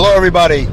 Hello, 0.00 0.14
everybody. 0.14 0.66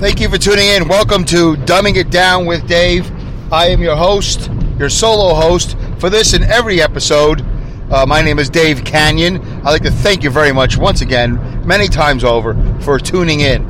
Thank 0.00 0.20
you 0.20 0.28
for 0.28 0.36
tuning 0.36 0.66
in. 0.66 0.86
Welcome 0.86 1.24
to 1.24 1.54
Dumbing 1.64 1.96
It 1.96 2.10
Down 2.10 2.44
with 2.44 2.68
Dave. 2.68 3.10
I 3.50 3.68
am 3.68 3.80
your 3.80 3.96
host, 3.96 4.50
your 4.78 4.90
solo 4.90 5.32
host 5.32 5.78
for 5.98 6.10
this 6.10 6.34
and 6.34 6.44
every 6.44 6.82
episode. 6.82 7.42
Uh, 7.90 8.04
my 8.04 8.20
name 8.20 8.38
is 8.38 8.50
Dave 8.50 8.84
Kanyan. 8.84 9.42
I'd 9.64 9.70
like 9.70 9.82
to 9.84 9.90
thank 9.90 10.22
you 10.22 10.28
very 10.28 10.52
much 10.52 10.76
once 10.76 11.00
again, 11.00 11.66
many 11.66 11.88
times 11.88 12.22
over, 12.22 12.54
for 12.82 12.98
tuning 12.98 13.40
in, 13.40 13.64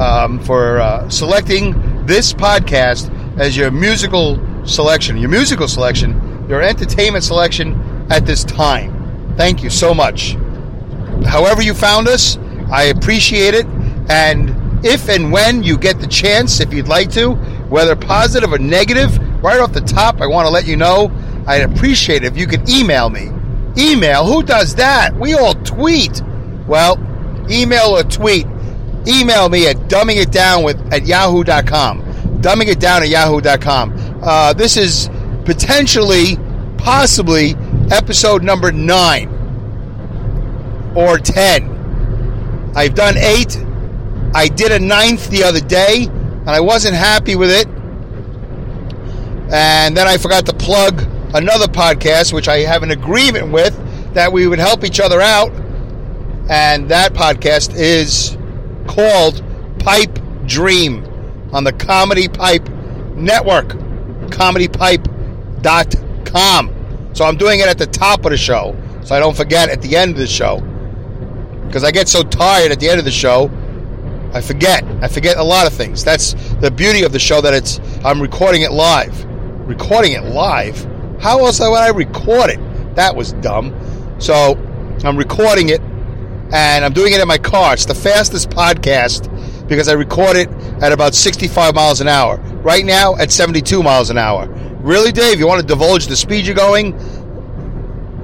um, 0.00 0.38
for 0.38 0.78
uh, 0.78 1.08
selecting 1.08 2.06
this 2.06 2.32
podcast 2.32 3.10
as 3.40 3.56
your 3.56 3.72
musical 3.72 4.38
selection, 4.64 5.16
your 5.16 5.30
musical 5.30 5.66
selection, 5.66 6.46
your 6.48 6.62
entertainment 6.62 7.24
selection 7.24 8.06
at 8.08 8.24
this 8.24 8.44
time. 8.44 9.34
Thank 9.36 9.64
you 9.64 9.68
so 9.68 9.92
much. 9.92 10.36
However, 11.26 11.60
you 11.60 11.74
found 11.74 12.06
us, 12.06 12.38
I 12.70 12.84
appreciate 12.84 13.54
it. 13.54 13.66
And 14.08 14.84
if 14.84 15.08
and 15.08 15.30
when 15.30 15.62
you 15.62 15.76
get 15.76 16.00
the 16.00 16.06
chance, 16.06 16.60
if 16.60 16.72
you'd 16.72 16.88
like 16.88 17.10
to, 17.12 17.32
whether 17.68 17.94
positive 17.94 18.52
or 18.52 18.58
negative, 18.58 19.16
right 19.42 19.60
off 19.60 19.72
the 19.72 19.80
top, 19.80 20.20
I 20.20 20.26
want 20.26 20.46
to 20.46 20.50
let 20.50 20.66
you 20.66 20.76
know 20.76 21.12
I'd 21.46 21.62
appreciate 21.62 22.22
it 22.22 22.26
if 22.26 22.36
you 22.36 22.46
could 22.46 22.68
email 22.68 23.10
me. 23.10 23.30
Email? 23.76 24.26
Who 24.26 24.42
does 24.42 24.74
that? 24.76 25.14
We 25.14 25.34
all 25.34 25.54
tweet. 25.54 26.22
Well, 26.66 26.98
email 27.50 27.96
or 27.96 28.02
tweet. 28.02 28.46
Email 29.06 29.48
me 29.48 29.66
at 29.66 29.76
dumbingitdown 29.88 30.64
with 30.64 30.92
at 30.92 31.06
yahoo.com. 31.06 32.02
Dumbingitdown 32.40 33.02
at 33.02 33.08
yahoo.com. 33.08 34.20
Uh, 34.22 34.52
this 34.52 34.76
is 34.76 35.08
potentially, 35.44 36.36
possibly, 36.76 37.54
episode 37.90 38.42
number 38.42 38.70
nine 38.70 39.28
or 40.94 41.18
ten. 41.18 42.72
I've 42.76 42.94
done 42.94 43.16
eight. 43.16 43.56
I 44.34 44.48
did 44.48 44.72
a 44.72 44.78
ninth 44.78 45.30
the 45.30 45.44
other 45.44 45.60
day, 45.60 46.06
and 46.06 46.50
I 46.50 46.60
wasn't 46.60 46.94
happy 46.94 47.36
with 47.36 47.50
it. 47.50 47.66
And 49.52 49.96
then 49.96 50.06
I 50.06 50.16
forgot 50.16 50.46
to 50.46 50.52
plug 50.52 51.02
another 51.34 51.66
podcast, 51.66 52.32
which 52.32 52.48
I 52.48 52.60
have 52.60 52.82
an 52.82 52.92
agreement 52.92 53.50
with 53.50 53.76
that 54.14 54.32
we 54.32 54.46
would 54.46 54.58
help 54.58 54.84
each 54.84 55.00
other 55.00 55.20
out. 55.20 55.50
And 56.48 56.88
that 56.88 57.12
podcast 57.12 57.74
is 57.74 58.36
called 58.86 59.42
Pipe 59.80 60.18
Dream 60.46 61.04
on 61.52 61.64
the 61.64 61.72
Comedy 61.72 62.28
Pipe 62.28 62.68
Network, 63.14 63.70
comedypipe.com. 64.30 66.76
So 67.12 67.24
I'm 67.24 67.36
doing 67.36 67.60
it 67.60 67.66
at 67.66 67.78
the 67.78 67.86
top 67.86 68.24
of 68.24 68.30
the 68.30 68.36
show, 68.36 68.76
so 69.02 69.16
I 69.16 69.18
don't 69.18 69.36
forget 69.36 69.68
at 69.68 69.82
the 69.82 69.96
end 69.96 70.12
of 70.12 70.18
the 70.18 70.26
show. 70.26 70.60
Because 71.66 71.84
I 71.84 71.90
get 71.90 72.08
so 72.08 72.22
tired 72.22 72.72
at 72.72 72.80
the 72.80 72.88
end 72.88 72.98
of 72.98 73.04
the 73.04 73.10
show, 73.10 73.50
I 74.32 74.40
forget. 74.40 74.84
I 75.02 75.08
forget 75.08 75.36
a 75.36 75.42
lot 75.42 75.66
of 75.66 75.72
things. 75.72 76.04
That's 76.04 76.34
the 76.60 76.70
beauty 76.70 77.02
of 77.02 77.12
the 77.12 77.18
show 77.18 77.40
that 77.40 77.54
it's 77.54 77.80
I'm 78.04 78.20
recording 78.20 78.62
it 78.62 78.72
live. 78.72 79.24
Recording 79.66 80.12
it 80.12 80.24
live? 80.24 80.84
How 81.20 81.44
else 81.44 81.60
would 81.60 81.74
I 81.74 81.90
record 81.90 82.50
it? 82.50 82.94
That 82.94 83.14
was 83.14 83.32
dumb. 83.34 83.74
So 84.18 84.56
I'm 85.04 85.16
recording 85.16 85.70
it 85.70 85.80
and 86.52 86.84
I'm 86.84 86.92
doing 86.92 87.12
it 87.12 87.20
in 87.20 87.28
my 87.28 87.38
car. 87.38 87.74
It's 87.74 87.86
the 87.86 87.94
fastest 87.94 88.50
podcast 88.50 89.28
because 89.68 89.88
I 89.88 89.92
record 89.92 90.36
it 90.36 90.48
at 90.82 90.92
about 90.92 91.14
65 91.14 91.74
miles 91.74 92.00
an 92.00 92.08
hour. 92.08 92.38
Right 92.62 92.84
now 92.84 93.16
at 93.16 93.30
72 93.30 93.82
miles 93.82 94.10
an 94.10 94.18
hour. 94.18 94.48
Really, 94.80 95.12
Dave? 95.12 95.38
You 95.38 95.46
want 95.46 95.60
to 95.60 95.66
divulge 95.66 96.06
the 96.06 96.16
speed 96.16 96.46
you're 96.46 96.56
going 96.56 96.92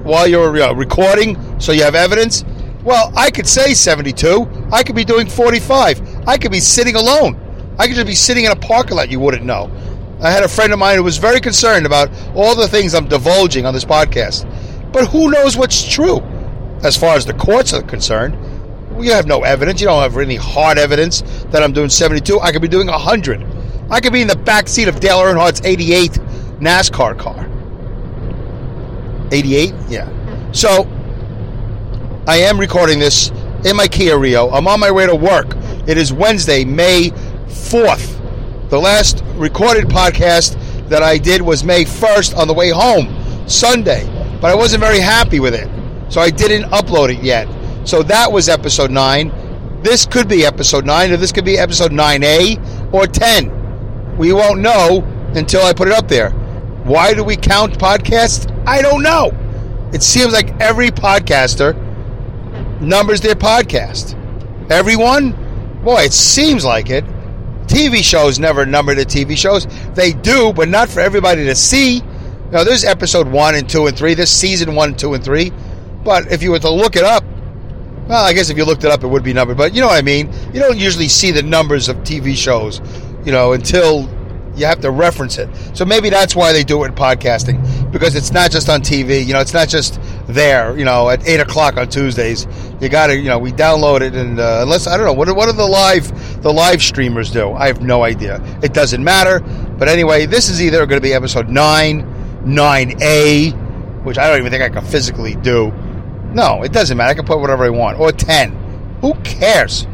while 0.03 0.27
you're 0.27 0.61
uh, 0.61 0.73
recording 0.73 1.59
so 1.59 1.71
you 1.71 1.83
have 1.83 1.95
evidence? 1.95 2.43
Well, 2.87 3.11
I 3.17 3.31
could 3.31 3.45
say 3.45 3.73
72. 3.73 4.69
I 4.71 4.81
could 4.81 4.95
be 4.95 5.03
doing 5.03 5.27
45. 5.27 6.25
I 6.25 6.37
could 6.37 6.53
be 6.53 6.61
sitting 6.61 6.95
alone. 6.95 7.37
I 7.77 7.85
could 7.85 7.95
just 7.95 8.07
be 8.07 8.15
sitting 8.15 8.45
in 8.45 8.51
a 8.51 8.55
parking 8.55 8.95
lot 8.95 9.11
you 9.11 9.19
wouldn't 9.19 9.43
know. 9.43 9.69
I 10.21 10.31
had 10.31 10.43
a 10.43 10.47
friend 10.47 10.71
of 10.71 10.79
mine 10.79 10.95
who 10.95 11.03
was 11.03 11.17
very 11.17 11.41
concerned 11.41 11.85
about 11.85 12.09
all 12.33 12.55
the 12.55 12.65
things 12.65 12.95
I'm 12.95 13.09
divulging 13.09 13.65
on 13.65 13.73
this 13.73 13.83
podcast. 13.83 14.49
But 14.93 15.07
who 15.07 15.29
knows 15.29 15.57
what's 15.57 15.85
true 15.85 16.21
as 16.81 16.95
far 16.95 17.17
as 17.17 17.25
the 17.25 17.33
courts 17.33 17.73
are 17.73 17.81
concerned? 17.81 18.35
You 19.03 19.11
have 19.11 19.27
no 19.27 19.43
evidence. 19.43 19.81
You 19.81 19.87
don't 19.87 20.01
have 20.01 20.15
any 20.17 20.37
hard 20.37 20.77
evidence 20.77 21.23
that 21.51 21.63
I'm 21.63 21.73
doing 21.73 21.89
72. 21.89 22.39
I 22.39 22.53
could 22.53 22.61
be 22.61 22.69
doing 22.69 22.87
100. 22.87 23.45
I 23.91 23.99
could 23.99 24.13
be 24.13 24.21
in 24.21 24.29
the 24.29 24.37
back 24.37 24.69
seat 24.69 24.87
of 24.87 25.01
Dale 25.01 25.19
Earnhardt's 25.19 25.61
88 25.65 26.11
NASCAR 26.61 27.19
car. 27.19 27.49
88? 29.33 29.73
Yeah. 29.89 30.09
So, 30.53 30.87
I 32.27 32.39
am 32.39 32.59
recording 32.59 32.99
this 32.99 33.29
in 33.63 33.77
my 33.77 33.87
Kia 33.87 34.17
Rio. 34.17 34.49
I'm 34.49 34.67
on 34.67 34.81
my 34.81 34.91
way 34.91 35.05
to 35.05 35.15
work. 35.15 35.55
It 35.87 35.97
is 35.97 36.11
Wednesday, 36.11 36.65
May 36.65 37.11
4th. 37.47 38.69
The 38.69 38.77
last 38.77 39.23
recorded 39.35 39.85
podcast 39.85 40.89
that 40.89 41.01
I 41.01 41.19
did 41.19 41.41
was 41.41 41.63
May 41.63 41.85
1st 41.85 42.35
on 42.35 42.49
the 42.49 42.53
way 42.53 42.69
home, 42.69 43.47
Sunday. 43.47 44.05
But 44.41 44.51
I 44.51 44.55
wasn't 44.55 44.83
very 44.83 44.99
happy 44.99 45.39
with 45.39 45.55
it. 45.55 45.69
So 46.11 46.19
I 46.19 46.29
didn't 46.29 46.69
upload 46.71 47.17
it 47.17 47.23
yet. 47.23 47.47
So 47.87 48.03
that 48.03 48.29
was 48.29 48.49
episode 48.49 48.91
9. 48.91 49.81
This 49.81 50.05
could 50.05 50.27
be 50.27 50.45
episode 50.45 50.85
9, 50.85 51.13
or 51.13 51.15
this 51.15 51.31
could 51.31 51.45
be 51.45 51.57
episode 51.57 51.93
9A 51.93 52.93
or 52.93 53.07
10. 53.07 54.17
We 54.17 54.33
won't 54.33 54.59
know 54.59 55.01
until 55.33 55.61
I 55.61 55.71
put 55.71 55.87
it 55.87 55.93
up 55.93 56.09
there. 56.09 56.31
Why 56.83 57.13
do 57.13 57.23
we 57.23 57.37
count 57.37 57.79
podcasts? 57.79 58.51
I 58.67 58.81
don't 58.81 59.01
know. 59.01 59.31
It 59.93 60.03
seems 60.03 60.33
like 60.33 60.59
every 60.59 60.89
podcaster 60.89 61.86
numbers 62.81 63.21
their 63.21 63.35
podcast. 63.35 64.15
Everyone? 64.71 65.31
Boy, 65.83 66.01
it 66.01 66.13
seems 66.13 66.65
like 66.65 66.89
it. 66.89 67.05
TV 67.67 68.03
shows 68.03 68.39
never 68.39 68.65
number 68.65 68.95
the 68.95 69.05
TV 69.05 69.37
shows. 69.37 69.67
They 69.93 70.13
do, 70.13 70.53
but 70.53 70.69
not 70.69 70.89
for 70.89 71.01
everybody 71.01 71.45
to 71.45 71.55
see. 71.55 72.01
Now, 72.51 72.63
there's 72.63 72.85
episode 72.85 73.27
one 73.27 73.55
and 73.55 73.69
two 73.69 73.87
and 73.87 73.97
three. 73.97 74.13
This 74.13 74.31
season 74.31 74.73
one, 74.73 74.95
two, 74.95 75.13
and 75.13 75.23
three. 75.23 75.51
But 76.03 76.31
if 76.31 76.41
you 76.41 76.51
were 76.51 76.59
to 76.59 76.69
look 76.69 76.95
it 76.95 77.03
up, 77.03 77.23
well, 78.07 78.23
I 78.23 78.31
guess 78.31 78.49
if 78.49 78.57
you 78.57 78.63
looked 78.63 78.85
it 78.85 78.91
up, 78.91 79.03
it 79.03 79.07
would 79.07 79.23
be 79.23 79.33
numbered. 79.33 79.57
But 79.57 79.75
you 79.75 79.81
know 79.81 79.87
what 79.87 79.97
I 79.97 80.01
mean? 80.01 80.31
You 80.53 80.61
don't 80.61 80.77
usually 80.77 81.09
see 81.09 81.31
the 81.31 81.43
numbers 81.43 81.89
of 81.89 81.97
TV 81.97 82.35
shows, 82.35 82.79
you 83.25 83.33
know, 83.33 83.51
until 83.51 84.07
you 84.57 84.65
have 84.65 84.81
to 84.81 84.91
reference 84.91 85.37
it. 85.37 85.49
So 85.73 85.85
maybe 85.85 86.09
that's 86.09 86.35
why 86.35 86.51
they 86.51 86.63
do 86.63 86.83
it 86.83 86.87
in 86.87 86.95
podcasting 86.95 87.91
because 87.91 88.15
it's 88.15 88.31
not 88.31 88.51
just 88.51 88.69
on 88.69 88.81
TV. 88.81 89.25
You 89.25 89.33
know, 89.33 89.39
it's 89.39 89.53
not 89.53 89.69
just 89.69 89.99
there. 90.27 90.77
You 90.77 90.85
know, 90.85 91.09
at 91.09 91.27
eight 91.27 91.39
o'clock 91.39 91.77
on 91.77 91.89
Tuesdays, 91.89 92.47
you 92.81 92.89
got 92.89 93.07
to. 93.07 93.15
You 93.15 93.29
know, 93.29 93.39
we 93.39 93.51
download 93.51 94.01
it, 94.01 94.15
and 94.15 94.39
uh, 94.39 94.59
unless 94.63 94.87
I 94.87 94.97
don't 94.97 95.05
know 95.05 95.13
what 95.13 95.33
what 95.35 95.45
do 95.45 95.53
the 95.53 95.65
live 95.65 96.41
the 96.41 96.51
live 96.51 96.81
streamers 96.81 97.31
do? 97.31 97.51
I 97.53 97.67
have 97.67 97.81
no 97.81 98.03
idea. 98.03 98.41
It 98.61 98.73
doesn't 98.73 99.03
matter. 99.03 99.39
But 99.39 99.87
anyway, 99.87 100.25
this 100.25 100.49
is 100.49 100.61
either 100.61 100.85
going 100.85 101.01
to 101.01 101.07
be 101.07 101.13
episode 101.13 101.49
nine, 101.49 102.05
nine 102.45 103.01
A, 103.01 103.51
which 104.03 104.17
I 104.17 104.27
don't 104.27 104.39
even 104.39 104.51
think 104.51 104.63
I 104.63 104.69
can 104.69 104.85
physically 104.85 105.35
do. 105.35 105.71
No, 106.33 106.63
it 106.63 106.73
doesn't 106.73 106.97
matter. 106.97 107.11
I 107.11 107.13
can 107.13 107.25
put 107.25 107.39
whatever 107.39 107.63
I 107.63 107.69
want, 107.69 107.99
or 107.99 108.11
ten. 108.11 108.51
Who 109.01 109.13
cares? 109.23 109.87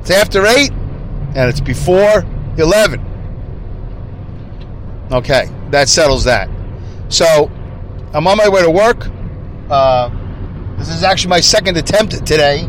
It's 0.00 0.10
after 0.10 0.44
eight, 0.46 0.72
and 0.72 1.48
it's 1.48 1.60
before 1.60 2.24
eleven. 2.58 3.11
Okay, 5.12 5.46
that 5.70 5.90
settles 5.90 6.24
that. 6.24 6.48
So, 7.10 7.50
I'm 8.14 8.26
on 8.26 8.38
my 8.38 8.48
way 8.48 8.62
to 8.62 8.70
work. 8.70 9.08
Uh, 9.68 10.08
this 10.78 10.88
is 10.88 11.02
actually 11.02 11.28
my 11.28 11.40
second 11.40 11.76
attempt 11.76 12.24
today 12.24 12.66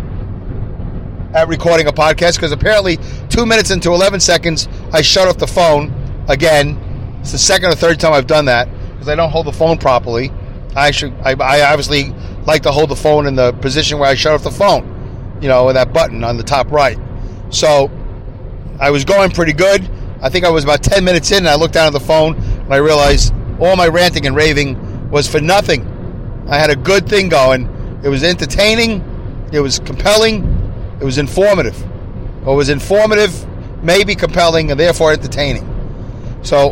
at 1.34 1.48
recording 1.48 1.88
a 1.88 1.94
podcast 1.94 2.36
because 2.36 2.52
apparently, 2.52 2.98
two 3.30 3.46
minutes 3.46 3.72
into 3.72 3.94
11 3.94 4.20
seconds, 4.20 4.68
I 4.92 5.02
shut 5.02 5.30
off 5.30 5.38
the 5.38 5.48
phone 5.48 5.94
again. 6.28 7.18
It's 7.22 7.32
the 7.32 7.38
second 7.38 7.72
or 7.72 7.76
third 7.76 8.02
time 8.02 8.12
I've 8.12 8.28
done 8.28 8.46
that 8.46 8.68
because 8.92 9.08
I 9.08 9.16
don't 9.16 9.30
hold 9.30 9.46
the 9.46 9.54
phone 9.54 9.78
properly. 9.78 10.30
I 10.76 10.92
should. 10.92 11.14
I, 11.24 11.36
I 11.40 11.72
obviously 11.72 12.14
like 12.46 12.64
to 12.64 12.74
hold 12.74 12.90
the 12.90 12.96
phone 12.98 13.26
in 13.26 13.36
the 13.36 13.54
position 13.54 14.00
where 14.00 14.10
I 14.10 14.16
shut 14.16 14.34
off 14.34 14.44
the 14.44 14.52
phone. 14.52 15.38
You 15.42 15.48
know, 15.48 15.68
with 15.68 15.76
that 15.76 15.94
button 15.94 16.26
on 16.26 16.36
the 16.36 16.44
top 16.44 16.72
right. 16.72 16.98
So, 17.52 17.90
I 18.82 18.90
was 18.90 19.06
going 19.06 19.32
pretty 19.32 19.54
good. 19.54 19.90
I 20.24 20.30
think 20.30 20.46
I 20.46 20.50
was 20.50 20.64
about 20.64 20.82
10 20.82 21.04
minutes 21.04 21.32
in 21.32 21.40
and 21.40 21.50
I 21.50 21.56
looked 21.56 21.74
down 21.74 21.86
at 21.86 21.92
the 21.92 22.00
phone 22.00 22.36
and 22.36 22.74
I 22.74 22.78
realized 22.78 23.34
all 23.60 23.76
my 23.76 23.90
ranting 23.90 24.26
and 24.26 24.34
raving 24.34 25.12
was 25.12 25.28
for 25.28 25.42
nothing. 25.42 25.86
I 26.48 26.58
had 26.58 26.70
a 26.70 26.78
good 26.78 27.10
thing 27.10 27.28
going. 27.28 27.70
It 28.04 28.08
was 28.08 28.24
entertaining, 28.24 29.04
it 29.52 29.60
was 29.60 29.80
compelling, 29.80 30.46
it 31.02 31.04
was 31.04 31.18
informative. 31.18 31.78
Or 32.46 32.56
was 32.56 32.70
informative, 32.70 33.34
maybe 33.84 34.16
compelling, 34.16 34.72
and 34.72 34.80
therefore 34.80 35.12
entertaining. 35.12 35.68
So 36.42 36.72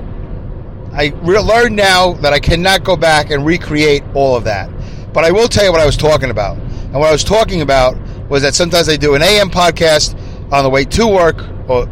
I 0.94 1.13
re- 1.21 1.39
learned 1.39 1.75
now 1.75 2.13
that 2.13 2.31
I 2.33 2.39
cannot 2.39 2.86
go 2.86 2.95
back 2.95 3.31
and 3.31 3.45
recreate 3.45 4.03
all 4.13 4.36
of 4.36 4.45
that. 4.45 4.69
But 5.13 5.25
I 5.25 5.31
will 5.31 5.48
tell 5.50 5.65
you 5.65 5.71
what 5.71 5.81
I 5.81 5.86
was 5.86 5.98
talking 5.98 6.30
about. 6.30 6.57
And 6.57 6.94
what 6.94 7.09
I 7.09 7.12
was 7.12 7.24
talking 7.24 7.62
about 7.62 7.98
was 8.30 8.42
that 8.44 8.56
sometimes 8.56 8.88
I 8.88 8.95
do 8.95 9.15
an 9.15 9.21
AM 9.21 9.50
podcast 9.50 10.18
on 10.53 10.63
the 10.63 10.69
way 10.69 10.86
to 10.86 11.07
work, 11.07 11.45
or 11.69 11.88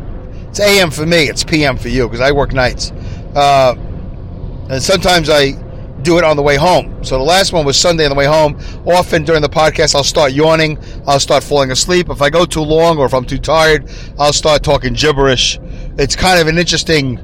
it's 0.50 0.60
AM 0.60 0.92
for 0.92 1.06
me, 1.06 1.30
it's 1.30 1.44
PM 1.44 1.78
for 1.78 1.90
you 1.90 2.08
because 2.08 2.22
I 2.22 2.32
work 2.32 2.54
nights. 2.54 2.92
Uh, 3.36 3.76
and 4.70 4.82
sometimes 4.82 5.30
I 5.30 5.52
do 6.02 6.18
it 6.18 6.24
on 6.24 6.38
the 6.38 6.44
way 6.44 6.56
home. 6.56 7.04
So 7.04 7.18
the 7.18 7.24
last 7.24 7.54
one 7.54 7.66
was 7.66 7.78
Sunday 7.78 8.06
on 8.06 8.10
the 8.10 8.16
way 8.16 8.26
home. 8.26 8.60
Often 8.86 9.26
during 9.26 9.42
the 9.42 9.50
podcast, 9.50 9.96
I'll 9.96 10.04
start 10.04 10.32
yawning. 10.32 10.78
I'll 11.06 11.20
start 11.20 11.44
falling 11.44 11.72
asleep. 11.72 12.10
If 12.10 12.22
I 12.22 12.30
go 12.30 12.46
too 12.46 12.62
long 12.62 12.98
or 12.98 13.06
if 13.06 13.14
I'm 13.14 13.26
too 13.26 13.38
tired, 13.38 13.90
I'll 14.18 14.34
start 14.34 14.64
talking 14.64 14.94
gibberish. 14.94 15.60
It's 15.98 16.16
kind 16.16 16.40
of 16.40 16.48
an 16.48 16.58
interesting 16.58 17.20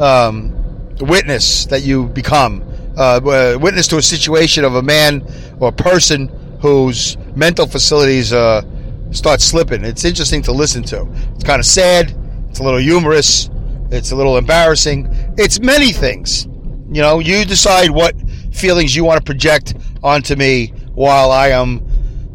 um, 0.00 0.52
witness 1.00 1.66
that 1.66 1.82
you 1.82 2.08
become. 2.08 2.62
Uh, 2.96 3.20
witness 3.60 3.86
to 3.88 3.96
a 3.96 4.02
situation 4.02 4.64
of 4.64 4.74
a 4.76 4.82
man 4.82 5.24
or 5.60 5.68
a 5.68 5.72
person 5.72 6.28
whose 6.60 7.16
mental 7.36 7.66
facilities 7.66 8.32
uh, 8.32 8.62
start 9.10 9.40
slipping. 9.40 9.84
It's 9.84 10.04
interesting 10.04 10.42
to 10.42 10.52
listen 10.52 10.82
to. 10.84 11.06
It's 11.34 11.44
kind 11.44 11.60
of 11.60 11.66
sad. 11.66 12.14
It's 12.54 12.60
a 12.60 12.62
little 12.62 12.78
humorous. 12.78 13.50
It's 13.90 14.12
a 14.12 14.14
little 14.14 14.38
embarrassing. 14.38 15.08
It's 15.36 15.58
many 15.58 15.90
things. 15.90 16.44
You 16.88 17.02
know, 17.02 17.18
you 17.18 17.44
decide 17.44 17.90
what 17.90 18.14
feelings 18.52 18.94
you 18.94 19.04
want 19.04 19.18
to 19.18 19.24
project 19.24 19.74
onto 20.04 20.36
me 20.36 20.68
while 20.94 21.32
I 21.32 21.48
am 21.48 21.84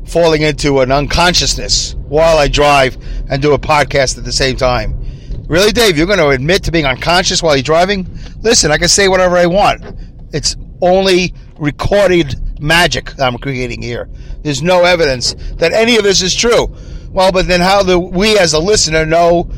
falling 0.05 0.41
into 0.41 0.81
an 0.81 0.91
unconsciousness 0.91 1.95
while 2.09 2.37
I 2.37 2.49
drive 2.49 2.97
and 3.29 3.41
do 3.41 3.53
a 3.53 3.57
podcast 3.57 4.17
at 4.17 4.25
the 4.25 4.33
same 4.33 4.57
time. 4.57 5.01
Really, 5.47 5.71
Dave, 5.71 5.97
you're 5.97 6.05
going 6.05 6.19
to 6.19 6.31
admit 6.31 6.63
to 6.63 6.71
being 6.71 6.85
unconscious 6.85 7.41
while 7.41 7.55
you're 7.55 7.63
driving? 7.63 8.05
Listen, 8.41 8.71
I 8.71 8.77
can 8.77 8.89
say 8.89 9.07
whatever 9.07 9.37
I 9.37 9.45
want. 9.45 9.85
It's 10.33 10.57
only 10.81 11.33
recorded 11.57 12.35
magic 12.59 13.17
I'm 13.21 13.37
creating 13.37 13.81
here. 13.81 14.09
There's 14.41 14.61
no 14.61 14.83
evidence 14.83 15.33
that 15.59 15.71
any 15.71 15.95
of 15.95 16.03
this 16.03 16.21
is 16.21 16.35
true. 16.35 16.75
Well, 17.09 17.31
but 17.31 17.47
then 17.47 17.61
how 17.61 17.83
do 17.83 17.97
we 17.97 18.37
as 18.37 18.51
a 18.51 18.59
listener 18.59 19.05
know 19.05 19.49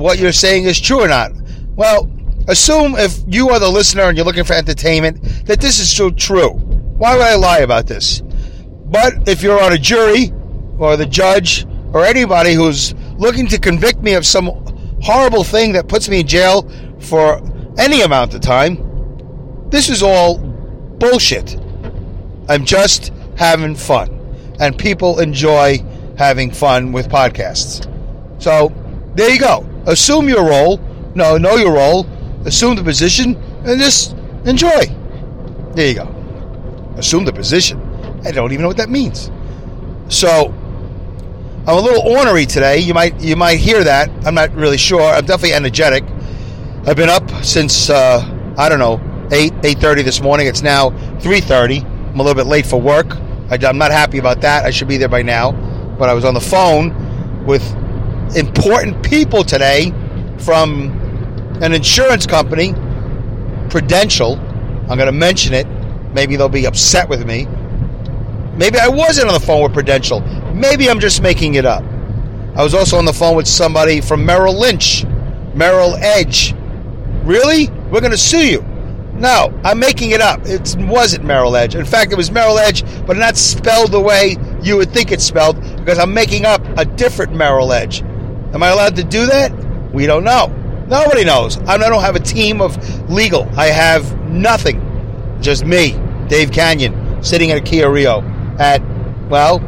what 0.00 0.18
you're 0.18 0.32
saying 0.32 0.64
is 0.64 0.80
true 0.80 1.00
or 1.00 1.08
not? 1.08 1.32
Well, 1.76 2.10
assume 2.48 2.94
if 2.96 3.20
you 3.28 3.50
are 3.50 3.60
the 3.60 3.68
listener 3.68 4.04
and 4.04 4.16
you're 4.16 4.26
looking 4.26 4.44
for 4.44 4.54
entertainment 4.54 5.22
that 5.46 5.60
this 5.60 5.78
is 5.78 5.94
so 5.94 6.10
true. 6.10 6.50
Why 6.50 7.16
would 7.16 7.22
I 7.22 7.36
lie 7.36 7.58
about 7.58 7.86
this? 7.86 8.22
But 8.86 9.28
if 9.28 9.42
you're 9.42 9.62
on 9.62 9.72
a 9.72 9.78
jury 9.78 10.32
or 10.78 10.96
the 10.96 11.06
judge 11.06 11.66
or 11.92 12.04
anybody 12.04 12.54
who's 12.54 12.94
looking 13.16 13.46
to 13.48 13.58
convict 13.58 14.00
me 14.00 14.14
of 14.14 14.26
some 14.26 14.46
horrible 15.02 15.44
thing 15.44 15.72
that 15.74 15.88
puts 15.88 16.08
me 16.08 16.20
in 16.20 16.26
jail 16.26 16.68
for 16.98 17.40
any 17.78 18.02
amount 18.02 18.34
of 18.34 18.40
time, 18.40 19.68
this 19.70 19.88
is 19.88 20.02
all 20.02 20.38
bullshit. 20.38 21.56
I'm 22.48 22.64
just 22.64 23.12
having 23.36 23.76
fun. 23.76 24.16
And 24.58 24.76
people 24.76 25.20
enjoy 25.20 25.78
having 26.18 26.50
fun 26.50 26.92
with 26.92 27.08
podcasts. 27.08 27.86
So 28.42 28.72
there 29.14 29.30
you 29.30 29.38
go. 29.38 29.69
Assume 29.86 30.28
your 30.28 30.44
role. 30.44 30.78
No, 31.14 31.36
know 31.36 31.56
your 31.56 31.72
role. 31.72 32.06
Assume 32.44 32.76
the 32.76 32.84
position 32.84 33.36
and 33.64 33.80
just 33.80 34.16
enjoy. 34.44 34.86
There 35.74 35.88
you 35.88 35.94
go. 35.94 36.94
Assume 36.96 37.24
the 37.24 37.32
position. 37.32 37.80
I 38.24 38.30
don't 38.30 38.52
even 38.52 38.62
know 38.62 38.68
what 38.68 38.76
that 38.76 38.90
means. 38.90 39.30
So 40.08 40.54
I'm 41.66 41.76
a 41.76 41.80
little 41.80 42.02
ornery 42.02 42.46
today. 42.46 42.78
You 42.78 42.94
might 42.94 43.20
you 43.20 43.36
might 43.36 43.58
hear 43.58 43.84
that. 43.84 44.10
I'm 44.26 44.34
not 44.34 44.52
really 44.54 44.78
sure. 44.78 45.02
I'm 45.02 45.24
definitely 45.24 45.54
energetic. 45.54 46.04
I've 46.86 46.96
been 46.96 47.10
up 47.10 47.28
since 47.44 47.90
uh, 47.90 48.54
I 48.56 48.68
don't 48.68 48.78
know 48.78 49.00
8 49.30 49.52
8:30 49.52 50.04
this 50.04 50.20
morning. 50.20 50.46
It's 50.46 50.62
now 50.62 50.90
3:30. 51.20 51.84
I'm 51.84 52.18
a 52.18 52.22
little 52.22 52.34
bit 52.34 52.46
late 52.46 52.66
for 52.66 52.80
work. 52.80 53.16
I, 53.50 53.58
I'm 53.62 53.78
not 53.78 53.92
happy 53.92 54.18
about 54.18 54.40
that. 54.40 54.64
I 54.64 54.70
should 54.70 54.88
be 54.88 54.96
there 54.96 55.08
by 55.08 55.22
now. 55.22 55.52
But 55.98 56.08
I 56.08 56.14
was 56.14 56.24
on 56.24 56.34
the 56.34 56.40
phone 56.40 57.44
with 57.44 57.62
important 58.36 59.02
people 59.02 59.44
today 59.44 59.92
from 60.38 60.90
an 61.62 61.72
insurance 61.72 62.26
company, 62.26 62.74
Prudential. 63.68 64.36
I'm 64.88 64.96
going 64.98 65.06
to 65.06 65.12
mention 65.12 65.54
it. 65.54 65.66
Maybe 66.12 66.36
they'll 66.36 66.48
be 66.48 66.66
upset 66.66 67.08
with 67.08 67.26
me. 67.26 67.46
Maybe 68.56 68.78
I 68.78 68.88
wasn't 68.88 69.28
on 69.28 69.34
the 69.34 69.46
phone 69.46 69.62
with 69.62 69.72
Prudential. 69.72 70.20
Maybe 70.54 70.90
I'm 70.90 71.00
just 71.00 71.22
making 71.22 71.54
it 71.54 71.64
up. 71.64 71.84
I 72.56 72.64
was 72.64 72.74
also 72.74 72.98
on 72.98 73.04
the 73.04 73.12
phone 73.12 73.36
with 73.36 73.46
somebody 73.46 74.00
from 74.00 74.26
Merrill 74.26 74.58
Lynch, 74.58 75.04
Merrill 75.54 75.94
Edge. 75.96 76.54
Really? 77.22 77.68
We're 77.90 78.00
going 78.00 78.10
to 78.10 78.18
sue 78.18 78.44
you. 78.44 78.62
No, 79.14 79.52
I'm 79.64 79.78
making 79.78 80.10
it 80.10 80.20
up. 80.20 80.40
It 80.44 80.74
wasn't 80.78 81.24
Merrill 81.24 81.54
Edge. 81.54 81.74
In 81.74 81.84
fact, 81.84 82.10
it 82.10 82.16
was 82.16 82.30
Merrill 82.30 82.58
Edge, 82.58 82.84
but 83.06 83.16
not 83.16 83.36
spelled 83.36 83.92
the 83.92 84.00
way 84.00 84.36
you 84.62 84.76
would 84.78 84.90
think 84.90 85.12
it's 85.12 85.24
spelled 85.24 85.60
because 85.76 85.98
I'm 85.98 86.14
making 86.14 86.44
up 86.46 86.62
a 86.78 86.84
different 86.84 87.34
Merrill 87.34 87.72
Edge. 87.72 88.02
Am 88.52 88.62
I 88.62 88.68
allowed 88.68 88.96
to 88.96 89.04
do 89.04 89.26
that? 89.26 89.52
We 89.92 90.06
don't 90.06 90.24
know. 90.24 90.46
Nobody 90.88 91.24
knows. 91.24 91.58
I 91.58 91.78
don't 91.78 92.02
have 92.02 92.16
a 92.16 92.20
team 92.20 92.60
of 92.60 92.76
legal. 93.10 93.48
I 93.56 93.66
have 93.66 94.18
nothing. 94.28 94.86
Just 95.40 95.64
me, 95.64 95.92
Dave 96.28 96.50
Kanyan, 96.50 97.24
sitting 97.24 97.50
at 97.50 97.58
a 97.58 97.60
Kia 97.60 97.90
Rio 97.90 98.22
at, 98.58 98.82
well, 99.28 99.60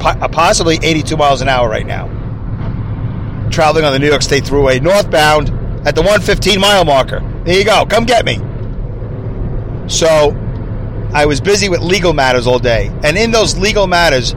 uh, 0.00 0.28
possibly 0.28 0.78
82 0.82 1.16
miles 1.16 1.40
an 1.40 1.48
hour 1.48 1.68
right 1.68 1.86
now. 1.86 2.08
Traveling 3.50 3.84
on 3.84 3.92
the 3.92 3.98
New 3.98 4.08
York 4.08 4.22
State 4.22 4.44
Thruway 4.44 4.82
northbound 4.82 5.50
at 5.86 5.94
the 5.94 6.00
115 6.00 6.60
mile 6.60 6.84
marker. 6.84 7.20
There 7.44 7.58
you 7.58 7.64
go. 7.64 7.84
Come 7.86 8.04
get 8.04 8.24
me. 8.24 8.40
So 9.86 10.30
I 11.12 11.26
was 11.26 11.40
busy 11.40 11.68
with 11.68 11.80
legal 11.80 12.12
matters 12.14 12.46
all 12.46 12.58
day. 12.58 12.90
And 13.04 13.16
in 13.16 13.30
those 13.30 13.56
legal 13.56 13.86
matters, 13.86 14.34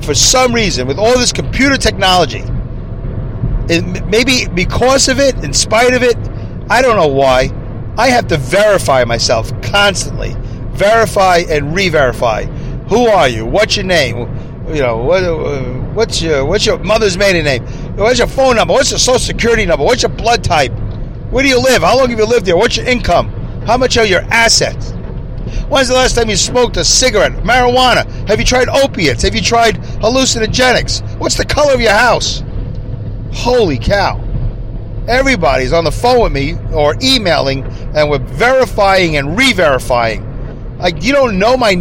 for 0.00 0.14
some 0.14 0.54
reason, 0.54 0.86
with 0.86 0.98
all 0.98 1.16
this 1.18 1.32
computer 1.32 1.76
technology, 1.76 2.42
it, 3.70 4.06
maybe 4.06 4.46
because 4.54 5.08
of 5.08 5.18
it, 5.18 5.42
in 5.44 5.52
spite 5.52 5.94
of 5.94 6.02
it, 6.02 6.16
I 6.70 6.82
don't 6.82 6.96
know 6.96 7.08
why, 7.08 7.50
I 7.96 8.08
have 8.08 8.28
to 8.28 8.36
verify 8.36 9.04
myself 9.04 9.50
constantly. 9.62 10.34
Verify 10.72 11.38
and 11.48 11.74
re 11.74 11.88
verify. 11.88 12.44
Who 12.88 13.06
are 13.06 13.28
you? 13.28 13.44
What's 13.44 13.76
your 13.76 13.86
name? 13.86 14.18
You 14.68 14.82
know, 14.82 14.98
what, 14.98 15.24
uh, 15.24 15.62
what's 15.94 16.22
your 16.22 16.44
what's 16.44 16.64
your 16.66 16.78
mother's 16.78 17.18
maiden 17.18 17.44
name? 17.44 17.64
What's 17.96 18.18
your 18.18 18.28
phone 18.28 18.56
number? 18.56 18.74
What's 18.74 18.90
your 18.90 18.98
social 18.98 19.18
security 19.18 19.66
number? 19.66 19.84
What's 19.84 20.02
your 20.02 20.10
blood 20.10 20.44
type? 20.44 20.72
Where 21.30 21.42
do 21.42 21.48
you 21.48 21.60
live? 21.60 21.82
How 21.82 21.96
long 21.96 22.10
have 22.10 22.18
you 22.18 22.24
lived 22.24 22.46
there? 22.46 22.56
What's 22.56 22.76
your 22.76 22.86
income? 22.86 23.30
How 23.66 23.76
much 23.76 23.98
are 23.98 24.06
your 24.06 24.22
assets? 24.30 24.92
When's 25.68 25.88
the 25.88 25.94
last 25.94 26.14
time 26.14 26.30
you 26.30 26.36
smoked 26.36 26.76
a 26.76 26.84
cigarette, 26.84 27.32
marijuana? 27.44 28.06
Have 28.28 28.38
you 28.38 28.44
tried 28.44 28.68
opiates? 28.68 29.22
Have 29.22 29.34
you 29.34 29.42
tried 29.42 29.76
hallucinogenics? 30.00 31.18
What's 31.18 31.36
the 31.36 31.44
color 31.44 31.74
of 31.74 31.80
your 31.80 31.92
house? 31.92 32.42
Holy 33.32 33.78
cow. 33.78 34.24
Everybody's 35.06 35.72
on 35.72 35.84
the 35.84 35.92
phone 35.92 36.22
with 36.22 36.32
me 36.32 36.56
or 36.72 36.94
emailing 37.02 37.64
and 37.94 38.10
we're 38.10 38.18
verifying 38.18 39.16
and 39.16 39.36
re 39.36 39.52
verifying. 39.52 40.24
Like, 40.78 41.02
you 41.02 41.12
don't 41.12 41.38
know 41.38 41.56
my. 41.56 41.74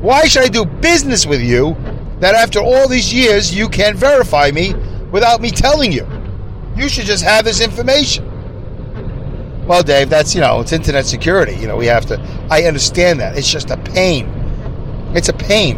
Why 0.00 0.24
should 0.26 0.44
I 0.44 0.48
do 0.48 0.64
business 0.64 1.26
with 1.26 1.42
you 1.42 1.76
that 2.20 2.34
after 2.34 2.60
all 2.60 2.88
these 2.88 3.12
years 3.12 3.54
you 3.54 3.68
can't 3.68 3.96
verify 3.96 4.50
me 4.50 4.74
without 5.10 5.40
me 5.40 5.50
telling 5.50 5.92
you? 5.92 6.06
You 6.76 6.88
should 6.88 7.04
just 7.04 7.22
have 7.22 7.44
this 7.44 7.60
information. 7.60 8.28
Well, 9.66 9.82
Dave, 9.82 10.10
that's, 10.10 10.34
you 10.34 10.40
know, 10.40 10.60
it's 10.60 10.72
internet 10.72 11.06
security. 11.06 11.54
You 11.54 11.68
know, 11.68 11.76
we 11.76 11.86
have 11.86 12.06
to. 12.06 12.20
I 12.50 12.64
understand 12.64 13.20
that. 13.20 13.38
It's 13.38 13.50
just 13.50 13.70
a 13.70 13.76
pain. 13.76 14.26
It's 15.14 15.28
a 15.28 15.32
pain. 15.32 15.76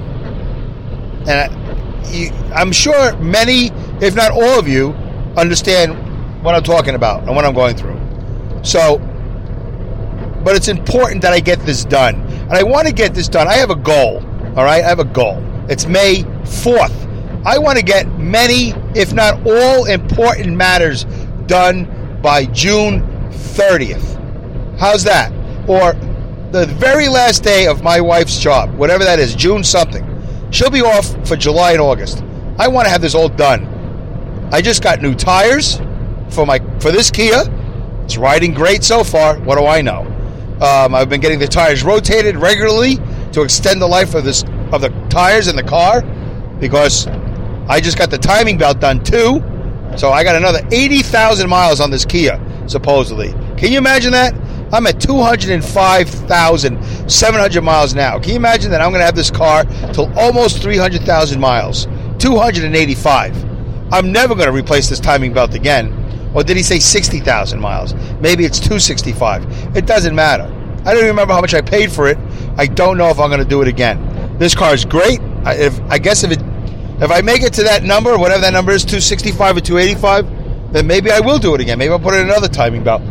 And 1.27 1.31
I, 1.31 2.53
I'm 2.55 2.73
sure 2.73 3.17
many, 3.17 3.71
if 4.01 4.15
not 4.15 4.33
all 4.33 4.59
of 4.59 4.69
you, 4.69 4.91
understand 5.37 6.43
what 6.43 6.55
I'm 6.55 6.63
talking 6.63 6.95
about 6.95 7.25
and 7.25 7.35
what 7.35 7.45
I'm 7.45 7.55
going 7.55 7.77
through. 7.77 8.01
So, 8.63 8.99
but 10.45 10.57
it's 10.57 10.69
important 10.69 11.23
that 11.23 11.33
I 11.33 11.41
get 11.41 11.61
this 11.61 11.85
done. 11.85 12.17
And 12.21 12.53
I 12.53 12.63
want 12.63 12.87
to 12.87 12.93
get 12.93 13.15
this 13.15 13.29
done. 13.29 13.49
I 13.49 13.55
have 13.55 13.71
a 13.71 13.77
goal, 13.77 14.17
all 14.57 14.65
right? 14.65 14.85
I 14.85 14.89
have 14.89 14.99
a 14.99 15.05
goal. 15.05 15.43
It's 15.69 15.87
May 15.87 16.23
4th. 16.45 17.45
I 17.47 17.59
want 17.59 17.79
to 17.79 17.85
get 17.85 18.07
many, 18.19 18.73
if 18.95 19.13
not 19.13 19.47
all, 19.47 19.87
important 19.87 20.57
matters 20.57 21.05
done 21.47 22.21
by 22.23 22.47
June 22.47 23.03
30th. 23.31 24.79
How's 24.79 25.05
that? 25.05 25.33
Or 25.69 25.93
the 26.53 26.67
very 26.67 27.09
last 27.09 27.43
day 27.43 27.67
of 27.67 27.83
my 27.83 28.01
wife's 28.01 28.39
job, 28.39 28.75
whatever 28.75 29.05
that 29.05 29.19
is, 29.19 29.35
June 29.35 29.65
something. 29.65 30.05
She'll 30.51 30.71
be 30.71 30.83
off 30.83 31.27
for 31.27 31.37
July 31.37 31.73
and 31.73 31.81
August. 31.81 32.23
I 32.59 32.69
want 32.69 32.87
to 32.87 32.91
have 32.91 33.01
this 33.01 33.15
all 33.15 33.29
done. 33.29 33.74
I 34.53 34.63
just 34.63 34.83
got 34.83 35.03
new 35.03 35.15
tires 35.15 35.81
for 36.31 36.47
my 36.47 36.59
for 36.81 36.91
this 36.91 37.11
Kia. 37.11 37.45
It's 38.05 38.17
riding 38.17 38.53
great 38.53 38.85
so 38.85 39.05
far. 39.05 39.39
What 39.41 39.59
do 39.59 39.67
I 39.67 39.81
know? 39.81 40.03
Um, 40.61 40.95
I've 40.95 41.09
been 41.09 41.21
getting 41.21 41.39
the 41.39 41.49
tires 41.49 41.83
rotated 41.83 42.37
regularly 42.37 42.97
to 43.33 43.43
extend 43.43 43.83
the 43.83 43.89
life 43.89 44.15
of 44.15 44.25
this 44.25 44.45
of 44.73 44.81
the 44.81 44.89
tires 45.09 45.49
in 45.49 45.57
the 45.57 45.63
car 45.63 46.03
because 46.61 47.07
I 47.69 47.81
just 47.81 47.99
got 47.99 48.11
the 48.11 48.19
timing 48.19 48.59
belt 48.59 48.81
done 48.81 49.03
too. 49.03 49.43
So 49.97 50.11
I 50.11 50.23
got 50.25 50.37
another 50.37 50.61
80,000 50.73 51.49
miles 51.49 51.81
on 51.81 51.91
this 51.91 52.05
Kia 52.05 52.39
supposedly. 52.67 53.33
Can 53.57 53.73
you 53.73 53.79
imagine 53.79 54.13
that? 54.13 54.35
I'm 54.73 54.87
at 54.87 55.01
205,700 55.01 57.63
miles 57.63 57.95
now. 57.95 58.19
Can 58.19 58.31
you 58.31 58.37
imagine 58.37 58.71
that 58.73 58.81
I'm 58.81 58.91
going 58.91 59.01
to 59.01 59.05
have 59.05 59.15
this 59.15 59.31
car 59.31 59.65
till 59.93 60.11
almost 60.19 60.63
300,000 60.63 61.39
miles? 61.41 61.87
285. 62.19 63.54
I'm 63.95 64.11
never 64.11 64.35
going 64.35 64.49
to 64.49 64.53
replace 64.53 64.89
this 64.89 64.99
timing 64.99 65.33
belt 65.33 65.55
again. 65.55 66.33
Or 66.35 66.43
did 66.43 66.57
he 66.57 66.65
say 66.65 66.81
60,000 66.81 67.61
miles? 67.61 67.95
Maybe 68.21 68.45
it's 68.45 68.59
265. 68.59 69.77
It 69.77 69.87
doesn't 69.87 70.17
matter. 70.17 70.43
I 70.81 70.91
don't 70.91 70.97
even 70.97 71.11
remember 71.11 71.33
how 71.33 71.41
much 71.41 71.55
I 71.55 71.61
paid 71.61 71.93
for 71.93 72.09
it. 72.09 72.19
I 72.57 72.67
don't 72.67 72.99
know 72.99 73.09
if 73.11 73.21
I'm 73.21 73.31
going 73.31 73.39
to 73.39 73.49
do 73.49 73.63
it 73.63 73.69
again. 73.69 74.37
This 74.37 74.53
car 74.53 74.75
is 74.75 74.85
great. 74.85 75.21
I, 75.45 75.55
if 75.55 75.81
I 75.83 75.99
guess 76.01 76.25
if 76.25 76.33
it 76.33 76.43
if 77.01 77.13
I 77.13 77.21
make 77.21 77.43
it 77.43 77.53
to 77.55 77.63
that 77.63 77.85
number, 77.85 78.19
whatever 78.19 78.41
that 78.41 78.53
number 78.53 78.73
is, 78.73 78.83
265 78.83 79.59
or 79.59 79.61
285, 79.61 80.73
then 80.73 80.89
maybe 80.89 81.13
I 81.13 81.21
will 81.21 81.39
do 81.39 81.55
it 81.55 81.61
again. 81.61 81.79
Maybe 81.79 81.93
I'll 81.93 82.01
put 82.01 82.15
in 82.15 82.23
another 82.23 82.49
timing 82.49 82.83
belt. 82.83 83.03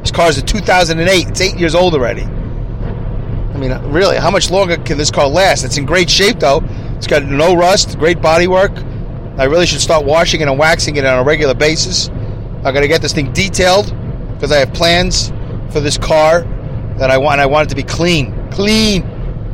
This 0.00 0.10
car 0.10 0.30
is 0.30 0.38
a 0.38 0.42
2008. 0.42 1.28
It's 1.28 1.40
eight 1.42 1.58
years 1.58 1.74
old 1.74 1.92
already. 1.92 2.22
I 2.22 3.58
mean, 3.58 3.72
really, 3.92 4.16
how 4.16 4.30
much 4.30 4.50
longer 4.50 4.78
can 4.78 4.96
this 4.96 5.10
car 5.10 5.28
last? 5.28 5.64
It's 5.64 5.76
in 5.76 5.84
great 5.84 6.08
shape, 6.08 6.40
though. 6.40 6.62
It's 6.96 7.06
got 7.06 7.24
no 7.24 7.54
rust, 7.54 7.98
great 7.98 8.18
bodywork. 8.18 8.95
I 9.38 9.44
really 9.44 9.66
should 9.66 9.80
start 9.80 10.04
washing 10.04 10.40
it 10.40 10.48
and 10.48 10.58
waxing 10.58 10.96
it 10.96 11.04
on 11.04 11.18
a 11.18 11.22
regular 11.22 11.54
basis. 11.54 12.08
I 12.64 12.72
got 12.72 12.80
to 12.80 12.88
get 12.88 13.02
this 13.02 13.12
thing 13.12 13.32
detailed 13.32 13.94
because 14.34 14.50
I 14.50 14.58
have 14.58 14.72
plans 14.72 15.28
for 15.70 15.80
this 15.80 15.98
car 15.98 16.42
that 16.98 17.10
I 17.10 17.18
want. 17.18 17.40
I 17.40 17.46
want 17.46 17.66
it 17.66 17.70
to 17.70 17.76
be 17.76 17.82
clean, 17.82 18.50
clean, 18.50 19.04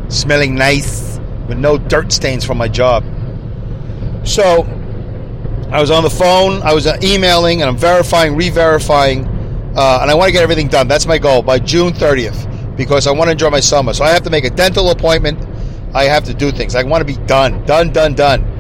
smelling 0.08 0.54
nice, 0.54 1.18
with 1.48 1.58
no 1.58 1.78
dirt 1.78 2.12
stains 2.12 2.44
from 2.44 2.58
my 2.58 2.68
job. 2.68 3.04
So 4.24 4.62
I 5.72 5.80
was 5.80 5.90
on 5.90 6.04
the 6.04 6.10
phone, 6.10 6.62
I 6.62 6.74
was 6.74 6.86
uh, 6.86 6.96
emailing, 7.02 7.62
and 7.62 7.68
I'm 7.68 7.76
verifying, 7.76 8.36
re-verifying, 8.36 9.26
uh, 9.74 9.98
and 10.00 10.10
I 10.10 10.14
want 10.14 10.28
to 10.28 10.32
get 10.32 10.42
everything 10.42 10.68
done. 10.68 10.86
That's 10.86 11.06
my 11.06 11.18
goal 11.18 11.42
by 11.42 11.58
June 11.58 11.92
30th 11.92 12.76
because 12.76 13.06
I 13.06 13.10
want 13.10 13.28
to 13.28 13.32
enjoy 13.32 13.50
my 13.50 13.60
summer. 13.60 13.92
So 13.92 14.04
I 14.04 14.10
have 14.10 14.22
to 14.22 14.30
make 14.30 14.44
a 14.44 14.50
dental 14.50 14.90
appointment. 14.90 15.44
I 15.94 16.04
have 16.04 16.24
to 16.24 16.34
do 16.34 16.52
things. 16.52 16.74
I 16.74 16.82
want 16.84 17.00
to 17.00 17.04
be 17.04 17.18
done, 17.26 17.64
done, 17.64 17.92
done, 17.92 18.14
done. 18.14 18.51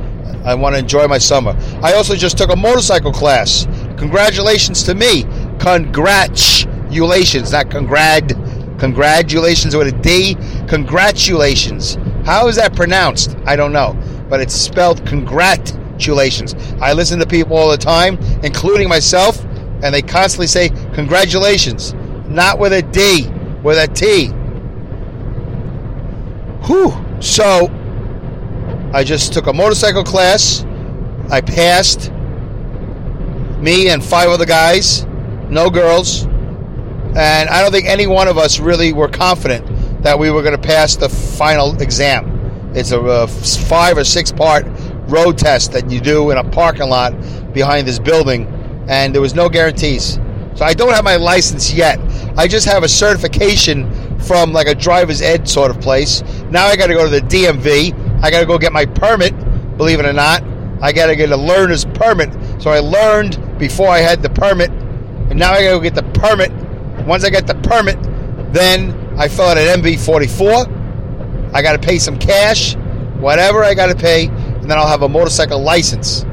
I 0.44 0.54
want 0.54 0.74
to 0.74 0.78
enjoy 0.78 1.06
my 1.06 1.18
summer. 1.18 1.56
I 1.82 1.94
also 1.94 2.14
just 2.14 2.36
took 2.36 2.50
a 2.50 2.56
motorcycle 2.56 3.12
class. 3.12 3.66
Congratulations 3.96 4.82
to 4.84 4.94
me. 4.94 5.24
Congratulations, 5.60 7.52
not 7.52 7.70
congrad. 7.70 8.36
Congratulations 8.78 9.76
with 9.76 9.88
a 9.88 9.92
D. 9.92 10.36
Congratulations. 10.66 11.96
How 12.24 12.48
is 12.48 12.56
that 12.56 12.74
pronounced? 12.74 13.36
I 13.46 13.54
don't 13.54 13.72
know, 13.72 13.96
but 14.28 14.40
it's 14.40 14.54
spelled 14.54 15.06
congratulations. 15.06 16.54
I 16.80 16.92
listen 16.92 17.20
to 17.20 17.26
people 17.26 17.56
all 17.56 17.70
the 17.70 17.76
time, 17.76 18.18
including 18.42 18.88
myself, 18.88 19.44
and 19.82 19.94
they 19.94 20.02
constantly 20.02 20.48
say 20.48 20.70
congratulations, 20.94 21.94
not 22.26 22.58
with 22.58 22.72
a 22.72 22.82
D, 22.82 23.28
with 23.62 23.78
a 23.78 23.86
T. 23.92 24.32
Whew. 26.66 26.92
So 27.20 27.68
I 28.94 29.04
just 29.04 29.32
took 29.32 29.46
a 29.46 29.52
motorcycle 29.52 30.04
class. 30.04 30.64
I 31.30 31.40
passed. 31.40 32.10
Me 33.60 33.88
and 33.88 34.04
five 34.04 34.28
other 34.28 34.44
guys, 34.44 35.04
no 35.48 35.70
girls. 35.70 36.24
And 37.14 37.48
I 37.48 37.62
don't 37.62 37.72
think 37.72 37.86
any 37.86 38.06
one 38.06 38.28
of 38.28 38.36
us 38.36 38.58
really 38.58 38.92
were 38.92 39.08
confident 39.08 40.02
that 40.02 40.18
we 40.18 40.30
were 40.30 40.42
going 40.42 40.60
to 40.60 40.66
pass 40.66 40.96
the 40.96 41.08
final 41.08 41.80
exam. 41.80 42.72
It's 42.74 42.90
a, 42.90 43.00
a 43.00 43.26
five 43.28 43.96
or 43.96 44.04
six 44.04 44.30
part 44.30 44.66
road 45.08 45.38
test 45.38 45.72
that 45.72 45.90
you 45.90 46.00
do 46.00 46.30
in 46.30 46.38
a 46.38 46.44
parking 46.50 46.88
lot 46.88 47.12
behind 47.54 47.86
this 47.86 47.98
building, 47.98 48.46
and 48.88 49.14
there 49.14 49.22
was 49.22 49.34
no 49.34 49.48
guarantees. 49.48 50.18
So 50.54 50.64
I 50.66 50.74
don't 50.74 50.92
have 50.92 51.04
my 51.04 51.16
license 51.16 51.72
yet. 51.72 51.98
I 52.36 52.46
just 52.46 52.66
have 52.66 52.82
a 52.82 52.88
certification 52.88 54.18
from 54.20 54.52
like 54.52 54.66
a 54.66 54.74
driver's 54.74 55.22
ed 55.22 55.48
sort 55.48 55.70
of 55.70 55.80
place. 55.80 56.22
Now 56.50 56.66
I 56.66 56.76
got 56.76 56.88
to 56.88 56.94
go 56.94 57.04
to 57.04 57.10
the 57.10 57.26
DMV 57.26 58.01
I 58.22 58.30
got 58.30 58.40
to 58.40 58.46
go 58.46 58.58
get 58.58 58.72
my 58.72 58.86
permit, 58.86 59.36
believe 59.76 60.00
it 60.00 60.06
or 60.06 60.12
not. 60.12 60.42
I 60.80 60.92
got 60.92 61.06
to 61.06 61.16
get 61.16 61.30
a 61.30 61.36
learner's 61.36 61.84
permit. 61.84 62.32
So 62.62 62.70
I 62.70 62.78
learned 62.78 63.58
before 63.58 63.88
I 63.88 63.98
had 63.98 64.22
the 64.22 64.30
permit, 64.30 64.70
and 64.70 65.38
now 65.38 65.52
I 65.52 65.62
got 65.62 65.70
to 65.72 65.76
go 65.76 65.80
get 65.80 65.94
the 65.94 66.20
permit. 66.20 66.52
Once 67.06 67.24
I 67.24 67.30
get 67.30 67.46
the 67.46 67.54
permit, 67.56 67.98
then 68.52 68.92
I 69.18 69.28
fill 69.28 69.46
out 69.46 69.58
an 69.58 69.82
MV 69.82 70.04
44. 70.04 71.52
I 71.54 71.62
got 71.62 71.72
to 71.72 71.78
pay 71.78 71.98
some 71.98 72.18
cash, 72.18 72.74
whatever 73.18 73.62
I 73.62 73.74
got 73.74 73.86
to 73.86 73.96
pay, 73.96 74.26
and 74.26 74.70
then 74.70 74.78
I'll 74.78 74.88
have 74.88 75.02
a 75.02 75.08
motorcycle 75.08 75.60
license. 75.60 76.24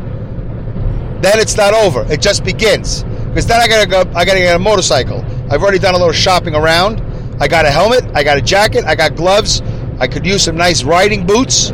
Then 1.21 1.37
it's 1.39 1.57
not 1.57 1.73
over. 1.73 2.05
It 2.11 2.21
just 2.21 2.45
begins. 2.45 3.03
Because 3.03 3.45
then 3.45 3.59
I 3.59 3.67
gotta 3.67 3.87
go. 3.87 3.99
I 4.15 4.23
gotta 4.23 4.39
get 4.39 4.55
a 4.55 4.59
motorcycle. 4.59 5.23
I've 5.51 5.61
already 5.61 5.79
done 5.79 5.93
a 5.93 5.97
little 5.97 6.13
shopping 6.13 6.55
around. 6.55 7.01
I 7.41 7.47
got 7.47 7.65
a 7.65 7.71
helmet. 7.71 8.05
I 8.15 8.23
got 8.23 8.37
a 8.37 8.41
jacket. 8.41 8.85
I 8.85 8.95
got 8.95 9.15
gloves. 9.15 9.61
I 9.99 10.07
could 10.07 10.25
use 10.25 10.43
some 10.43 10.55
nice 10.55 10.83
riding 10.83 11.25
boots, 11.25 11.71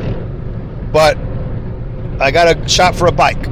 but 0.91 1.17
I 2.20 2.32
got 2.32 2.55
a 2.55 2.67
shop 2.67 2.96
for 2.96 3.08
a 3.08 3.12
bike. 3.12 3.46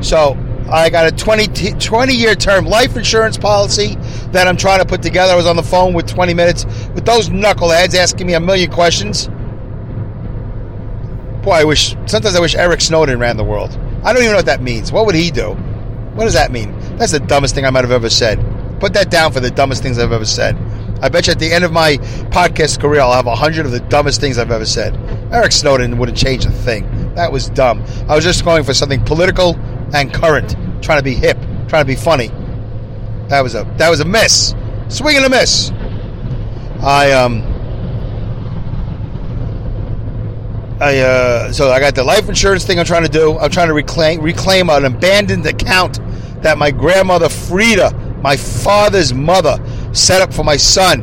So 0.00 0.36
I 0.70 0.88
got 0.88 1.06
a 1.06 1.10
20, 1.10 1.72
20 1.78 2.14
year 2.14 2.34
term 2.34 2.64
life 2.64 2.96
insurance 2.96 3.36
policy 3.36 3.96
that 4.30 4.46
I'm 4.46 4.56
trying 4.56 4.78
to 4.78 4.86
put 4.86 5.02
together. 5.02 5.32
I 5.32 5.36
was 5.36 5.46
on 5.46 5.56
the 5.56 5.62
phone 5.62 5.94
with 5.94 6.06
20 6.06 6.32
minutes 6.34 6.64
with 6.94 7.04
those 7.04 7.28
knuckleheads 7.28 7.94
asking 7.96 8.26
me 8.28 8.34
a 8.34 8.40
million 8.40 8.70
questions. 8.70 9.28
Boy, 11.42 11.52
I 11.52 11.64
wish, 11.64 11.96
sometimes 12.06 12.36
I 12.36 12.40
wish 12.40 12.54
Eric 12.54 12.80
Snowden 12.82 13.18
ran 13.18 13.36
the 13.36 13.44
world. 13.44 13.70
I 14.04 14.12
don't 14.12 14.22
even 14.22 14.32
know 14.32 14.38
what 14.38 14.46
that 14.46 14.62
means. 14.62 14.92
What 14.92 15.06
would 15.06 15.14
he 15.14 15.30
do? 15.30 15.54
What 16.14 16.24
does 16.24 16.34
that 16.34 16.52
mean? 16.52 16.78
That's 16.96 17.12
the 17.12 17.20
dumbest 17.20 17.54
thing 17.54 17.64
I 17.64 17.70
might 17.70 17.84
have 17.84 17.90
ever 17.90 18.10
said. 18.10 18.38
Put 18.78 18.92
that 18.92 19.10
down 19.10 19.32
for 19.32 19.40
the 19.40 19.50
dumbest 19.50 19.82
things 19.82 19.98
I've 19.98 20.12
ever 20.12 20.24
said. 20.24 20.56
I 21.02 21.08
bet 21.08 21.26
you 21.26 21.32
at 21.32 21.38
the 21.38 21.52
end 21.52 21.64
of 21.64 21.72
my 21.72 21.96
podcast 22.30 22.80
career, 22.80 23.00
I'll 23.00 23.12
have 23.12 23.26
a 23.26 23.34
hundred 23.34 23.66
of 23.66 23.72
the 23.72 23.80
dumbest 23.80 24.20
things 24.20 24.38
I've 24.38 24.50
ever 24.50 24.66
said. 24.66 24.94
Eric 25.32 25.52
Snowden 25.52 25.96
wouldn't 25.98 26.18
change 26.18 26.44
a 26.44 26.50
thing. 26.50 27.14
That 27.14 27.32
was 27.32 27.48
dumb. 27.48 27.84
I 28.08 28.14
was 28.14 28.24
just 28.24 28.44
going 28.44 28.64
for 28.64 28.74
something 28.74 29.02
political 29.04 29.56
and 29.94 30.12
current, 30.12 30.56
trying 30.82 30.98
to 30.98 31.04
be 31.04 31.14
hip, 31.14 31.38
trying 31.68 31.82
to 31.82 31.86
be 31.86 31.96
funny. 31.96 32.28
That 33.28 33.42
was 33.42 33.54
a 33.54 33.64
that 33.78 33.88
was 33.90 34.00
a 34.00 34.04
miss, 34.04 34.54
swing 34.88 35.16
and 35.16 35.24
a 35.24 35.30
miss. 35.30 35.70
I 36.82 37.12
um. 37.12 37.46
I 40.80 40.98
uh, 40.98 41.52
so 41.52 41.70
I 41.70 41.78
got 41.78 41.94
the 41.94 42.02
life 42.02 42.28
insurance 42.28 42.64
thing 42.64 42.78
I'm 42.78 42.86
trying 42.86 43.04
to 43.04 43.10
do. 43.10 43.38
I'm 43.38 43.50
trying 43.50 43.68
to 43.68 43.74
reclaim 43.74 44.20
reclaim 44.22 44.70
an 44.70 44.84
abandoned 44.84 45.46
account 45.46 46.00
that 46.42 46.58
my 46.58 46.70
grandmother 46.70 47.28
Frida, 47.28 48.18
my 48.22 48.36
father's 48.36 49.12
mother, 49.12 49.58
set 49.92 50.22
up 50.22 50.32
for 50.32 50.44
my 50.44 50.56
son 50.56 51.02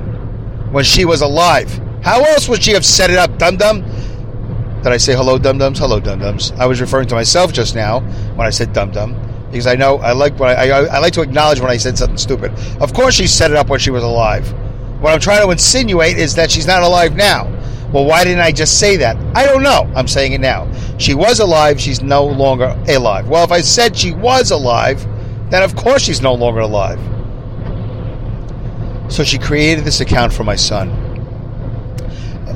when 0.71 0.83
she 0.83 1.05
was 1.05 1.21
alive. 1.21 1.69
How 2.03 2.23
else 2.23 2.47
would 2.47 2.63
she 2.63 2.71
have 2.71 2.85
set 2.85 3.09
it 3.09 3.17
up, 3.17 3.37
dum 3.37 3.57
dum? 3.57 3.81
Did 4.83 4.93
I 4.93 4.97
say 4.97 5.15
hello, 5.15 5.37
dum 5.37 5.57
dums? 5.57 5.79
Hello, 5.79 5.99
dum 5.99 6.19
dums. 6.19 6.51
I 6.51 6.65
was 6.65 6.79
referring 6.79 7.07
to 7.07 7.15
myself 7.15 7.51
just 7.51 7.75
now 7.75 8.01
when 8.35 8.47
I 8.47 8.51
said 8.51 8.73
dum 8.73 8.91
dum 8.91 9.15
because 9.51 9.67
I 9.67 9.75
know 9.75 9.97
I 9.97 10.11
like 10.11 10.37
what 10.39 10.57
I, 10.57 10.69
I, 10.69 10.83
I 10.85 10.99
like 10.99 11.13
to 11.13 11.21
acknowledge 11.21 11.59
when 11.59 11.69
I 11.69 11.77
said 11.77 11.97
something 11.97 12.17
stupid. 12.17 12.51
Of 12.81 12.93
course, 12.93 13.15
she 13.15 13.27
set 13.27 13.51
it 13.51 13.57
up 13.57 13.69
when 13.69 13.79
she 13.79 13.91
was 13.91 14.03
alive. 14.03 14.51
What 15.01 15.13
I'm 15.13 15.19
trying 15.19 15.43
to 15.43 15.51
insinuate 15.51 16.17
is 16.17 16.35
that 16.35 16.51
she's 16.51 16.67
not 16.67 16.83
alive 16.83 17.15
now. 17.15 17.45
Well, 17.91 18.05
why 18.05 18.23
didn't 18.23 18.41
I 18.41 18.51
just 18.51 18.79
say 18.79 18.97
that? 18.97 19.15
I 19.35 19.45
don't 19.45 19.63
know. 19.63 19.89
I'm 19.95 20.07
saying 20.07 20.33
it 20.33 20.41
now. 20.41 20.69
She 20.97 21.13
was 21.13 21.39
alive. 21.39 21.79
She's 21.79 22.01
no 22.01 22.25
longer 22.25 22.77
alive. 22.89 23.29
Well, 23.29 23.43
if 23.43 23.51
I 23.51 23.61
said 23.61 23.95
she 23.95 24.11
was 24.11 24.51
alive, 24.51 25.05
then 25.49 25.63
of 25.63 25.75
course 25.75 26.01
she's 26.01 26.21
no 26.21 26.33
longer 26.33 26.59
alive. 26.59 26.99
So 29.09 29.23
she 29.23 29.37
created 29.37 29.85
this 29.85 30.01
account 30.01 30.33
for 30.33 30.43
my 30.43 30.55
son. 30.55 30.89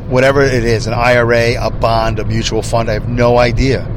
Whatever 0.09 0.41
it 0.41 0.63
is, 0.65 0.87
an 0.87 0.93
IRA, 0.93 1.55
a 1.59 1.71
bond, 1.71 2.19
a 2.19 2.25
mutual 2.25 2.61
fund, 2.61 2.89
I 2.89 2.93
have 2.93 3.07
no 3.07 3.37
idea. 3.37 3.87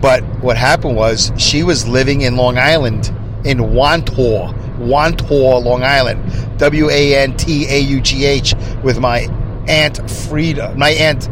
But 0.00 0.22
what 0.40 0.56
happened 0.56 0.96
was 0.96 1.32
she 1.36 1.62
was 1.62 1.88
living 1.88 2.20
in 2.20 2.36
Long 2.36 2.56
Island, 2.58 3.08
in 3.44 3.58
Wantaugh, 3.58 4.54
Wantaugh, 4.78 5.64
Long 5.64 5.82
Island, 5.82 6.58
W 6.58 6.90
A 6.90 7.16
N 7.16 7.36
T 7.36 7.66
A 7.68 7.80
U 7.80 8.00
G 8.00 8.24
H, 8.24 8.54
with 8.82 9.00
my 9.00 9.26
aunt 9.66 10.08
Frida. 10.08 10.74
My 10.76 10.90
aunt, 10.90 11.28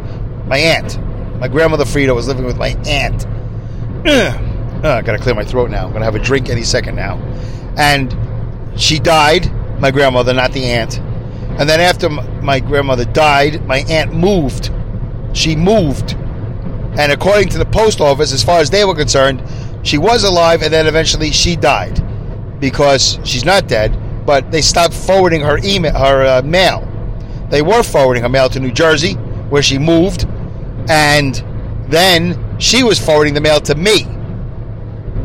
my 0.47 0.57
aunt, 0.57 0.99
my 1.39 1.47
grandmother 1.47 1.85
Frida 1.85 2.13
was 2.13 2.27
living 2.27 2.45
with 2.45 2.57
my 2.57 2.69
aunt. 2.85 3.25
Uh, 4.05 4.37
I 4.83 5.01
gotta 5.01 5.17
clear 5.17 5.35
my 5.35 5.45
throat 5.45 5.69
now. 5.69 5.85
I'm 5.85 5.93
gonna 5.93 6.05
have 6.05 6.15
a 6.15 6.19
drink 6.19 6.49
any 6.49 6.63
second 6.63 6.95
now. 6.95 7.17
And 7.77 8.15
she 8.75 8.99
died 8.99 9.51
my 9.83 9.91
grandmother, 9.91 10.33
not 10.33 10.53
the 10.53 10.63
aunt. 10.63 10.97
And 11.59 11.67
then 11.67 11.81
after 11.81 12.09
my 12.09 12.61
grandmother 12.61 13.03
died, 13.03 13.67
my 13.67 13.79
aunt 13.89 14.13
moved. 14.13 14.71
She 15.33 15.57
moved. 15.57 16.13
And 16.97 17.11
according 17.11 17.49
to 17.49 17.57
the 17.57 17.65
post 17.65 17.99
office, 17.99 18.31
as 18.31 18.41
far 18.41 18.61
as 18.61 18.69
they 18.69 18.85
were 18.85 18.95
concerned, 18.95 19.43
she 19.83 19.97
was 19.97 20.23
alive 20.23 20.61
and 20.61 20.71
then 20.71 20.87
eventually 20.87 21.31
she 21.31 21.57
died 21.57 22.01
because 22.61 23.19
she's 23.25 23.43
not 23.43 23.67
dead, 23.67 24.25
but 24.25 24.51
they 24.51 24.61
stopped 24.61 24.93
forwarding 24.93 25.41
her 25.41 25.59
email, 25.65 25.93
her 25.93 26.25
uh, 26.25 26.41
mail. 26.43 26.87
They 27.49 27.61
were 27.61 27.83
forwarding 27.83 28.23
her 28.23 28.29
mail 28.29 28.47
to 28.51 28.61
New 28.61 28.71
Jersey, 28.71 29.15
where 29.49 29.61
she 29.61 29.77
moved, 29.77 30.25
and 30.87 31.43
then 31.89 32.57
she 32.57 32.83
was 32.83 32.99
forwarding 33.05 33.33
the 33.33 33.41
mail 33.41 33.59
to 33.59 33.75
me. 33.75 34.07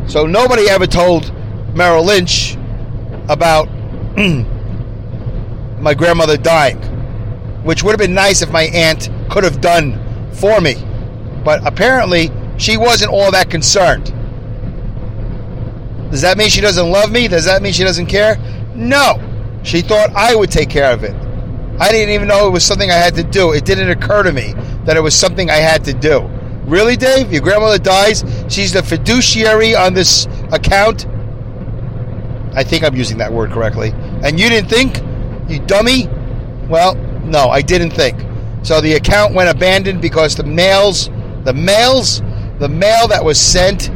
So 0.09 0.27
nobody 0.27 0.69
ever 0.69 0.89
told 0.89 1.33
Merrill 1.77 2.05
Lynch 2.05 2.57
about 3.29 3.69
my 5.81 5.95
grandmother 5.95 6.37
dying, 6.37 6.79
which 7.63 7.85
would 7.85 7.93
have 7.93 8.01
been 8.01 8.15
nice 8.15 8.43
if 8.43 8.51
my 8.51 8.65
aunt 8.65 9.11
could 9.31 9.45
have 9.45 9.61
done 9.61 9.97
for 10.33 10.61
me. 10.61 10.75
But 11.45 11.65
apparently, 11.65 12.31
she 12.57 12.77
wasn't 12.77 13.13
all 13.13 13.31
that 13.31 13.49
concerned. 13.49 14.07
Does 16.11 16.23
that 16.23 16.37
mean 16.37 16.49
she 16.49 16.61
doesn't 16.61 16.91
love 16.91 17.13
me? 17.13 17.29
Does 17.29 17.45
that 17.45 17.63
mean 17.63 17.73
she 17.73 17.85
doesn't 17.85 18.07
care? 18.07 18.37
No. 18.75 19.23
She 19.63 19.83
thought 19.83 20.11
I 20.17 20.35
would 20.35 20.51
take 20.51 20.69
care 20.69 20.93
of 20.93 21.05
it. 21.05 21.15
I 21.79 21.93
didn't 21.93 22.13
even 22.13 22.27
know 22.27 22.49
it 22.49 22.51
was 22.51 22.65
something 22.65 22.91
I 22.91 22.95
had 22.95 23.15
to 23.17 23.23
do. 23.23 23.53
It 23.53 23.65
didn't 23.65 23.91
occur 23.91 24.25
to 24.25 24.33
me 24.33 24.53
that 24.85 24.97
it 24.97 25.01
was 25.01 25.15
something 25.15 25.49
I 25.49 25.57
had 25.57 25.85
to 25.85 25.93
do. 25.93 26.23
Really, 26.65 26.97
Dave? 26.97 27.33
Your 27.33 27.43
grandmother 27.43 27.79
dies. 27.79 28.25
She's 28.49 28.73
the 28.73 28.83
fiduciary 28.83 29.77
on 29.77 29.95
this 29.95 30.27
account. 30.51 31.07
I 32.55 32.65
think 32.65 32.85
I'm 32.85 32.95
using 32.95 33.19
that 33.19 33.33
word 33.33 33.51
correctly. 33.53 33.93
And 34.23 34.39
you 34.39 34.49
didn't 34.49 34.69
think? 34.69 34.99
You 35.49 35.61
dummy? 35.61 36.09
Well, 36.69 36.95
no, 37.25 37.49
I 37.49 37.63
didn't 37.63 37.91
think. 37.91 38.21
So 38.63 38.81
the 38.81 38.95
account 38.95 39.35
went 39.35 39.49
abandoned 39.49 40.03
because 40.03 40.35
the 40.35 40.45
mails, 40.45 41.09
the 41.45 41.55
mails, 41.55 42.21
the 42.59 42.69
mail 42.69 43.09
that 43.09 43.25
was 43.25 43.39
sent 43.39 43.91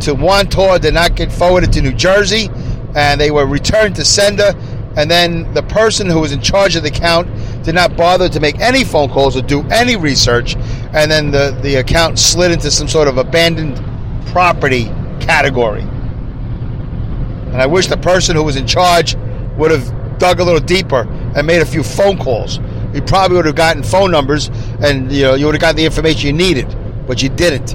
to 0.00 0.14
Wantaugh 0.14 0.80
did 0.80 0.94
not 0.94 1.16
get 1.16 1.32
forwarded 1.32 1.72
to 1.74 1.82
New 1.82 1.92
Jersey, 1.92 2.50
and 2.94 3.20
they 3.20 3.30
were 3.30 3.46
returned 3.46 3.96
to 3.96 4.04
sender. 4.04 4.52
And 4.96 5.10
then 5.10 5.52
the 5.52 5.62
person 5.62 6.08
who 6.08 6.20
was 6.20 6.32
in 6.32 6.40
charge 6.40 6.74
of 6.74 6.82
the 6.82 6.88
account 6.88 7.28
did 7.62 7.74
not 7.74 7.96
bother 7.96 8.28
to 8.30 8.40
make 8.40 8.58
any 8.60 8.82
phone 8.82 9.10
calls 9.10 9.36
or 9.36 9.42
do 9.42 9.62
any 9.68 9.96
research, 9.96 10.56
and 10.94 11.10
then 11.10 11.30
the, 11.30 11.58
the 11.62 11.76
account 11.76 12.18
slid 12.18 12.50
into 12.50 12.70
some 12.70 12.88
sort 12.88 13.06
of 13.06 13.18
abandoned 13.18 13.76
property 14.28 14.84
category. 15.20 15.84
And 17.56 17.62
I 17.62 17.66
wish 17.66 17.86
the 17.86 17.96
person 17.96 18.36
who 18.36 18.42
was 18.42 18.56
in 18.56 18.66
charge 18.66 19.16
would 19.56 19.70
have 19.70 20.18
dug 20.18 20.40
a 20.40 20.44
little 20.44 20.60
deeper 20.60 21.08
and 21.34 21.46
made 21.46 21.62
a 21.62 21.64
few 21.64 21.82
phone 21.82 22.18
calls. 22.18 22.58
You 22.92 23.00
probably 23.00 23.38
would 23.38 23.46
have 23.46 23.54
gotten 23.54 23.82
phone 23.82 24.10
numbers 24.10 24.50
and 24.82 25.10
you 25.10 25.22
know 25.22 25.34
you 25.36 25.46
would 25.46 25.54
have 25.54 25.62
gotten 25.62 25.76
the 25.76 25.86
information 25.86 26.26
you 26.26 26.34
needed, 26.34 26.76
but 27.06 27.22
you 27.22 27.30
didn't. 27.30 27.72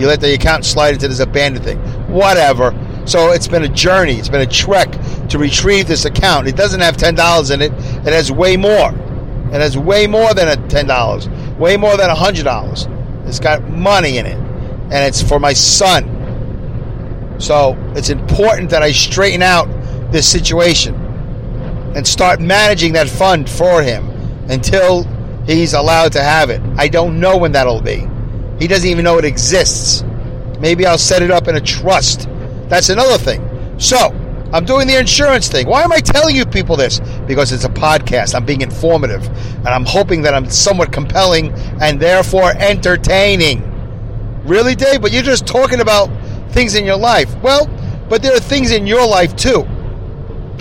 You 0.00 0.06
let 0.06 0.22
the 0.22 0.32
account 0.32 0.64
slide 0.64 0.94
into 0.94 1.08
this 1.08 1.20
abandoned 1.20 1.66
thing. 1.66 1.78
Whatever. 2.10 2.74
So 3.04 3.32
it's 3.32 3.46
been 3.46 3.64
a 3.64 3.68
journey. 3.68 4.14
It's 4.14 4.30
been 4.30 4.40
a 4.40 4.50
trek 4.50 4.90
to 5.28 5.38
retrieve 5.38 5.86
this 5.86 6.06
account. 6.06 6.48
It 6.48 6.56
doesn't 6.56 6.80
have 6.80 6.96
ten 6.96 7.14
dollars 7.14 7.50
in 7.50 7.60
it. 7.60 7.72
It 7.72 8.14
has 8.14 8.32
way 8.32 8.56
more. 8.56 8.94
It 9.52 9.60
has 9.60 9.76
way 9.76 10.06
more 10.06 10.32
than 10.32 10.48
a 10.48 10.68
ten 10.68 10.86
dollars. 10.86 11.28
Way 11.58 11.76
more 11.76 11.98
than 11.98 12.08
hundred 12.08 12.44
dollars. 12.44 12.88
It's 13.26 13.40
got 13.40 13.62
money 13.68 14.16
in 14.16 14.24
it, 14.24 14.38
and 14.38 15.04
it's 15.04 15.20
for 15.20 15.38
my 15.38 15.52
son. 15.52 16.15
So 17.38 17.76
it's 17.94 18.10
important 18.10 18.70
that 18.70 18.82
I 18.82 18.92
straighten 18.92 19.42
out 19.42 19.66
this 20.12 20.28
situation 20.30 20.94
and 21.94 22.06
start 22.06 22.40
managing 22.40 22.92
that 22.94 23.08
fund 23.08 23.48
for 23.48 23.82
him 23.82 24.08
until 24.48 25.04
he's 25.46 25.74
allowed 25.74 26.12
to 26.12 26.22
have 26.22 26.50
it. 26.50 26.60
I 26.76 26.88
don't 26.88 27.20
know 27.20 27.36
when 27.36 27.52
that'll 27.52 27.80
be. 27.80 28.06
He 28.58 28.66
doesn't 28.66 28.88
even 28.88 29.04
know 29.04 29.18
it 29.18 29.24
exists. 29.24 30.02
Maybe 30.60 30.86
I'll 30.86 30.98
set 30.98 31.22
it 31.22 31.30
up 31.30 31.48
in 31.48 31.56
a 31.56 31.60
trust. 31.60 32.28
That's 32.68 32.88
another 32.88 33.18
thing. 33.18 33.42
So, 33.78 34.12
I'm 34.52 34.64
doing 34.64 34.86
the 34.86 34.98
insurance 34.98 35.48
thing. 35.48 35.66
Why 35.66 35.82
am 35.82 35.92
I 35.92 35.98
telling 35.98 36.36
you 36.36 36.46
people 36.46 36.76
this? 36.76 37.00
Because 37.26 37.52
it's 37.52 37.64
a 37.64 37.68
podcast. 37.68 38.34
I'm 38.34 38.46
being 38.46 38.62
informative. 38.62 39.26
And 39.58 39.68
I'm 39.68 39.84
hoping 39.84 40.22
that 40.22 40.34
I'm 40.34 40.48
somewhat 40.48 40.92
compelling 40.92 41.52
and 41.80 42.00
therefore 42.00 42.52
entertaining. 42.52 43.62
Really, 44.44 44.74
Dave? 44.74 45.02
But 45.02 45.12
you're 45.12 45.22
just 45.22 45.46
talking 45.46 45.80
about 45.80 46.08
things 46.56 46.74
in 46.74 46.86
your 46.86 46.96
life. 46.96 47.36
Well, 47.42 47.66
but 48.08 48.22
there 48.22 48.34
are 48.34 48.40
things 48.40 48.70
in 48.70 48.86
your 48.86 49.06
life 49.06 49.36
too. 49.36 49.66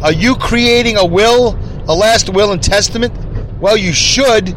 Are 0.04 0.12
you 0.12 0.36
creating 0.36 0.98
a 0.98 1.06
will, 1.06 1.58
a 1.88 1.96
last 1.96 2.28
will 2.30 2.52
and 2.52 2.62
testament? 2.62 3.14
Well, 3.62 3.78
you 3.78 3.94
should. 3.94 4.54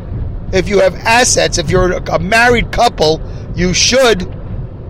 If 0.53 0.69
you 0.69 0.81
have 0.81 0.97
assets, 0.97 1.59
if 1.59 1.71
you're 1.71 1.93
a 1.93 2.19
married 2.19 2.73
couple, 2.73 3.23
you 3.55 3.73
should. 3.73 4.23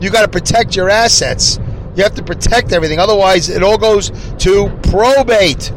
You 0.00 0.11
got 0.11 0.23
to 0.23 0.28
protect 0.28 0.75
your 0.75 0.88
assets. 0.88 1.59
You 1.95 2.02
have 2.02 2.14
to 2.14 2.23
protect 2.23 2.73
everything. 2.73 2.99
Otherwise, 2.99 3.50
it 3.50 3.62
all 3.62 3.76
goes 3.76 4.11
to 4.38 4.71
probate. 4.85 5.71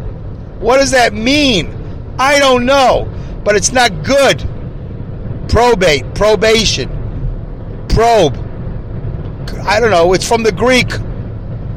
What 0.59 0.77
does 0.77 0.91
that 0.91 1.13
mean? 1.13 2.15
I 2.17 2.39
don't 2.39 2.65
know, 2.65 3.11
but 3.43 3.57
it's 3.57 3.73
not 3.73 4.03
good. 4.03 4.47
Probate, 5.49 6.15
probation, 6.15 6.87
probe. 7.89 8.37
I 9.63 9.79
don't 9.79 9.91
know. 9.91 10.13
It's 10.13 10.27
from 10.27 10.43
the 10.43 10.51
Greek 10.51 10.93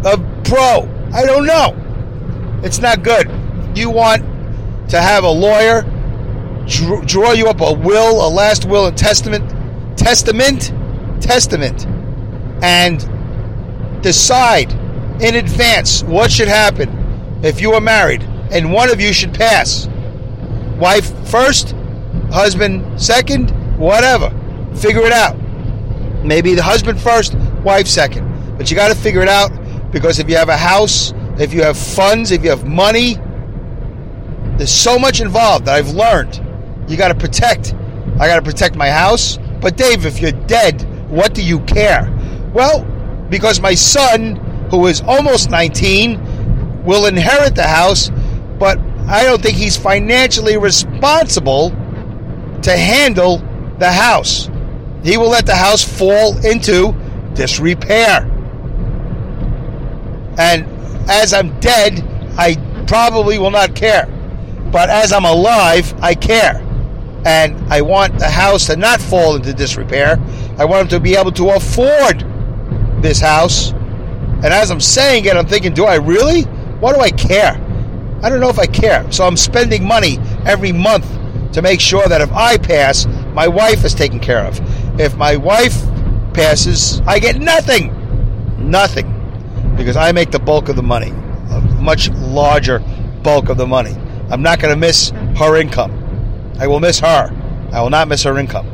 of 0.04 0.20
pro. 0.44 0.88
I 1.12 1.24
don't 1.24 1.46
know. 1.46 2.60
It's 2.62 2.78
not 2.78 3.02
good. 3.02 3.30
You 3.76 3.90
want 3.90 4.22
to 4.90 5.00
have 5.00 5.24
a 5.24 5.30
lawyer 5.30 5.82
draw 7.06 7.32
you 7.32 7.48
up 7.48 7.60
a 7.60 7.72
will, 7.72 8.26
a 8.26 8.28
last 8.28 8.64
will 8.64 8.86
and 8.86 8.96
testament, 8.96 9.48
testament, 9.98 10.72
testament, 11.20 11.86
and 12.62 14.02
decide 14.02 14.72
in 15.20 15.36
advance 15.36 16.02
what 16.02 16.30
should 16.30 16.48
happen 16.48 17.40
if 17.42 17.60
you 17.60 17.72
are 17.72 17.80
married 17.80 18.22
and 18.50 18.72
one 18.72 18.90
of 18.90 19.00
you 19.00 19.12
should 19.12 19.34
pass. 19.34 19.88
Wife 20.78 21.12
first, 21.28 21.74
husband 22.30 23.00
second, 23.00 23.50
whatever. 23.78 24.30
Figure 24.74 25.02
it 25.02 25.12
out. 25.12 25.36
Maybe 26.24 26.54
the 26.54 26.62
husband 26.62 27.00
first, 27.00 27.36
wife 27.64 27.86
second. 27.86 28.56
But 28.56 28.70
you 28.70 28.76
got 28.76 28.88
to 28.88 28.94
figure 28.94 29.22
it 29.22 29.28
out 29.28 29.50
because 29.90 30.18
if 30.18 30.28
you 30.28 30.36
have 30.36 30.48
a 30.48 30.56
house, 30.56 31.12
if 31.38 31.52
you 31.52 31.62
have 31.62 31.76
funds, 31.76 32.30
if 32.30 32.44
you 32.44 32.50
have 32.50 32.66
money, 32.66 33.16
there's 34.56 34.70
so 34.70 34.98
much 34.98 35.20
involved 35.20 35.64
that 35.64 35.74
I've 35.74 35.90
learned. 35.90 36.40
You 36.88 36.96
got 36.96 37.08
to 37.08 37.14
protect. 37.14 37.74
I 38.20 38.28
got 38.28 38.36
to 38.36 38.42
protect 38.42 38.76
my 38.76 38.90
house. 38.90 39.38
But 39.60 39.76
Dave, 39.76 40.06
if 40.06 40.20
you're 40.20 40.32
dead, 40.32 40.82
what 41.10 41.34
do 41.34 41.42
you 41.42 41.60
care? 41.60 42.10
Well, 42.52 42.84
because 43.30 43.60
my 43.60 43.74
son, 43.74 44.36
who 44.70 44.86
is 44.86 45.00
almost 45.00 45.50
19, 45.50 46.84
will 46.84 47.06
inherit 47.06 47.54
the 47.54 47.66
house, 47.66 48.10
but 48.58 48.78
I 49.08 49.24
don't 49.24 49.42
think 49.42 49.56
he's 49.56 49.76
financially 49.76 50.56
responsible 50.56 51.70
to 52.62 52.76
handle 52.76 53.38
the 53.78 53.90
house. 53.90 54.48
He 55.02 55.16
will 55.16 55.28
let 55.30 55.46
the 55.46 55.54
house 55.54 55.82
fall 55.82 56.36
into 56.46 56.94
disrepair. 57.34 58.30
And 60.38 60.66
as 61.08 61.32
I'm 61.32 61.58
dead, 61.60 62.02
I 62.36 62.56
probably 62.86 63.38
will 63.38 63.50
not 63.50 63.74
care. 63.74 64.06
But 64.72 64.90
as 64.90 65.12
I'm 65.12 65.24
alive, 65.24 65.94
I 66.02 66.14
care. 66.14 66.60
And 67.24 67.56
I 67.72 67.80
want 67.80 68.18
the 68.18 68.28
house 68.28 68.66
to 68.66 68.76
not 68.76 69.00
fall 69.00 69.36
into 69.36 69.52
disrepair. 69.52 70.18
I 70.58 70.64
want 70.64 70.82
him 70.82 70.88
to 70.88 71.00
be 71.00 71.16
able 71.16 71.32
to 71.32 71.50
afford 71.50 72.24
this 73.02 73.20
house. 73.20 73.72
And 73.72 74.46
as 74.46 74.70
I'm 74.70 74.80
saying 74.80 75.24
it, 75.24 75.36
I'm 75.36 75.46
thinking, 75.46 75.72
do 75.72 75.84
I 75.84 75.96
really? 75.96 76.42
Why 76.80 76.92
do 76.92 77.00
I 77.00 77.10
care? 77.10 77.60
I 78.22 78.28
don't 78.28 78.40
know 78.40 78.48
if 78.48 78.58
I 78.58 78.66
care. 78.66 79.10
So 79.12 79.26
I'm 79.26 79.36
spending 79.36 79.86
money 79.86 80.18
every 80.44 80.72
month 80.72 81.06
to 81.52 81.62
make 81.62 81.80
sure 81.80 82.06
that 82.08 82.20
if 82.20 82.32
I 82.32 82.56
pass, 82.56 83.06
my 83.32 83.46
wife 83.46 83.84
is 83.84 83.94
taken 83.94 84.18
care 84.18 84.44
of. 84.44 84.60
If 85.00 85.16
my 85.16 85.36
wife 85.36 85.74
passes, 86.34 87.00
I 87.06 87.18
get 87.18 87.36
nothing. 87.36 87.92
Nothing. 88.58 89.10
Because 89.76 89.96
I 89.96 90.12
make 90.12 90.30
the 90.30 90.38
bulk 90.38 90.68
of 90.68 90.76
the 90.76 90.82
money, 90.82 91.10
a 91.10 91.60
much 91.80 92.10
larger 92.10 92.80
bulk 93.22 93.48
of 93.48 93.56
the 93.56 93.66
money. 93.66 93.94
I'm 94.30 94.42
not 94.42 94.58
going 94.58 94.72
to 94.72 94.78
miss 94.78 95.10
her 95.36 95.56
income. 95.56 95.92
I 96.58 96.66
will 96.66 96.80
miss 96.80 97.00
her. 97.00 97.30
I 97.72 97.80
will 97.80 97.90
not 97.90 98.08
miss 98.08 98.22
her 98.24 98.38
income. 98.38 98.68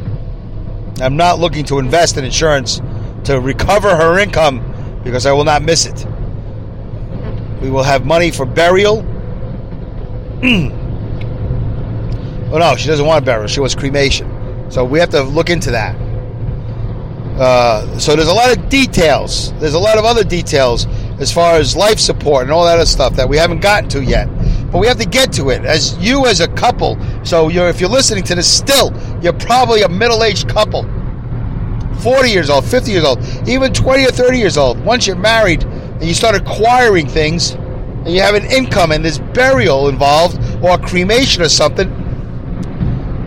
I'm 1.01 1.17
not 1.17 1.39
looking 1.39 1.65
to 1.67 1.79
invest 1.79 2.17
in 2.17 2.25
insurance 2.25 2.81
to 3.25 3.41
recover 3.41 3.97
her 3.97 4.19
income 4.19 5.01
because 5.03 5.27
I 5.27 5.33
will 5.33 5.45
not 5.45 5.63
miss 5.63 5.87
it. 5.87 6.07
We 7.63 7.71
will 7.71 7.83
have 7.83 8.05
money 8.05 8.31
for 8.31 8.45
burial. 8.47 8.99
oh 12.53 12.59
no, 12.59 12.77
she 12.77 12.87
doesn't 12.89 13.07
want 13.07 13.25
burial. 13.25 13.47
She 13.49 13.61
wants 13.61 13.75
cremation. 13.75 14.71
So 14.71 14.85
we 14.85 14.99
have 14.99 15.11
to 15.11 15.23
look 15.23 15.51
into 15.51 15.71
that. 15.73 16.10
Uh, 17.39 17.99
so 17.99 18.17
there's 18.17 18.29
a 18.29 18.35
lot 18.35 18.57
of 18.57 18.69
details. 18.69 19.53
There's 19.61 19.75
a 19.75 19.79
lot 19.79 19.99
of 19.99 20.05
other 20.05 20.25
details 20.25 20.87
as 21.21 21.33
far 21.33 21.55
as 21.55 21.77
life 21.77 21.99
support 21.99 22.43
and 22.43 22.53
all 22.53 22.65
that 22.65 22.77
other 22.77 22.87
stuff 22.87 23.15
that 23.17 23.29
we 23.29 23.37
haven't 23.37 23.61
gotten 23.61 23.89
to 23.91 24.03
yet. 24.03 24.27
But 24.71 24.79
we 24.79 24.87
have 24.87 24.99
to 24.99 25.07
get 25.07 25.33
to 25.35 25.51
it 25.51 25.65
as 25.65 25.97
you 25.99 26.27
as 26.27 26.41
a 26.41 26.49
couple. 26.49 26.99
So 27.25 27.49
you're, 27.49 27.69
if 27.69 27.81
you're 27.81 27.91
listening 27.91 28.25
to 28.25 28.35
this 28.35 28.51
still, 28.51 28.93
you're 29.23 29.33
probably 29.33 29.83
a 29.83 29.89
middle-aged 29.89 30.49
couple. 30.49 30.83
40 32.03 32.31
years 32.31 32.49
old, 32.49 32.65
50 32.65 32.91
years 32.91 33.05
old, 33.05 33.23
even 33.47 33.73
20 33.73 34.05
or 34.05 34.11
30 34.11 34.39
years 34.39 34.57
old. 34.57 34.83
Once 34.85 35.07
you're 35.07 35.17
married 35.17 35.65
and 35.65 36.05
you 36.05 36.15
start 36.15 36.35
acquiring 36.35 37.07
things 37.07 37.51
and 37.51 38.09
you 38.09 38.23
have 38.23 38.35
an 38.35 38.45
income 38.51 38.93
and 38.93 39.05
there's 39.05 39.19
burial 39.19 39.89
involved 39.89 40.39
or 40.65 40.79
cremation 40.79 41.43
or 41.43 41.49
something, 41.49 41.89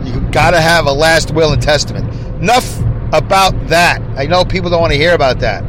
you 0.03 0.19
got 0.31 0.51
to 0.51 0.61
have 0.61 0.87
a 0.87 0.91
last 0.91 1.31
will 1.31 1.53
and 1.53 1.61
testament. 1.61 2.11
Enough 2.41 2.79
about 3.13 3.67
that. 3.67 4.01
I 4.17 4.25
know 4.25 4.43
people 4.43 4.69
don't 4.69 4.81
want 4.81 4.91
to 4.91 4.97
hear 4.97 5.13
about 5.13 5.39
that. 5.39 5.63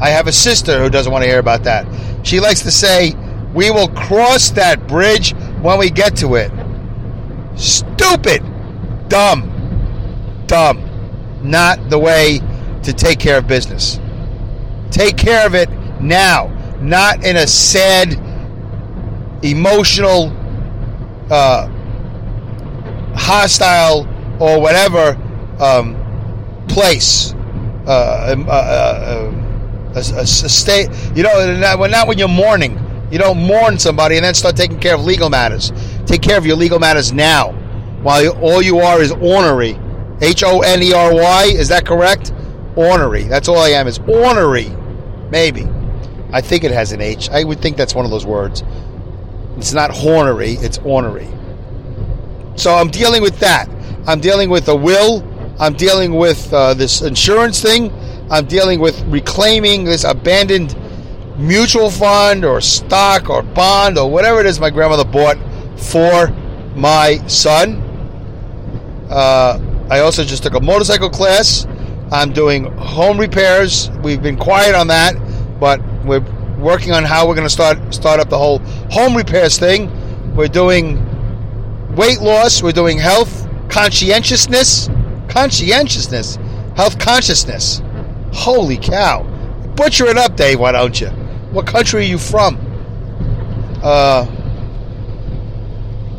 I 0.00 0.10
have 0.10 0.26
a 0.26 0.32
sister 0.32 0.82
who 0.82 0.90
doesn't 0.90 1.10
want 1.10 1.22
to 1.22 1.30
hear 1.30 1.38
about 1.38 1.62
that. 1.64 1.86
She 2.26 2.40
likes 2.40 2.60
to 2.62 2.70
say, 2.70 3.14
We 3.54 3.70
will 3.70 3.88
cross 3.88 4.50
that 4.50 4.88
bridge 4.88 5.32
when 5.62 5.78
we 5.78 5.88
get 5.88 6.16
to 6.16 6.34
it. 6.34 6.50
Stupid. 7.56 8.42
Dumb. 9.08 10.44
Dumb. 10.46 10.86
Not 11.42 11.90
the 11.90 11.98
way 11.98 12.40
to 12.82 12.92
take 12.92 13.20
care 13.20 13.38
of 13.38 13.46
business. 13.46 14.00
Take 14.90 15.16
care 15.16 15.46
of 15.46 15.54
it 15.54 15.70
now, 16.00 16.48
not 16.80 17.24
in 17.24 17.36
a 17.36 17.46
sad, 17.46 18.14
emotional, 19.44 20.32
uh, 21.30 21.68
hostile 23.14 24.08
or 24.40 24.60
whatever 24.60 25.16
um, 25.60 25.99
place. 26.70 27.34
Uh, 27.86 28.32
um, 28.32 28.46
uh, 28.48 28.52
uh, 28.52 29.32
a, 29.94 29.98
a, 29.98 30.22
a, 30.22 30.26
state, 30.26 30.88
you 31.16 31.22
know, 31.22 31.56
not, 31.58 31.90
not 31.90 32.06
when 32.06 32.18
you're 32.18 32.28
mourning. 32.28 32.78
You 33.10 33.18
don't 33.18 33.38
mourn 33.38 33.78
somebody 33.78 34.16
and 34.16 34.24
then 34.24 34.34
start 34.34 34.54
taking 34.54 34.78
care 34.78 34.94
of 34.94 35.04
legal 35.04 35.28
matters. 35.28 35.72
Take 36.06 36.22
care 36.22 36.38
of 36.38 36.46
your 36.46 36.56
legal 36.56 36.78
matters 36.78 37.12
now, 37.12 37.52
while 38.02 38.22
you, 38.22 38.30
all 38.32 38.62
you 38.62 38.78
are 38.78 39.02
is 39.02 39.10
ornery. 39.10 39.76
H 40.20 40.44
O 40.44 40.60
N 40.60 40.82
E 40.82 40.92
R 40.92 41.14
Y. 41.14 41.44
Is 41.46 41.68
that 41.68 41.84
correct? 41.84 42.32
Ornery. 42.76 43.24
That's 43.24 43.48
all 43.48 43.58
I 43.58 43.70
am. 43.70 43.88
Is 43.88 43.98
ornery. 44.00 44.68
Maybe. 45.30 45.66
I 46.32 46.40
think 46.40 46.62
it 46.62 46.70
has 46.70 46.92
an 46.92 47.00
H. 47.00 47.28
I 47.30 47.42
would 47.42 47.60
think 47.60 47.76
that's 47.76 47.94
one 47.94 48.04
of 48.04 48.10
those 48.10 48.26
words. 48.26 48.62
It's 49.56 49.72
not 49.72 49.90
hornery. 49.90 50.56
It's 50.62 50.78
ornery. 50.78 51.28
So 52.56 52.74
I'm 52.74 52.88
dealing 52.88 53.22
with 53.22 53.38
that. 53.40 53.68
I'm 54.06 54.20
dealing 54.20 54.50
with 54.50 54.68
a 54.68 54.76
will. 54.76 55.22
I'm 55.60 55.74
dealing 55.74 56.14
with 56.14 56.52
uh, 56.54 56.72
this 56.72 57.02
insurance 57.02 57.60
thing. 57.60 57.92
I'm 58.30 58.46
dealing 58.46 58.80
with 58.80 58.98
reclaiming 59.02 59.84
this 59.84 60.04
abandoned 60.04 60.74
mutual 61.36 61.90
fund 61.90 62.46
or 62.46 62.62
stock 62.62 63.28
or 63.28 63.42
bond 63.42 63.98
or 63.98 64.10
whatever 64.10 64.40
it 64.40 64.46
is 64.46 64.58
my 64.58 64.70
grandmother 64.70 65.04
bought 65.04 65.36
for 65.78 66.28
my 66.74 67.18
son. 67.26 67.76
Uh, 69.10 69.86
I 69.90 70.00
also 70.00 70.24
just 70.24 70.42
took 70.42 70.54
a 70.54 70.60
motorcycle 70.60 71.10
class. 71.10 71.66
I'm 72.10 72.32
doing 72.32 72.64
home 72.78 73.18
repairs. 73.18 73.90
We've 74.02 74.22
been 74.22 74.38
quiet 74.38 74.74
on 74.74 74.86
that, 74.86 75.14
but 75.60 75.80
we're 76.06 76.24
working 76.58 76.92
on 76.92 77.04
how 77.04 77.28
we're 77.28 77.34
going 77.34 77.46
to 77.46 77.52
start 77.52 77.92
start 77.92 78.18
up 78.18 78.30
the 78.30 78.38
whole 78.38 78.60
home 78.90 79.14
repairs 79.14 79.58
thing. 79.58 79.90
We're 80.34 80.48
doing 80.48 81.04
weight 81.96 82.20
loss. 82.20 82.62
We're 82.62 82.72
doing 82.72 82.98
health 82.98 83.46
conscientiousness, 83.68 84.88
conscientiousness, 85.30 86.36
health 86.76 86.98
consciousness. 86.98 87.82
Holy 88.32 88.76
cow! 88.76 89.22
Butcher 89.76 90.06
it 90.06 90.16
up, 90.16 90.36
Dave. 90.36 90.60
Why 90.60 90.72
don't 90.72 91.00
you? 91.00 91.08
What 91.50 91.66
country 91.66 92.00
are 92.00 92.04
you 92.06 92.18
from? 92.18 92.58
Uh, 93.82 94.26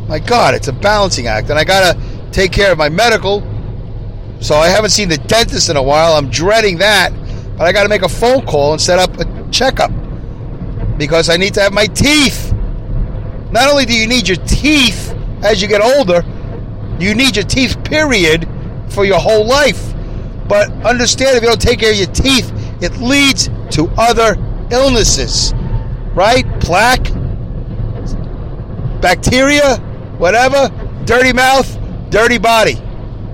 my 0.08 0.20
God, 0.20 0.56
it's 0.56 0.68
a 0.68 0.74
balancing 0.74 1.28
act, 1.28 1.50
and 1.50 1.60
I 1.60 1.64
gotta 1.64 2.00
take 2.32 2.52
care 2.52 2.72
of 2.72 2.78
my 2.78 2.90
medical. 2.90 3.48
So 4.40 4.56
I 4.56 4.70
haven't 4.70 4.90
seen 4.90 5.08
the 5.08 5.18
dentist 5.18 5.70
in 5.70 5.78
a 5.78 5.84
while. 5.84 6.14
I'm 6.14 6.30
dreading 6.30 6.80
that, 6.80 7.14
but 7.58 7.68
I 7.68 7.72
got 7.72 7.84
to 7.84 7.90
make 7.90 8.02
a 8.02 8.10
phone 8.10 8.44
call 8.44 8.72
and 8.72 8.82
set 8.82 8.98
up 8.98 9.20
a 9.20 9.50
checkup 9.52 9.92
because 10.98 11.30
I 11.30 11.38
need 11.38 11.54
to 11.54 11.62
have 11.62 11.74
my 11.74 11.86
teeth. 11.86 12.52
Not 13.52 13.70
only 13.70 13.86
do 13.86 13.94
you 13.94 14.08
need 14.08 14.28
your 14.28 14.38
teeth 14.48 15.16
as 15.44 15.62
you 15.62 15.68
get 15.68 15.82
older, 15.82 16.24
you 17.00 17.14
need 17.14 17.36
your 17.36 17.46
teeth, 17.46 17.84
period, 17.84 18.48
for 18.92 19.06
your 19.06 19.20
whole 19.20 19.46
life. 19.46 19.94
But 20.48 20.72
understand 20.86 21.38
if 21.38 21.44
you 21.44 21.50
don't 21.50 21.62
take 21.62 21.80
care 21.80 21.92
of 21.92 21.98
your 21.98 22.08
teeth, 22.08 22.52
it 22.82 22.98
leads 22.98 23.50
to 23.76 23.90
other 23.98 24.36
illnesses, 24.70 25.54
right? 26.14 26.46
Plaque, 26.60 27.08
bacteria, 29.02 29.78
whatever, 30.18 30.70
dirty 31.06 31.34
mouth, 31.34 31.78
dirty 32.10 32.38
body. 32.38 32.76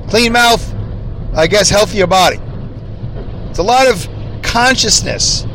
Clean 0.09 0.31
mouth, 0.31 0.73
I 1.35 1.47
guess 1.47 1.69
healthier 1.69 2.07
body. 2.07 2.39
It's 3.49 3.59
a 3.59 3.63
lot 3.63 3.87
of 3.87 4.07
consciousness 4.43 5.45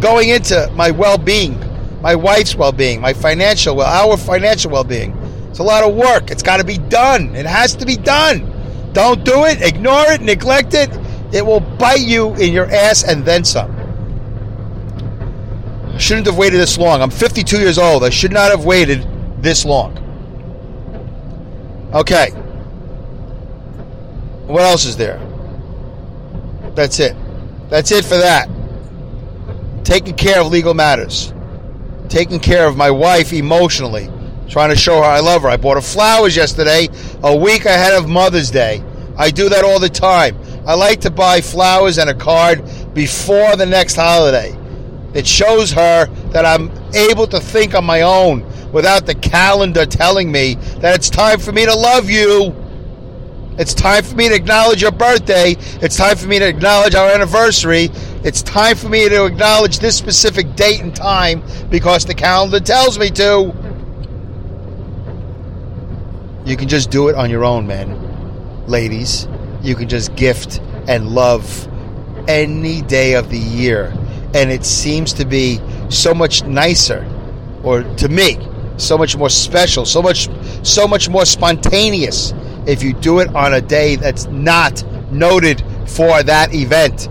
going 0.00 0.30
into 0.30 0.70
my 0.74 0.90
well-being, 0.90 1.60
my 2.02 2.14
wife's 2.14 2.54
well-being, 2.54 3.00
my 3.00 3.12
financial 3.12 3.76
well, 3.76 3.86
our 3.86 4.16
financial 4.16 4.70
well-being. 4.70 5.12
It's 5.50 5.58
a 5.58 5.62
lot 5.62 5.84
of 5.84 5.94
work. 5.94 6.30
It's 6.30 6.42
got 6.42 6.58
to 6.58 6.64
be 6.64 6.76
done. 6.76 7.34
It 7.34 7.46
has 7.46 7.74
to 7.76 7.86
be 7.86 7.96
done. 7.96 8.52
Don't 8.96 9.24
do 9.24 9.44
it, 9.44 9.60
ignore 9.60 10.10
it, 10.10 10.22
neglect 10.22 10.72
it. 10.72 10.88
It 11.30 11.44
will 11.44 11.60
bite 11.60 12.00
you 12.00 12.34
in 12.36 12.54
your 12.54 12.64
ass 12.70 13.04
and 13.04 13.26
then 13.26 13.44
some. 13.44 13.70
I 15.92 15.98
shouldn't 15.98 16.24
have 16.24 16.38
waited 16.38 16.58
this 16.58 16.78
long. 16.78 17.02
I'm 17.02 17.10
52 17.10 17.58
years 17.58 17.76
old. 17.76 18.04
I 18.04 18.08
should 18.08 18.32
not 18.32 18.50
have 18.50 18.64
waited 18.64 19.06
this 19.42 19.66
long. 19.66 19.98
Okay. 21.92 22.30
What 24.46 24.62
else 24.62 24.86
is 24.86 24.96
there? 24.96 25.18
That's 26.74 26.98
it. 26.98 27.14
That's 27.68 27.92
it 27.92 28.02
for 28.02 28.16
that. 28.16 28.48
Taking 29.84 30.14
care 30.14 30.40
of 30.40 30.46
legal 30.46 30.72
matters. 30.72 31.34
Taking 32.08 32.40
care 32.40 32.66
of 32.66 32.78
my 32.78 32.90
wife 32.90 33.34
emotionally. 33.34 34.08
Trying 34.48 34.70
to 34.70 34.76
show 34.76 35.02
her 35.02 35.04
I 35.04 35.20
love 35.20 35.42
her. 35.42 35.48
I 35.48 35.58
bought 35.58 35.76
her 35.76 35.82
flowers 35.82 36.34
yesterday, 36.34 36.88
a 37.22 37.36
week 37.36 37.66
ahead 37.66 37.92
of 37.92 38.08
Mother's 38.08 38.50
Day. 38.50 38.82
I 39.18 39.30
do 39.30 39.48
that 39.48 39.64
all 39.64 39.78
the 39.78 39.88
time. 39.88 40.36
I 40.66 40.74
like 40.74 41.02
to 41.02 41.10
buy 41.10 41.40
flowers 41.40 41.98
and 41.98 42.10
a 42.10 42.14
card 42.14 42.62
before 42.92 43.56
the 43.56 43.66
next 43.66 43.96
holiday. 43.96 44.56
It 45.14 45.26
shows 45.26 45.72
her 45.72 46.06
that 46.32 46.44
I'm 46.44 46.70
able 46.94 47.26
to 47.28 47.40
think 47.40 47.74
on 47.74 47.84
my 47.84 48.02
own 48.02 48.44
without 48.72 49.06
the 49.06 49.14
calendar 49.14 49.86
telling 49.86 50.30
me 50.30 50.56
that 50.80 50.94
it's 50.94 51.08
time 51.08 51.38
for 51.38 51.52
me 51.52 51.64
to 51.64 51.74
love 51.74 52.10
you. 52.10 52.54
It's 53.58 53.72
time 53.72 54.04
for 54.04 54.14
me 54.14 54.28
to 54.28 54.34
acknowledge 54.34 54.82
your 54.82 54.92
birthday. 54.92 55.56
It's 55.80 55.96
time 55.96 56.18
for 56.18 56.26
me 56.26 56.38
to 56.38 56.46
acknowledge 56.46 56.94
our 56.94 57.08
anniversary. 57.08 57.88
It's 58.22 58.42
time 58.42 58.76
for 58.76 58.90
me 58.90 59.08
to 59.08 59.24
acknowledge 59.24 59.78
this 59.78 59.96
specific 59.96 60.54
date 60.56 60.80
and 60.80 60.94
time 60.94 61.42
because 61.70 62.04
the 62.04 62.14
calendar 62.14 62.60
tells 62.60 62.98
me 62.98 63.08
to. 63.12 63.54
You 66.44 66.56
can 66.56 66.68
just 66.68 66.90
do 66.90 67.08
it 67.08 67.14
on 67.14 67.30
your 67.30 67.44
own, 67.44 67.66
man. 67.66 68.05
Ladies, 68.66 69.28
you 69.62 69.76
can 69.76 69.88
just 69.88 70.14
gift 70.16 70.60
and 70.88 71.08
love 71.10 71.68
any 72.28 72.82
day 72.82 73.14
of 73.14 73.30
the 73.30 73.38
year. 73.38 73.92
And 74.34 74.50
it 74.50 74.64
seems 74.64 75.12
to 75.14 75.24
be 75.24 75.60
so 75.88 76.12
much 76.12 76.44
nicer, 76.44 77.08
or 77.62 77.82
to 77.82 78.08
me, 78.08 78.38
so 78.76 78.98
much 78.98 79.16
more 79.16 79.30
special, 79.30 79.84
so 79.84 80.02
much 80.02 80.28
so 80.66 80.88
much 80.88 81.08
more 81.08 81.24
spontaneous 81.24 82.34
if 82.66 82.82
you 82.82 82.92
do 82.92 83.20
it 83.20 83.34
on 83.34 83.54
a 83.54 83.60
day 83.60 83.96
that's 83.96 84.26
not 84.26 84.84
noted 85.12 85.62
for 85.86 86.22
that 86.24 86.52
event. 86.52 87.08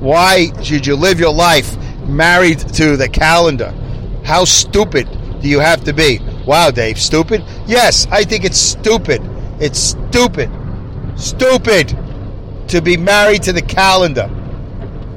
Why 0.00 0.50
should 0.62 0.84
you 0.84 0.96
live 0.96 1.20
your 1.20 1.32
life 1.32 1.76
married 2.08 2.58
to 2.74 2.96
the 2.96 3.08
calendar? 3.08 3.72
How 4.24 4.44
stupid 4.44 5.08
do 5.40 5.48
you 5.48 5.60
have 5.60 5.84
to 5.84 5.92
be? 5.92 6.18
Wow, 6.44 6.72
Dave, 6.72 6.98
stupid? 6.98 7.44
Yes, 7.66 8.08
I 8.10 8.24
think 8.24 8.44
it's 8.44 8.58
stupid. 8.58 9.22
It's 9.60 9.78
stupid. 9.78 10.50
Stupid 11.16 11.96
to 12.68 12.80
be 12.80 12.96
married 12.96 13.42
to 13.44 13.52
the 13.52 13.62
calendar. 13.62 14.30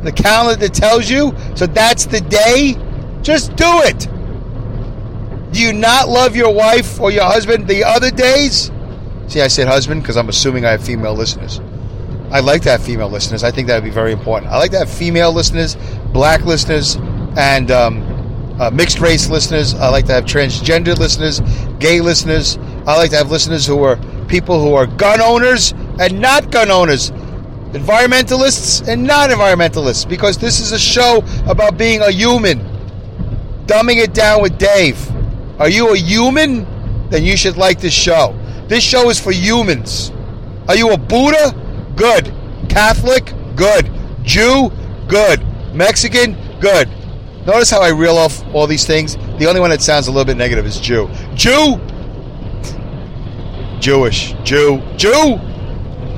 The 0.04 0.12
calendar 0.12 0.68
tells 0.68 1.10
you, 1.10 1.34
so 1.56 1.66
that's 1.66 2.06
the 2.06 2.22
day. 2.22 2.76
Just 3.22 3.56
do 3.56 3.66
it. 3.84 4.08
Do 5.52 5.62
you 5.62 5.74
not 5.74 6.10
love 6.10 6.36
your 6.36 6.54
wife 6.54 7.00
or 7.00 7.12
your 7.12 7.24
husband 7.24 7.68
the 7.68 7.84
other 7.84 8.12
days? 8.12 8.72
See, 9.28 9.42
I 9.42 9.48
said 9.48 9.68
husband 9.68 10.02
because 10.02 10.18
I'm 10.18 10.30
assuming 10.30 10.66
I 10.66 10.72
have 10.72 10.84
female 10.84 11.16
listeners. 11.16 11.62
I 12.30 12.42
like 12.42 12.62
to 12.64 12.72
have 12.72 12.84
female 12.84 13.10
listeners. 13.10 13.44
I 13.44 13.52
think 13.52 13.68
that 13.68 13.76
would 13.76 13.84
be 13.88 13.90
very 13.90 14.12
important. 14.12 14.52
I 14.52 14.58
like 14.58 14.72
to 14.72 14.80
have 14.80 14.90
female 14.90 15.32
listeners, 15.32 15.78
black 16.12 16.44
listeners, 16.46 16.98
and 17.38 17.72
um, 17.72 18.56
uh, 18.60 18.70
mixed 18.72 19.00
race 19.00 19.30
listeners. 19.30 19.74
I 19.74 19.90
like 19.90 20.06
to 20.06 20.12
have 20.14 20.26
transgender 20.26 20.98
listeners, 20.98 21.40
gay 21.80 22.02
listeners. 22.02 22.58
I 22.88 22.98
like 22.98 23.10
to 23.12 23.18
have 23.18 23.32
listeners 23.32 23.66
who 23.66 23.84
are 23.84 23.98
people 24.28 24.62
who 24.62 24.76
are 24.76 24.86
gun 24.86 25.22
owners 25.22 25.74
and 26.00 26.20
not 26.20 26.52
gun 26.52 26.70
owners, 26.70 27.12
environmentalists 27.72 28.88
and 28.88 29.04
non 29.04 29.30
environmentalists, 29.30 30.08
because 30.08 30.38
this 30.38 30.60
is 30.60 30.72
a 30.72 30.80
show 30.80 31.24
about 31.48 31.78
being 31.78 32.02
a 32.02 32.12
human. 32.12 32.60
Dumbing 33.66 33.98
it 33.98 34.14
down 34.14 34.42
with 34.44 34.58
Dave. 34.60 35.00
Are 35.60 35.70
you 35.70 35.94
a 35.94 35.98
human? 35.98 36.68
Then 37.10 37.24
you 37.24 37.36
should 37.36 37.58
like 37.58 37.80
this 37.80 37.94
show. 37.94 38.40
This 38.68 38.84
show 38.84 39.10
is 39.10 39.20
for 39.20 39.32
humans. 39.32 40.12
Are 40.68 40.76
you 40.76 40.92
a 40.92 40.98
Buddha? 40.98 41.54
Good. 41.96 42.34
Catholic? 42.70 43.34
Good. 43.56 43.92
Jew? 44.24 44.72
Good. 45.08 45.44
Mexican? 45.74 46.38
Good. 46.60 46.90
Notice 47.46 47.70
how 47.70 47.82
I 47.82 47.90
reel 47.90 48.18
off 48.18 48.44
all 48.54 48.68
these 48.68 48.86
things? 48.86 49.18
The 49.38 49.46
only 49.48 49.62
one 49.62 49.70
that 49.70 49.82
sounds 49.82 50.08
a 50.08 50.12
little 50.12 50.26
bit 50.26 50.38
negative 50.38 50.66
is 50.66 50.80
Jew. 50.80 51.10
Jew? 51.36 51.80
Jewish. 53.86 54.34
Jew. 54.44 54.82
Jew? 54.98 55.38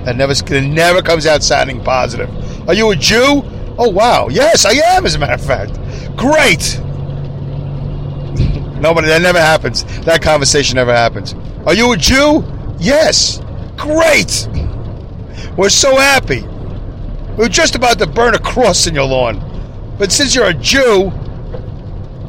That 0.05 0.15
never, 0.15 0.33
that 0.33 0.61
never 0.61 1.01
comes 1.01 1.25
out 1.25 1.43
sounding 1.43 1.83
positive. 1.83 2.29
Are 2.65 2.73
you 2.73 2.91
a 2.91 2.95
Jew? 2.95 3.43
Oh, 3.77 3.89
wow. 3.89 4.29
Yes, 4.29 4.63
I 4.63 4.71
am, 4.95 5.05
as 5.05 5.15
a 5.15 5.19
matter 5.19 5.33
of 5.33 5.45
fact. 5.45 5.73
Great. 6.15 6.79
Nobody, 8.79 9.09
that 9.09 9.21
never 9.21 9.41
happens. 9.41 9.83
That 10.05 10.21
conversation 10.21 10.77
never 10.77 10.95
happens. 10.95 11.35
Are 11.65 11.73
you 11.73 11.91
a 11.91 11.97
Jew? 11.97 12.45
Yes. 12.79 13.41
Great. 13.75 14.47
We're 15.57 15.67
so 15.67 15.97
happy. 15.97 16.43
We 17.37 17.43
are 17.43 17.49
just 17.49 17.75
about 17.75 17.99
to 17.99 18.07
burn 18.07 18.33
a 18.33 18.39
cross 18.39 18.87
in 18.87 18.95
your 18.95 19.07
lawn. 19.07 19.43
But 19.99 20.13
since 20.13 20.33
you're 20.33 20.47
a 20.47 20.53
Jew, 20.53 21.11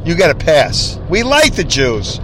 you 0.05 0.17
got 0.17 0.31
a 0.31 0.35
pass. 0.35 0.99
We 1.09 1.23
like 1.23 1.55
the 1.55 1.63
Jews. 1.63 2.19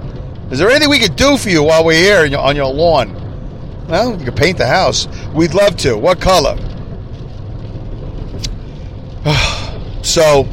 Is 0.54 0.60
there 0.60 0.70
anything 0.70 0.88
we 0.88 1.00
could 1.00 1.16
do 1.16 1.36
for 1.36 1.50
you 1.50 1.64
while 1.64 1.84
we're 1.84 1.98
here 1.98 2.38
on 2.38 2.54
your 2.54 2.72
lawn? 2.72 3.12
Well, 3.88 4.16
you 4.16 4.24
could 4.24 4.36
paint 4.36 4.56
the 4.56 4.68
house. 4.68 5.08
We'd 5.34 5.52
love 5.52 5.76
to. 5.78 5.98
What 5.98 6.20
color? 6.20 6.56
so, 10.04 10.44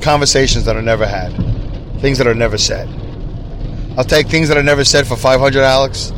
conversations 0.00 0.64
that 0.64 0.74
are 0.74 0.82
never 0.82 1.06
had, 1.06 1.30
things 2.00 2.18
that 2.18 2.26
are 2.26 2.34
never 2.34 2.58
said. 2.58 2.88
I'll 3.96 4.02
take 4.02 4.26
things 4.26 4.48
that 4.48 4.56
are 4.56 4.64
never 4.64 4.84
said 4.84 5.06
for 5.06 5.16
500, 5.16 5.62
Alex. 5.62 6.12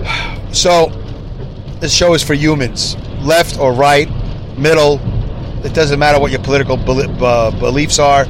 So, 0.54 0.86
this 1.80 1.92
show 1.92 2.14
is 2.14 2.22
for 2.22 2.32
humans, 2.32 2.96
left 3.20 3.58
or 3.58 3.74
right, 3.74 4.08
middle. 4.56 4.98
It 5.66 5.74
doesn't 5.74 5.98
matter 5.98 6.18
what 6.18 6.30
your 6.30 6.40
political 6.40 6.78
uh, 7.22 7.50
beliefs 7.50 7.98
are. 7.98 8.24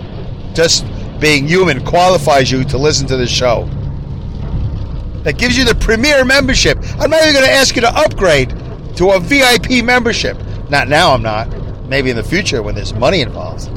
Just 0.55 0.85
being 1.21 1.47
human 1.47 1.85
qualifies 1.85 2.51
you 2.51 2.65
to 2.65 2.79
listen 2.79 3.07
to 3.09 3.17
this 3.17 3.31
show. 3.31 3.69
That 5.25 5.37
gives 5.37 5.59
you 5.59 5.65
the 5.65 5.75
premier 5.75 6.25
membership. 6.25 6.79
I'm 6.99 7.11
not 7.11 7.23
even 7.23 7.35
going 7.35 7.47
to 7.47 7.53
ask 7.53 7.75
you 7.75 7.83
to 7.83 7.95
upgrade 7.95 8.51
to 8.97 9.11
a 9.11 9.21
VIP 9.21 9.85
membership. 9.85 10.39
Not 10.71 10.89
now, 10.89 11.13
I'm 11.13 11.23
not. 11.23 11.49
Maybe 11.89 12.11
in 12.11 12.17
the 12.17 12.23
future 12.23 12.63
when 12.63 12.75
there's 12.75 12.95
money 12.95 13.21
involved. 13.21 13.69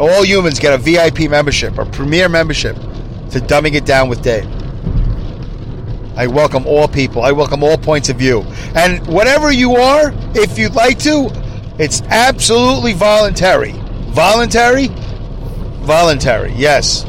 All 0.00 0.24
humans 0.24 0.58
get 0.58 0.72
a 0.72 0.78
VIP 0.78 1.30
membership, 1.30 1.78
a 1.78 1.84
premier 1.84 2.28
membership 2.28 2.76
to 2.76 3.40
Dumbing 3.40 3.74
It 3.74 3.84
Down 3.84 4.08
with 4.08 4.22
Dave. 4.22 4.46
I 6.16 6.26
welcome 6.26 6.66
all 6.66 6.88
people. 6.88 7.22
I 7.22 7.30
welcome 7.32 7.62
all 7.62 7.78
points 7.78 8.08
of 8.08 8.16
view. 8.16 8.42
And 8.74 9.06
whatever 9.06 9.52
you 9.52 9.76
are, 9.76 10.12
if 10.34 10.58
you'd 10.58 10.74
like 10.74 10.98
to, 11.00 11.30
it's 11.78 12.02
absolutely 12.02 12.92
voluntary. 12.92 13.74
Voluntary? 14.10 14.88
Voluntary, 15.84 16.52
yes. 16.54 17.04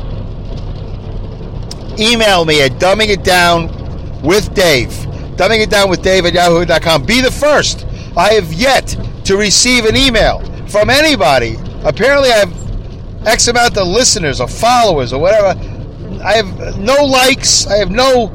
Email 2.00 2.46
me 2.46 2.62
at 2.62 2.74
dumbing 2.74 3.10
it 3.10 3.24
down 3.24 3.68
with 4.22 4.54
Dave. 4.54 4.90
Dumbing 5.36 5.62
it 5.62 5.70
down 5.70 5.90
with 5.90 6.02
Dave 6.02 6.26
at 6.26 6.34
yahoo.com. 6.34 7.06
Be 7.06 7.22
the 7.22 7.32
first. 7.32 7.86
I 8.16 8.34
have 8.34 8.54
yet 8.54 8.96
to 9.26 9.38
receive 9.38 9.86
an 9.86 9.96
email 9.96 10.40
from 10.68 10.90
anybody. 10.90 11.58
Apparently, 11.84 12.30
I 12.30 12.38
have 12.38 13.28
X 13.28 13.48
amount 13.48 13.78
of 13.78 13.88
listeners 13.88 14.40
or 14.40 14.48
followers 14.48 15.14
or 15.14 15.20
whatever. 15.20 15.60
I 16.24 16.34
have 16.34 16.80
no 16.80 17.04
likes. 17.06 17.68
I 17.68 17.78
have 17.78 17.92
no 17.92 18.32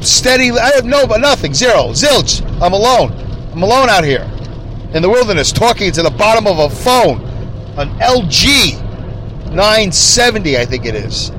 steady. 0.00 0.50
I 0.50 0.74
have 0.74 0.84
no, 0.84 1.06
but 1.06 1.20
nothing. 1.20 1.54
Zero. 1.54 1.88
Zilch. 1.92 2.42
I'm 2.60 2.72
alone. 2.72 3.12
I'm 3.52 3.62
alone 3.62 3.88
out 3.90 4.04
here 4.04 4.28
in 4.94 5.02
the 5.02 5.08
wilderness 5.08 5.52
talking 5.52 5.90
to 5.92 6.02
the 6.02 6.10
bottom 6.10 6.46
of 6.46 6.58
a 6.58 6.68
phone. 6.68 7.31
An 7.76 7.88
LG 7.98 8.80
970, 9.52 10.58
I 10.58 10.64
think 10.64 10.86
it 10.86 10.94
is. 10.94 11.30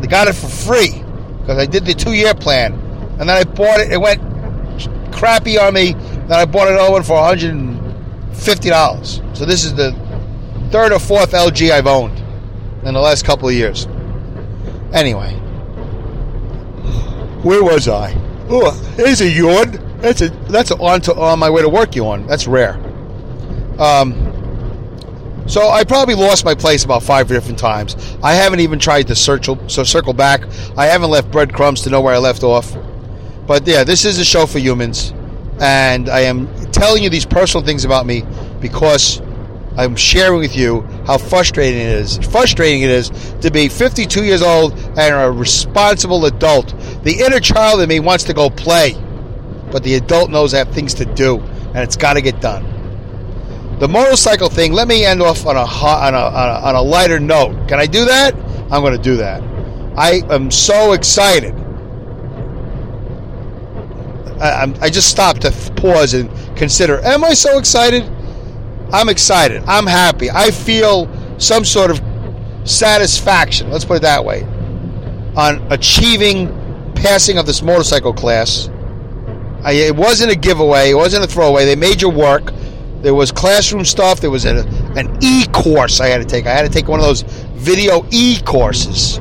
They 0.00 0.06
got 0.06 0.28
it 0.28 0.34
for 0.34 0.48
free 0.48 1.02
because 1.40 1.58
I 1.58 1.66
did 1.66 1.84
the 1.84 1.94
two 1.94 2.12
year 2.12 2.34
plan. 2.34 2.74
And 3.18 3.28
then 3.28 3.30
I 3.30 3.44
bought 3.44 3.80
it. 3.80 3.92
It 3.92 4.00
went 4.00 4.20
crappy 5.12 5.58
on 5.58 5.74
me. 5.74 5.92
Then 5.92 6.32
I 6.32 6.44
bought 6.44 6.68
it 6.68 6.78
over 6.78 7.02
for 7.02 7.16
$150. 7.16 9.36
So 9.36 9.44
this 9.44 9.64
is 9.64 9.74
the 9.74 9.92
third 10.70 10.92
or 10.92 10.98
fourth 10.98 11.32
LG 11.32 11.70
I've 11.70 11.86
owned 11.86 12.18
in 12.84 12.94
the 12.94 13.00
last 13.00 13.24
couple 13.24 13.48
of 13.48 13.54
years. 13.54 13.86
Anyway, 14.92 15.32
where 17.42 17.62
was 17.62 17.88
I? 17.88 18.14
Oh, 18.48 18.70
here's 18.96 19.20
a 19.20 19.28
yawn. 19.28 19.78
That's 20.00 20.20
a 20.20 20.28
that's 20.28 20.70
a 20.70 20.76
on 20.78 21.00
to 21.02 21.14
on 21.14 21.38
my 21.38 21.48
way 21.48 21.62
to 21.62 21.68
work 21.68 21.94
yawn. 21.94 22.26
That's 22.26 22.46
rare. 22.46 22.74
Um. 23.78 24.31
So 25.46 25.68
I 25.68 25.84
probably 25.84 26.14
lost 26.14 26.44
my 26.44 26.54
place 26.54 26.84
about 26.84 27.02
five 27.02 27.28
different 27.28 27.58
times. 27.58 27.96
I 28.22 28.34
haven't 28.34 28.60
even 28.60 28.78
tried 28.78 29.08
to 29.08 29.14
circle 29.14 29.58
so 29.68 29.82
circle 29.82 30.12
back. 30.12 30.44
I 30.76 30.86
haven't 30.86 31.10
left 31.10 31.30
breadcrumbs 31.30 31.82
to 31.82 31.90
know 31.90 32.00
where 32.00 32.14
I 32.14 32.18
left 32.18 32.42
off. 32.42 32.76
But 33.46 33.66
yeah, 33.66 33.84
this 33.84 34.04
is 34.04 34.18
a 34.18 34.24
show 34.24 34.46
for 34.46 34.60
humans, 34.60 35.12
and 35.60 36.08
I 36.08 36.20
am 36.20 36.48
telling 36.70 37.02
you 37.02 37.10
these 37.10 37.26
personal 37.26 37.66
things 37.66 37.84
about 37.84 38.06
me 38.06 38.24
because 38.60 39.20
I'm 39.76 39.96
sharing 39.96 40.38
with 40.38 40.56
you 40.56 40.82
how 41.06 41.18
frustrating 41.18 41.80
it 41.80 41.88
is. 41.88 42.18
Frustrating 42.18 42.82
it 42.82 42.90
is 42.90 43.10
to 43.40 43.50
be 43.50 43.68
52 43.68 44.24
years 44.24 44.42
old 44.42 44.74
and 44.96 45.14
a 45.14 45.30
responsible 45.30 46.24
adult. 46.26 46.74
The 47.02 47.20
inner 47.24 47.40
child 47.40 47.80
in 47.80 47.88
me 47.88 47.98
wants 47.98 48.24
to 48.24 48.34
go 48.34 48.48
play, 48.48 48.94
but 49.70 49.82
the 49.82 49.94
adult 49.94 50.30
knows 50.30 50.54
I 50.54 50.58
have 50.58 50.72
things 50.72 50.94
to 50.94 51.04
do, 51.04 51.40
and 51.40 51.78
it's 51.78 51.96
got 51.96 52.14
to 52.14 52.20
get 52.20 52.40
done. 52.40 52.71
The 53.82 53.88
motorcycle 53.88 54.48
thing. 54.48 54.72
Let 54.72 54.86
me 54.86 55.04
end 55.04 55.20
off 55.20 55.44
on 55.44 55.56
a, 55.56 55.62
on 55.62 56.14
a, 56.14 56.16
on 56.16 56.48
a, 56.48 56.66
on 56.68 56.74
a 56.76 56.82
lighter 56.82 57.18
note. 57.18 57.66
Can 57.66 57.80
I 57.80 57.86
do 57.86 58.04
that? 58.04 58.32
I'm 58.70 58.80
going 58.80 58.96
to 58.96 59.02
do 59.02 59.16
that. 59.16 59.42
I 59.96 60.22
am 60.32 60.52
so 60.52 60.92
excited. 60.92 61.52
I, 64.40 64.72
I 64.80 64.88
just 64.88 65.10
stopped 65.10 65.42
to 65.42 65.50
pause 65.74 66.14
and 66.14 66.30
consider. 66.56 67.00
Am 67.00 67.24
I 67.24 67.34
so 67.34 67.58
excited? 67.58 68.04
I'm 68.92 69.08
excited. 69.08 69.64
I'm 69.66 69.88
happy. 69.88 70.30
I 70.30 70.52
feel 70.52 71.10
some 71.40 71.64
sort 71.64 71.90
of 71.90 72.00
satisfaction, 72.62 73.68
let's 73.68 73.84
put 73.84 73.96
it 73.96 74.02
that 74.02 74.24
way, 74.24 74.44
on 75.34 75.60
achieving 75.72 76.46
passing 76.94 77.36
of 77.36 77.46
this 77.46 77.62
motorcycle 77.62 78.12
class. 78.12 78.68
I, 79.64 79.72
it 79.72 79.96
wasn't 79.96 80.30
a 80.30 80.36
giveaway, 80.36 80.90
it 80.90 80.94
wasn't 80.94 81.24
a 81.24 81.26
throwaway. 81.26 81.64
They 81.64 81.74
made 81.74 82.00
you 82.00 82.10
work. 82.10 82.52
There 83.02 83.14
was 83.14 83.32
classroom 83.32 83.84
stuff. 83.84 84.20
There 84.20 84.30
was 84.30 84.44
a, 84.44 84.64
an 84.96 85.18
e 85.20 85.46
course 85.48 86.00
I 86.00 86.06
had 86.06 86.18
to 86.18 86.24
take. 86.24 86.46
I 86.46 86.52
had 86.52 86.62
to 86.62 86.68
take 86.68 86.88
one 86.88 87.00
of 87.00 87.06
those 87.06 87.22
video 87.54 88.06
e 88.10 88.40
courses 88.42 89.18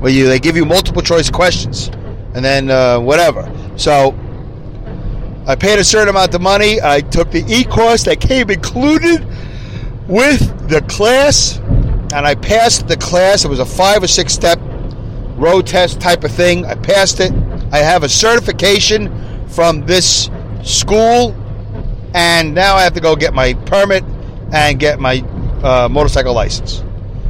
where 0.00 0.10
you 0.10 0.26
they 0.26 0.38
give 0.38 0.56
you 0.56 0.64
multiple 0.64 1.02
choice 1.02 1.30
questions 1.30 1.88
and 2.34 2.44
then 2.44 2.70
uh, 2.70 2.98
whatever. 2.98 3.52
So 3.76 4.18
I 5.46 5.56
paid 5.56 5.78
a 5.78 5.84
certain 5.84 6.08
amount 6.08 6.34
of 6.34 6.40
money. 6.40 6.80
I 6.82 7.00
took 7.00 7.30
the 7.30 7.44
e 7.46 7.64
course 7.64 8.04
that 8.04 8.20
came 8.20 8.48
included 8.50 9.26
with 10.08 10.68
the 10.68 10.80
class, 10.82 11.58
and 11.58 12.26
I 12.26 12.34
passed 12.34 12.88
the 12.88 12.96
class. 12.96 13.44
It 13.44 13.48
was 13.48 13.58
a 13.58 13.66
five 13.66 14.02
or 14.02 14.08
six 14.08 14.32
step 14.32 14.58
road 15.36 15.66
test 15.66 16.00
type 16.00 16.24
of 16.24 16.32
thing. 16.32 16.64
I 16.64 16.74
passed 16.76 17.20
it. 17.20 17.32
I 17.72 17.78
have 17.78 18.02
a 18.02 18.08
certification 18.08 19.46
from 19.48 19.84
this 19.84 20.30
school, 20.62 21.34
and 22.14 22.54
now 22.54 22.76
I 22.76 22.82
have 22.82 22.94
to 22.94 23.00
go 23.00 23.16
get 23.16 23.34
my 23.34 23.54
permit 23.54 24.04
and 24.52 24.78
get 24.78 25.00
my 25.00 25.20
uh, 25.62 25.88
motorcycle 25.90 26.34
license. 26.34 26.80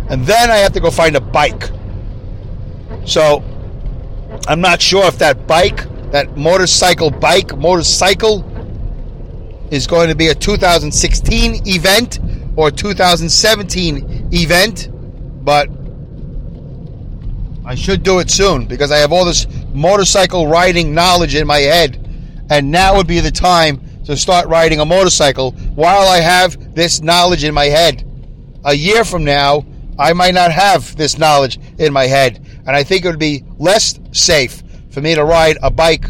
And 0.09 0.27
then 0.27 0.51
I 0.51 0.57
have 0.57 0.73
to 0.73 0.81
go 0.81 0.91
find 0.91 1.17
a 1.17 1.21
bike. 1.21 1.71
So 3.05 3.43
I'm 4.47 4.61
not 4.61 4.81
sure 4.81 5.07
if 5.07 5.19
that 5.19 5.47
bike 5.47 5.87
that 6.13 6.37
motorcycle 6.37 7.11
bike 7.11 7.57
motorcycle 7.57 8.45
is 9.71 9.87
going 9.87 10.11
to 10.11 10.15
be 10.15 10.29
a 10.29 10.35
2016 10.35 11.67
event 11.67 12.21
or 12.57 12.71
2017 12.71 14.29
event, 14.31 14.91
but 15.43 15.71
I 17.65 17.75
should 17.75 18.03
do 18.03 18.19
it 18.19 18.31
soon 18.31 18.67
because 18.67 18.91
I 18.91 18.99
have 18.99 19.13
all 19.13 19.25
this 19.25 19.47
motorcycle 19.73 20.47
riding 20.47 20.93
knowledge 20.93 21.35
in 21.35 21.47
my 21.47 21.61
head, 21.61 21.99
and 22.51 22.71
now 22.71 22.97
would 22.97 23.07
be 23.07 23.21
the 23.21 23.31
time 23.31 23.81
to 24.05 24.17
start 24.17 24.49
riding 24.49 24.81
a 24.81 24.85
motorcycle 24.85 25.53
while 25.75 26.09
I 26.09 26.21
have 26.21 26.75
this 26.75 27.01
knowledge 27.03 27.45
in 27.45 27.55
my 27.55 27.67
head. 27.67 28.05
A 28.65 28.75
year 28.75 29.05
from 29.05 29.25
now, 29.25 29.65
I 29.99 30.13
might 30.13 30.35
not 30.35 30.53
have 30.53 30.97
this 30.97 31.19
knowledge 31.19 31.59
in 31.79 31.93
my 31.93 32.07
head, 32.07 32.45
and 32.67 32.77
I 32.77 32.83
think 32.83 33.05
it 33.05 33.09
would 33.09 33.19
be 33.19 33.45
less 33.59 33.99
safe 34.13 34.63
for 34.91 35.01
me 35.01 35.15
to 35.15 35.25
ride 35.25 35.59
a 35.63 35.71
bike 35.71 36.07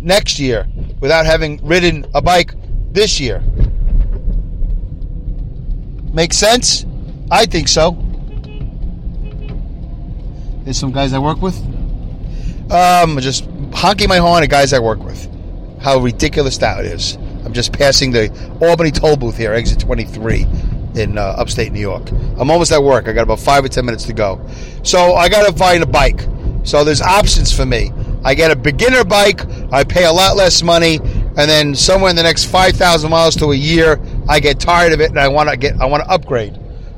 next 0.00 0.38
year 0.38 0.66
without 1.00 1.26
having 1.26 1.64
ridden 1.64 2.06
a 2.14 2.22
bike 2.22 2.54
this 2.92 3.18
year. 3.20 3.42
Make 6.12 6.32
sense? 6.32 6.84
I 7.30 7.46
think 7.46 7.68
so. 7.68 7.92
There's 10.64 10.78
some 10.78 10.92
guys 10.92 11.12
I 11.12 11.18
work 11.18 11.40
with. 11.40 11.56
Um, 12.70 13.18
just 13.20 13.48
honking 13.72 14.08
my 14.08 14.18
horn 14.18 14.42
at 14.42 14.50
guys 14.50 14.72
I 14.72 14.78
work 14.78 15.02
with. 15.02 15.28
How 15.80 15.98
ridiculous 15.98 16.58
that 16.58 16.84
is. 16.84 17.18
I'm 17.44 17.52
just 17.52 17.72
passing 17.72 18.10
the 18.12 18.30
Albany 18.60 18.90
toll 18.90 19.16
booth 19.16 19.36
here, 19.36 19.52
exit 19.52 19.80
23 19.80 20.46
in 20.94 21.18
uh, 21.18 21.22
upstate 21.22 21.72
New 21.72 21.80
York. 21.80 22.10
I'm 22.10 22.50
almost 22.50 22.72
at 22.72 22.82
work. 22.82 23.08
I 23.08 23.12
got 23.12 23.22
about 23.22 23.40
five 23.40 23.64
or 23.64 23.68
ten 23.68 23.84
minutes 23.84 24.04
to 24.04 24.12
go. 24.12 24.40
So 24.82 25.14
I 25.14 25.28
got 25.28 25.46
to 25.46 25.52
find 25.52 25.82
a 25.82 25.86
bike. 25.86 26.20
So 26.64 26.84
there's 26.84 27.02
options 27.02 27.52
for 27.52 27.66
me. 27.66 27.90
I 28.24 28.34
get 28.34 28.50
a 28.50 28.56
beginner 28.56 29.04
bike, 29.04 29.44
I 29.72 29.82
pay 29.82 30.04
a 30.04 30.12
lot 30.12 30.36
less 30.36 30.62
money, 30.62 30.98
and 31.36 31.50
then 31.50 31.74
somewhere 31.74 32.10
in 32.10 32.16
the 32.16 32.22
next 32.22 32.44
5,000 32.44 33.10
miles 33.10 33.34
to 33.36 33.46
a 33.46 33.56
year, 33.56 34.00
I 34.28 34.38
get 34.38 34.60
tired 34.60 34.92
of 34.92 35.00
it 35.00 35.10
and 35.10 35.18
I 35.18 35.28
want 35.28 35.48
to 35.48 35.56
get 35.56 35.80
I 35.80 35.86
want 35.86 36.04
to 36.04 36.10
upgrade. 36.10 36.56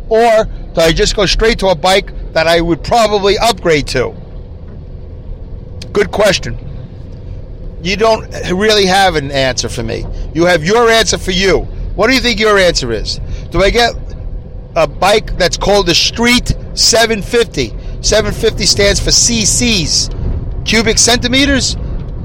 Or 0.09 0.45
do 0.45 0.81
I 0.81 0.93
just 0.93 1.17
go 1.17 1.25
straight 1.25 1.59
to 1.61 1.69
a 1.69 1.75
bike 1.75 2.13
that 2.35 2.47
I 2.47 2.61
would 2.61 2.85
probably 2.85 3.39
upgrade 3.39 3.87
to? 3.89 4.15
Good 5.93 6.11
question. 6.11 6.59
You 7.85 7.97
don't 7.97 8.27
really 8.51 8.87
have 8.87 9.15
an 9.15 9.31
answer 9.31 9.69
for 9.69 9.83
me. 9.83 10.07
You 10.33 10.47
have 10.47 10.65
your 10.65 10.89
answer 10.89 11.19
for 11.19 11.33
you. 11.33 11.61
What 11.95 12.09
do 12.09 12.15
you 12.15 12.21
think 12.21 12.41
your 12.41 12.59
answer 12.59 12.91
is? 12.91 13.21
Do 13.51 13.63
I 13.63 13.69
get 13.69 13.95
a 14.77 14.87
bike 14.87 15.37
that's 15.37 15.57
called 15.57 15.87
the 15.87 15.95
Street 15.95 16.49
750. 16.75 17.69
750 18.03 18.67
stands 18.67 19.01
for 19.01 19.11
CCs, 19.11 20.65
cubic 20.67 20.99
centimeters. 20.99 21.77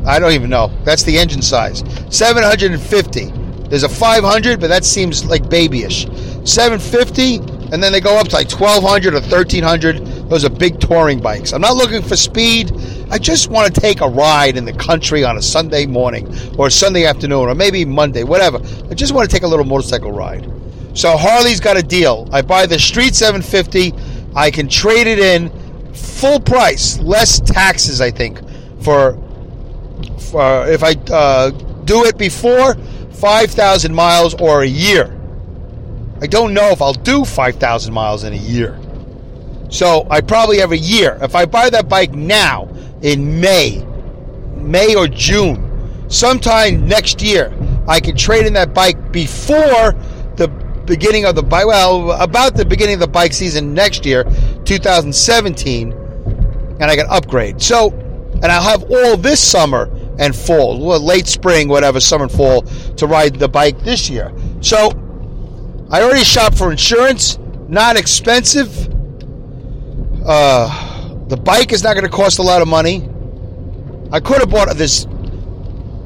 I 0.05 0.19
don't 0.19 0.31
even 0.31 0.49
know. 0.49 0.71
That's 0.83 1.03
the 1.03 1.17
engine 1.17 1.41
size. 1.41 1.83
750. 2.09 3.25
There's 3.69 3.83
a 3.83 3.89
500, 3.89 4.59
but 4.59 4.67
that 4.67 4.83
seems 4.83 5.25
like 5.25 5.49
babyish. 5.49 6.05
750, 6.45 7.35
and 7.71 7.83
then 7.83 7.91
they 7.91 8.01
go 8.01 8.17
up 8.17 8.29
to 8.29 8.35
like 8.35 8.49
1200 8.49 9.13
or 9.13 9.19
1300. 9.19 10.07
Those 10.29 10.45
are 10.45 10.49
big 10.49 10.79
touring 10.79 11.19
bikes. 11.19 11.53
I'm 11.53 11.61
not 11.61 11.75
looking 11.75 12.03
for 12.03 12.15
speed. 12.15 12.71
I 13.09 13.17
just 13.17 13.49
want 13.49 13.73
to 13.73 13.81
take 13.81 14.01
a 14.01 14.07
ride 14.07 14.57
in 14.57 14.65
the 14.65 14.73
country 14.73 15.23
on 15.23 15.37
a 15.37 15.41
Sunday 15.41 15.87
morning 15.87 16.27
or 16.57 16.67
a 16.67 16.71
Sunday 16.71 17.05
afternoon 17.05 17.49
or 17.49 17.55
maybe 17.55 17.83
Monday, 17.83 18.23
whatever. 18.23 18.59
I 18.89 18.93
just 18.93 19.11
want 19.13 19.27
to 19.27 19.35
take 19.35 19.43
a 19.43 19.47
little 19.47 19.65
motorcycle 19.65 20.11
ride. 20.11 20.49
So 20.93 21.17
Harley's 21.17 21.59
got 21.59 21.77
a 21.77 21.83
deal. 21.83 22.29
I 22.31 22.43
buy 22.43 22.67
the 22.67 22.77
Street 22.77 23.15
750. 23.15 23.93
I 24.35 24.51
can 24.51 24.67
trade 24.67 25.07
it 25.07 25.17
in 25.17 25.49
full 25.93 26.39
price, 26.39 26.99
less 26.99 27.39
taxes, 27.39 27.99
I 27.99 28.11
think, 28.11 28.39
for, 28.81 29.17
for 30.31 30.67
if 30.67 30.83
I 30.83 30.93
uh, 31.11 31.49
do 31.85 32.05
it 32.05 32.19
before 32.19 32.75
5,000 32.75 33.93
miles 33.93 34.35
or 34.35 34.61
a 34.61 34.67
year. 34.67 35.15
I 36.21 36.27
don't 36.27 36.53
know 36.53 36.69
if 36.69 36.81
I'll 36.81 36.93
do 36.93 37.25
5,000 37.25 37.93
miles 37.93 38.23
in 38.23 38.33
a 38.33 38.37
year. 38.37 38.78
So 39.69 40.07
I 40.09 40.21
probably 40.21 40.59
have 40.59 40.71
a 40.71 40.77
year. 40.77 41.17
If 41.21 41.35
I 41.35 41.45
buy 41.45 41.69
that 41.69 41.87
bike 41.87 42.13
now 42.13 42.67
in 43.01 43.39
May, 43.39 43.85
May 44.55 44.95
or 44.95 45.07
June, 45.07 46.09
sometime 46.09 46.87
next 46.87 47.21
year, 47.21 47.53
I 47.87 47.99
can 47.99 48.15
trade 48.15 48.45
in 48.45 48.53
that 48.53 48.73
bike 48.73 49.11
before 49.11 49.93
the 50.35 50.47
beginning 50.85 51.25
of 51.25 51.35
the 51.35 51.43
bike. 51.43 51.67
Well, 51.67 52.11
about 52.11 52.55
the 52.55 52.65
beginning 52.65 52.95
of 52.95 52.99
the 52.99 53.07
bike 53.07 53.31
season 53.31 53.73
next 53.73 54.05
year, 54.05 54.23
2017, 54.65 55.91
and 55.91 56.83
I 56.83 56.95
can 56.95 57.05
upgrade. 57.09 57.61
So, 57.61 57.91
and 58.41 58.45
I'll 58.45 58.63
have 58.63 58.83
all 58.91 59.17
this 59.17 59.39
summer 59.39 59.89
and 60.17 60.35
fall, 60.35 60.77
late 60.77 61.27
spring, 61.27 61.67
whatever, 61.67 61.99
summer 61.99 62.23
and 62.23 62.31
fall, 62.31 62.63
to 62.97 63.07
ride 63.07 63.35
the 63.35 63.47
bike 63.47 63.79
this 63.79 64.09
year. 64.09 64.33
So, 64.61 64.91
I 65.91 66.01
already 66.01 66.23
shopped 66.23 66.57
for 66.57 66.71
insurance, 66.71 67.39
not 67.67 67.97
expensive. 67.97 68.89
Uh, 70.25 71.27
the 71.27 71.37
bike 71.37 71.71
is 71.71 71.83
not 71.83 71.93
going 71.93 72.05
to 72.05 72.11
cost 72.11 72.39
a 72.39 72.43
lot 72.43 72.61
of 72.61 72.67
money. 72.67 73.07
I 74.11 74.19
could 74.19 74.39
have 74.39 74.49
bought 74.49 74.75
this 74.75 75.05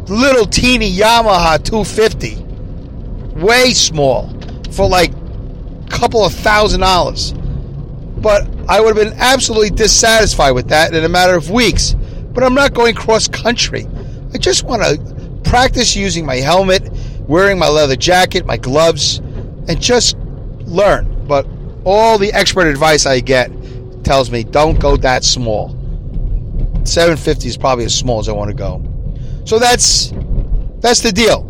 little 0.10 0.46
teeny 0.46 0.92
Yamaha 0.92 1.64
250, 1.64 3.40
way 3.42 3.72
small, 3.72 4.30
for 4.72 4.88
like 4.88 5.12
a 5.14 5.88
couple 5.90 6.26
of 6.26 6.34
thousand 6.34 6.82
dollars. 6.82 7.34
But 7.34 8.48
I 8.68 8.80
would 8.80 8.96
have 8.96 9.06
been 9.06 9.18
absolutely 9.20 9.70
dissatisfied 9.70 10.54
with 10.54 10.70
that 10.70 10.94
in 10.94 11.04
a 11.04 11.10
matter 11.10 11.36
of 11.36 11.50
weeks. 11.50 11.96
But 12.34 12.44
I'm 12.44 12.54
not 12.54 12.74
going 12.74 12.96
cross 12.96 13.28
country. 13.28 13.88
I 14.34 14.38
just 14.38 14.64
want 14.64 14.82
to 14.82 15.50
practice 15.50 15.96
using 15.96 16.26
my 16.26 16.38
helmet, 16.38 16.90
wearing 17.28 17.60
my 17.60 17.68
leather 17.68 17.96
jacket, 17.96 18.46
my 18.46 18.58
gloves, 18.58 19.20
and 19.68 19.80
just 19.80 20.18
learn. 20.66 21.26
But 21.28 21.48
all 21.86 22.18
the 22.18 22.34
expert 22.34 22.68
advice 22.68 23.06
I 23.06 23.20
get 23.20 23.52
tells 24.04 24.32
me 24.32 24.44
don't 24.44 24.80
go 24.80 24.98
that 24.98 25.24
small. 25.24 25.70
750 26.86 27.48
is 27.48 27.58
probably 27.58 27.86
as 27.86 27.96
small 27.96 28.20
as 28.20 28.30
I 28.30 28.34
want 28.34 28.50
to 28.50 28.56
go. 28.56 28.84
So 29.46 29.60
that's 29.60 30.12
that's 30.80 31.02
the 31.02 31.12
deal. 31.12 31.50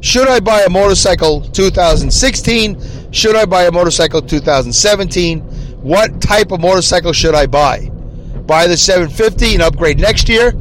Should 0.00 0.28
I 0.28 0.40
buy 0.40 0.62
a 0.62 0.70
motorcycle 0.70 1.40
2016? 1.40 3.12
Should 3.12 3.36
I 3.36 3.44
buy 3.46 3.64
a 3.64 3.72
motorcycle 3.72 4.20
2017? 4.20 5.40
What 5.80 6.20
type 6.20 6.52
of 6.52 6.60
motorcycle 6.60 7.12
should 7.12 7.34
I 7.34 7.46
buy? 7.46 7.88
Buy 8.46 8.66
the 8.66 8.76
750 8.76 9.54
and 9.54 9.62
upgrade 9.62 9.98
next 9.98 10.28
year 10.28 10.52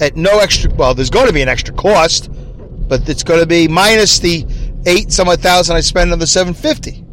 at 0.00 0.16
no 0.16 0.38
extra 0.38 0.72
well, 0.74 0.94
there's 0.94 1.10
going 1.10 1.26
to 1.26 1.32
be 1.32 1.42
an 1.42 1.48
extra 1.48 1.74
cost, 1.74 2.30
but 2.88 3.08
it's 3.08 3.22
going 3.22 3.40
to 3.40 3.46
be 3.46 3.68
minus 3.68 4.18
the 4.18 4.46
8 4.86 5.12
some 5.12 5.28
thousand 5.36 5.76
I 5.76 5.80
spend 5.80 6.12
on 6.12 6.18
the 6.18 6.26
750 6.26 7.04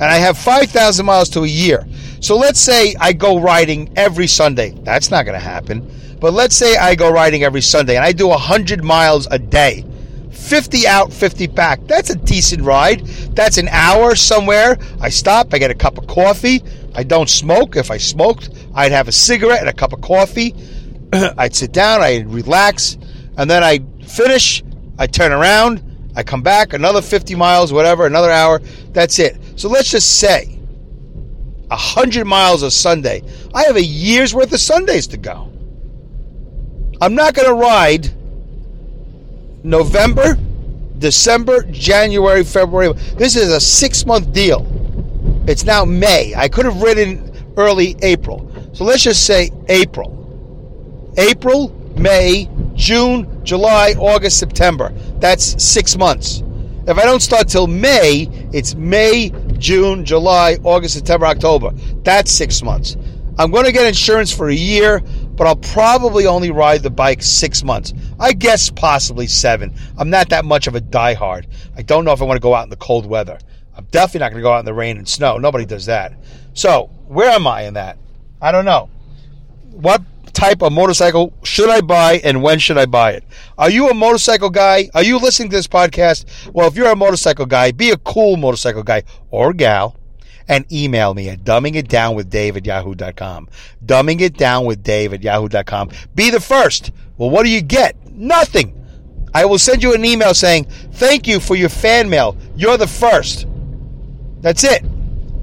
and 0.00 0.04
I 0.04 0.16
have 0.16 0.38
5,000 0.38 1.04
miles 1.04 1.28
to 1.30 1.42
a 1.42 1.46
year. 1.46 1.84
So 2.20 2.36
let's 2.36 2.60
say 2.60 2.94
I 3.00 3.12
go 3.12 3.38
riding 3.38 3.92
every 3.96 4.26
Sunday. 4.26 4.70
That's 4.82 5.10
not 5.10 5.24
going 5.24 5.38
to 5.38 5.44
happen. 5.44 5.90
But 6.20 6.32
let's 6.32 6.56
say 6.56 6.76
I 6.76 6.94
go 6.94 7.10
riding 7.10 7.44
every 7.44 7.60
Sunday 7.60 7.96
and 7.96 8.04
I 8.04 8.12
do 8.12 8.28
100 8.28 8.82
miles 8.82 9.28
a 9.30 9.38
day. 9.38 9.84
50 10.30 10.86
out, 10.86 11.12
50 11.12 11.46
back. 11.48 11.80
That's 11.86 12.10
a 12.10 12.16
decent 12.16 12.62
ride. 12.62 13.06
That's 13.34 13.58
an 13.58 13.68
hour 13.68 14.14
somewhere. 14.14 14.78
I 15.00 15.10
stop, 15.10 15.52
I 15.52 15.58
get 15.58 15.70
a 15.70 15.74
cup 15.74 15.98
of 15.98 16.06
coffee. 16.06 16.62
I 16.94 17.02
don't 17.02 17.28
smoke. 17.28 17.76
If 17.76 17.90
I 17.90 17.98
smoked, 17.98 18.50
I'd 18.74 18.92
have 18.92 19.08
a 19.08 19.12
cigarette 19.12 19.60
and 19.60 19.68
a 19.68 19.72
cup 19.72 19.92
of 19.92 20.00
coffee. 20.00 20.54
I'd 21.12 21.54
sit 21.54 21.72
down, 21.72 22.02
I'd 22.02 22.28
relax, 22.28 22.98
and 23.36 23.48
then 23.48 23.62
I 23.62 23.80
finish, 24.04 24.62
I 24.98 25.06
turn 25.06 25.32
around, 25.32 25.82
I 26.16 26.22
come 26.22 26.42
back, 26.42 26.72
another 26.72 27.02
50 27.02 27.34
miles, 27.34 27.72
whatever, 27.72 28.06
another 28.06 28.30
hour. 28.30 28.60
That's 28.92 29.18
it. 29.18 29.38
So 29.56 29.68
let's 29.68 29.90
just 29.90 30.18
say 30.18 30.57
100 31.68 32.24
miles 32.24 32.62
a 32.62 32.70
Sunday. 32.70 33.22
I 33.54 33.64
have 33.64 33.76
a 33.76 33.82
year's 33.82 34.34
worth 34.34 34.52
of 34.52 34.60
Sundays 34.60 35.06
to 35.08 35.16
go. 35.16 35.50
I'm 37.00 37.14
not 37.14 37.34
going 37.34 37.48
to 37.48 37.54
ride 37.54 38.10
November, 39.62 40.36
December, 40.98 41.62
January, 41.70 42.42
February. 42.42 42.92
This 43.16 43.36
is 43.36 43.50
a 43.50 43.60
six 43.60 44.04
month 44.04 44.32
deal. 44.32 44.66
It's 45.46 45.64
now 45.64 45.84
May. 45.84 46.34
I 46.34 46.48
could 46.48 46.64
have 46.64 46.82
ridden 46.82 47.54
early 47.56 47.96
April. 48.02 48.50
So 48.72 48.84
let's 48.84 49.02
just 49.02 49.24
say 49.24 49.50
April. 49.68 51.14
April, 51.16 51.70
May, 51.96 52.48
June, 52.74 53.44
July, 53.44 53.94
August, 53.98 54.38
September. 54.38 54.92
That's 55.18 55.62
six 55.62 55.96
months. 55.96 56.42
If 56.86 56.96
I 56.96 57.04
don't 57.04 57.20
start 57.20 57.48
till 57.48 57.66
May, 57.66 58.28
it's 58.52 58.74
May, 58.74 59.32
June, 59.58 60.04
July, 60.04 60.58
August, 60.62 60.94
September, 60.94 61.26
October. 61.26 61.70
That's 62.02 62.30
six 62.30 62.62
months. 62.62 62.96
I'm 63.38 63.52
going 63.52 63.66
to 63.66 63.72
get 63.72 63.86
insurance 63.86 64.32
for 64.34 64.48
a 64.48 64.54
year, 64.54 65.00
but 65.00 65.46
I'll 65.46 65.56
probably 65.56 66.26
only 66.26 66.50
ride 66.50 66.82
the 66.82 66.90
bike 66.90 67.22
six 67.22 67.62
months. 67.62 67.94
I 68.18 68.32
guess 68.32 68.68
possibly 68.68 69.28
seven. 69.28 69.74
I'm 69.96 70.10
not 70.10 70.30
that 70.30 70.44
much 70.44 70.66
of 70.66 70.74
a 70.74 70.80
diehard. 70.80 71.46
I 71.76 71.82
don't 71.82 72.04
know 72.04 72.12
if 72.12 72.20
I 72.20 72.24
want 72.24 72.36
to 72.36 72.42
go 72.42 72.54
out 72.54 72.64
in 72.64 72.70
the 72.70 72.76
cold 72.76 73.06
weather. 73.06 73.38
I'm 73.76 73.84
definitely 73.92 74.20
not 74.20 74.30
going 74.30 74.42
to 74.42 74.42
go 74.42 74.52
out 74.52 74.58
in 74.58 74.64
the 74.64 74.74
rain 74.74 74.96
and 74.96 75.08
snow. 75.08 75.38
Nobody 75.38 75.64
does 75.64 75.86
that. 75.86 76.14
So, 76.54 76.90
where 77.06 77.30
am 77.30 77.46
I 77.46 77.62
in 77.62 77.74
that? 77.74 77.96
I 78.42 78.50
don't 78.50 78.64
know. 78.64 78.90
What 79.70 80.02
type 80.38 80.62
of 80.62 80.72
motorcycle 80.72 81.34
should 81.42 81.68
I 81.68 81.80
buy 81.80 82.20
and 82.22 82.44
when 82.44 82.60
should 82.60 82.78
I 82.78 82.86
buy 82.86 83.12
it? 83.12 83.24
Are 83.58 83.68
you 83.68 83.88
a 83.88 83.94
motorcycle 83.94 84.50
guy? 84.50 84.88
Are 84.94 85.02
you 85.02 85.18
listening 85.18 85.50
to 85.50 85.56
this 85.56 85.66
podcast? 85.66 86.52
Well, 86.52 86.68
if 86.68 86.76
you're 86.76 86.92
a 86.92 86.96
motorcycle 86.96 87.44
guy, 87.44 87.72
be 87.72 87.90
a 87.90 87.96
cool 87.96 88.36
motorcycle 88.36 88.84
guy 88.84 89.02
or 89.32 89.52
gal 89.52 89.96
and 90.46 90.64
email 90.72 91.12
me 91.12 91.28
at 91.28 91.40
dumbingitdownwithdave 91.40 92.56
at 92.56 92.64
yahoo.com. 92.64 93.48
Dumbingitdownwithdave 93.84 95.12
at 95.12 95.22
yahoo.com. 95.24 95.90
Be 96.14 96.30
the 96.30 96.40
first. 96.40 96.92
Well, 97.16 97.30
what 97.30 97.42
do 97.42 97.50
you 97.50 97.60
get? 97.60 97.96
Nothing. 98.12 98.74
I 99.34 99.44
will 99.44 99.58
send 99.58 99.82
you 99.82 99.92
an 99.92 100.04
email 100.04 100.34
saying, 100.34 100.66
thank 100.92 101.26
you 101.26 101.40
for 101.40 101.56
your 101.56 101.68
fan 101.68 102.08
mail. 102.08 102.36
You're 102.54 102.76
the 102.76 102.86
first. 102.86 103.48
That's 104.40 104.62
it. 104.62 104.84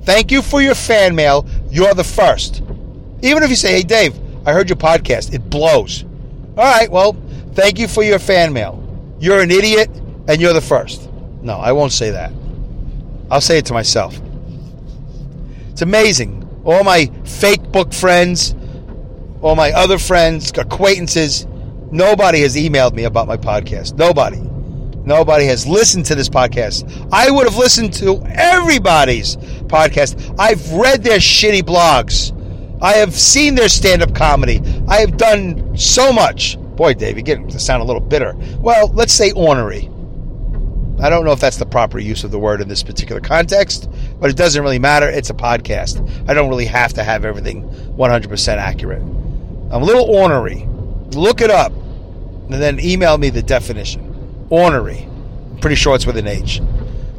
Thank 0.04 0.32
you 0.32 0.42
for 0.42 0.62
your 0.62 0.76
fan 0.76 1.16
mail. 1.16 1.46
You're 1.70 1.94
the 1.94 2.04
first. 2.06 2.62
Even 3.22 3.44
if 3.44 3.50
you 3.50 3.58
say, 3.58 3.74
hey, 3.74 3.84
Dave, 3.84 4.18
I 4.46 4.54
heard 4.54 4.70
your 4.70 4.78
podcast. 4.78 5.34
It 5.34 5.50
blows. 5.50 6.04
All 6.58 6.64
right, 6.64 6.90
well, 6.90 7.18
thank 7.54 7.80
you 7.80 7.88
for 7.88 8.04
your 8.04 8.20
fan 8.20 8.54
mail. 8.54 8.82
You're 9.20 9.42
an 9.42 9.52
idiot 9.52 9.90
and 10.28 10.40
you're 10.40 10.54
the 10.54 10.62
first. 10.62 11.10
No, 11.42 11.58
I 11.58 11.72
won't 11.72 11.92
say 11.92 12.12
that. 12.12 12.32
I'll 13.30 13.42
say 13.42 13.58
it 13.58 13.66
to 13.68 13.74
myself. 13.74 14.20
It's 15.72 15.82
amazing. 15.82 16.42
All 16.64 16.84
my 16.84 17.08
fake 17.26 17.72
book 17.72 17.94
friends, 17.94 18.56
all 19.42 19.56
my 19.56 19.72
other 19.72 19.98
friends, 19.98 20.52
acquaintances, 20.58 21.46
nobody 21.92 22.42
has 22.42 22.56
emailed 22.56 22.94
me 22.94 23.04
about 23.04 23.28
my 23.28 23.38
podcast. 23.38 23.98
Nobody. 23.98 24.40
Nobody 25.06 25.46
has 25.46 25.68
listened 25.68 26.06
to 26.06 26.16
this 26.16 26.30
podcast. 26.30 27.08
I 27.12 27.30
would 27.30 27.46
have 27.46 27.58
listened 27.58 27.94
to 27.96 28.24
everybody's 28.26 29.36
podcast. 29.68 30.36
I've 30.40 30.72
read 30.74 31.04
their 31.04 31.20
shitty 31.20 31.62
blogs. 31.62 32.32
I 32.82 32.94
have 32.94 33.16
seen 33.16 33.56
their 33.56 33.70
stand 33.70 34.02
up 34.02 34.14
comedy. 34.14 34.62
I 34.88 35.00
have 35.00 35.18
done 35.18 35.78
so 35.78 36.12
much. 36.12 36.58
Boy, 36.76 36.94
Dave, 36.94 37.16
you're 37.16 37.24
getting 37.24 37.48
to 37.50 37.60
sound 37.60 37.82
a 37.82 37.86
little 37.86 38.02
bitter. 38.02 38.36
Well, 38.60 38.92
let's 38.94 39.14
say 39.14 39.32
ornery. 39.32 39.90
I 41.00 41.10
don't 41.10 41.26
know 41.26 41.32
if 41.32 41.40
that's 41.40 41.58
the 41.58 41.66
proper 41.66 42.00
use 42.00 42.24
of 42.24 42.32
the 42.32 42.40
word 42.40 42.62
in 42.62 42.68
this 42.68 42.84
particular 42.84 43.22
context, 43.22 43.90
but 44.20 44.30
it 44.30 44.38
doesn't 44.38 44.62
really 44.62 44.80
matter. 44.80 45.10
It's 45.10 45.30
a 45.30 45.34
podcast. 45.34 46.30
I 46.30 46.34
don't 46.34 46.50
really 46.50 46.66
have 46.66 46.94
to 46.94 47.04
have 47.04 47.26
everything 47.26 47.64
100% 47.64 48.58
accurate. 48.58 49.02
I'm 49.02 49.82
a 49.82 49.86
little 49.86 50.06
ornery. 50.06 50.68
Look 51.12 51.42
it 51.42 51.50
up 51.50 51.74
and 51.74 52.54
then 52.54 52.80
email 52.80 53.18
me 53.18 53.30
the 53.30 53.42
definition. 53.42 54.48
Ornery. 54.50 55.08
I'm 55.52 55.60
pretty 55.60 55.76
sure 55.76 55.96
it's 55.96 56.06
with 56.06 56.18
an 56.18 56.28
H. 56.28 56.62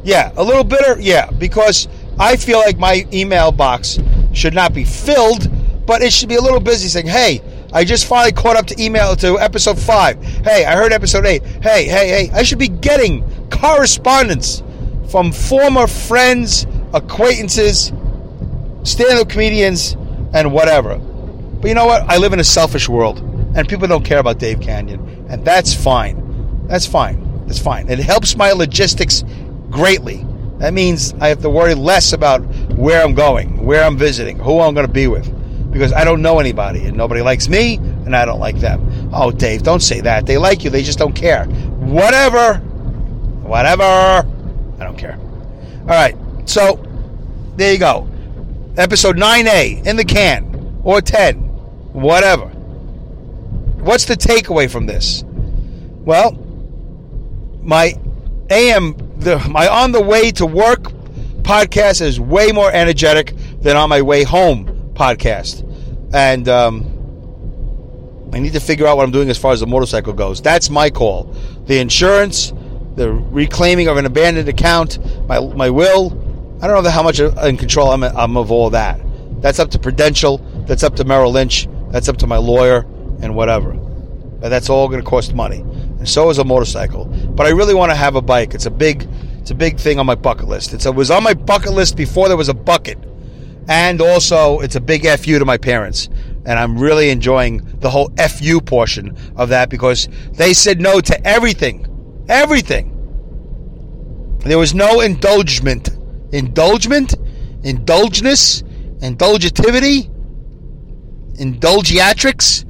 Yeah, 0.03 0.31
a 0.37 0.43
little 0.43 0.63
bitter. 0.63 0.99
Yeah, 0.99 1.29
because 1.31 1.87
I 2.19 2.35
feel 2.37 2.59
like 2.59 2.77
my 2.77 3.05
email 3.11 3.51
box 3.51 3.99
should 4.37 4.53
not 4.53 4.73
be 4.73 4.83
filled, 4.85 5.49
but 5.85 6.01
it 6.01 6.13
should 6.13 6.29
be 6.29 6.35
a 6.35 6.41
little 6.41 6.59
busy 6.59 6.87
saying, 6.87 7.07
hey, 7.07 7.41
I 7.73 7.83
just 7.83 8.05
finally 8.05 8.31
caught 8.31 8.55
up 8.55 8.67
to 8.67 8.81
email 8.81 9.15
to 9.17 9.39
episode 9.39 9.77
five. 9.79 10.21
Hey, 10.23 10.63
I 10.63 10.75
heard 10.75 10.93
episode 10.93 11.25
eight. 11.25 11.43
Hey, 11.43 11.85
hey, 11.85 12.07
hey. 12.07 12.29
I 12.33 12.43
should 12.43 12.59
be 12.59 12.69
getting 12.69 13.23
correspondence 13.49 14.63
from 15.09 15.31
former 15.31 15.87
friends, 15.87 16.65
acquaintances, 16.93 17.91
stand 18.83 19.19
up 19.19 19.29
comedians, 19.29 19.93
and 20.33 20.53
whatever. 20.53 20.97
But 20.97 21.67
you 21.67 21.73
know 21.73 21.85
what? 21.85 22.03
I 22.03 22.17
live 22.17 22.33
in 22.33 22.39
a 22.39 22.43
selfish 22.43 22.87
world, 22.87 23.19
and 23.55 23.67
people 23.67 23.87
don't 23.87 24.05
care 24.05 24.19
about 24.19 24.37
Dave 24.37 24.59
Kanyan, 24.59 25.29
and 25.29 25.43
that's 25.43 25.73
fine. 25.73 26.67
That's 26.67 26.85
fine. 26.85 27.45
That's 27.47 27.59
fine. 27.59 27.89
It 27.89 27.99
helps 27.99 28.35
my 28.35 28.51
logistics 28.51 29.23
greatly. 29.69 30.25
That 30.59 30.73
means 30.73 31.13
I 31.19 31.27
have 31.29 31.41
to 31.41 31.49
worry 31.49 31.75
less 31.75 32.13
about 32.13 32.41
where 32.75 33.03
I'm 33.03 33.13
going, 33.13 33.65
where 33.65 33.83
I'm 33.83 33.97
visiting, 33.97 34.37
who 34.39 34.59
I'm 34.59 34.73
going 34.73 34.87
to 34.87 34.91
be 34.91 35.07
with, 35.07 35.31
because 35.71 35.93
I 35.93 36.03
don't 36.03 36.21
know 36.21 36.39
anybody, 36.39 36.85
and 36.85 36.97
nobody 36.97 37.21
likes 37.21 37.47
me, 37.47 37.75
and 37.75 38.15
I 38.15 38.25
don't 38.25 38.39
like 38.39 38.57
them. 38.59 39.09
Oh, 39.13 39.31
Dave, 39.31 39.63
don't 39.63 39.81
say 39.81 40.01
that. 40.01 40.25
They 40.25 40.37
like 40.37 40.63
you, 40.63 40.69
they 40.69 40.83
just 40.83 40.99
don't 40.99 41.13
care. 41.13 41.45
Whatever. 41.45 42.55
Whatever. 43.43 43.83
I 43.83 44.83
don't 44.83 44.97
care. 44.97 45.17
All 45.81 45.87
right. 45.87 46.15
So, 46.45 46.83
there 47.55 47.73
you 47.73 47.79
go. 47.79 48.07
Episode 48.77 49.17
9A 49.17 49.85
in 49.87 49.95
the 49.95 50.05
can, 50.05 50.79
or 50.83 51.01
10, 51.01 51.35
whatever. 51.93 52.45
What's 53.79 54.05
the 54.05 54.15
takeaway 54.15 54.69
from 54.69 54.85
this? 54.85 55.23
Well, 55.25 56.33
my 57.61 57.99
AM, 58.49 58.95
the, 59.17 59.39
my 59.49 59.67
on 59.67 59.91
the 59.91 60.01
way 60.01 60.31
to 60.31 60.45
work 60.45 60.91
podcast 61.47 62.01
is 62.01 62.19
way 62.19 62.51
more 62.51 62.69
energetic 62.69 63.33
than 63.61 63.77
on 63.77 63.87
my 63.87 64.01
way 64.01 64.23
home 64.23 64.91
podcast. 64.93 65.63
And 66.13 66.49
um, 66.49 68.29
I 68.33 68.39
need 68.39 68.51
to 68.51 68.59
figure 68.59 68.85
out 68.85 68.97
what 68.97 69.03
I'm 69.03 69.11
doing 69.11 69.29
as 69.29 69.37
far 69.37 69.53
as 69.53 69.61
the 69.61 69.67
motorcycle 69.67 70.11
goes. 70.11 70.41
That's 70.41 70.69
my 70.69 70.89
call. 70.89 71.33
The 71.65 71.79
insurance, 71.79 72.51
the 72.95 73.11
reclaiming 73.11 73.87
of 73.87 73.95
an 73.95 74.05
abandoned 74.05 74.49
account, 74.49 74.99
my, 75.25 75.39
my 75.39 75.69
will. 75.69 76.11
I 76.61 76.67
don't 76.67 76.83
know 76.83 76.89
how 76.89 77.03
much 77.03 77.19
in 77.21 77.55
control 77.55 77.91
I'm, 77.91 78.03
I'm 78.03 78.35
of 78.35 78.51
all 78.51 78.69
that. 78.71 78.99
That's 79.41 79.59
up 79.59 79.71
to 79.71 79.79
Prudential. 79.79 80.39
That's 80.67 80.83
up 80.83 80.97
to 80.97 81.05
Merrill 81.05 81.31
Lynch. 81.31 81.69
That's 81.91 82.09
up 82.09 82.17
to 82.17 82.27
my 82.27 82.37
lawyer 82.37 82.79
and 83.21 83.35
whatever. 83.35 83.71
But 83.71 84.49
that's 84.49 84.69
all 84.69 84.89
going 84.89 85.01
to 85.01 85.09
cost 85.09 85.33
money 85.33 85.63
and 85.97 86.07
so 86.07 86.29
is 86.29 86.37
a 86.37 86.43
motorcycle. 86.43 87.05
But 87.05 87.47
I 87.47 87.49
really 87.49 87.73
want 87.73 87.91
to 87.91 87.95
have 87.95 88.15
a 88.15 88.21
bike. 88.21 88.53
It's 88.53 88.65
a 88.65 88.71
big, 88.71 89.07
it's 89.47 89.51
a 89.53 89.55
big 89.55 89.79
thing 89.79 89.97
on 89.97 90.05
my 90.05 90.13
bucket 90.13 90.49
list. 90.49 90.73
It's, 90.73 90.85
it 90.85 90.93
was 90.93 91.09
on 91.09 91.23
my 91.23 91.33
bucket 91.33 91.71
list 91.71 91.95
before 91.95 92.27
there 92.27 92.35
was 92.35 92.49
a 92.49 92.53
bucket, 92.53 92.97
and 93.69 94.01
also 94.01 94.59
it's 94.59 94.75
a 94.75 94.81
big 94.81 95.07
fu 95.07 95.39
to 95.39 95.45
my 95.45 95.57
parents. 95.57 96.09
And 96.45 96.59
I'm 96.59 96.77
really 96.77 97.11
enjoying 97.11 97.59
the 97.79 97.89
whole 97.89 98.09
fu 98.09 98.59
portion 98.59 99.15
of 99.37 99.47
that 99.47 99.69
because 99.69 100.09
they 100.33 100.53
said 100.53 100.81
no 100.81 100.99
to 100.99 101.25
everything, 101.25 101.87
everything. 102.27 102.91
There 104.39 104.57
was 104.57 104.75
no 104.75 104.99
indulgement, 104.99 105.91
indulgement, 106.33 107.15
indulgeness, 107.63 108.63
indulgativity, 108.99 110.09
indulgiatrics, 111.39 112.65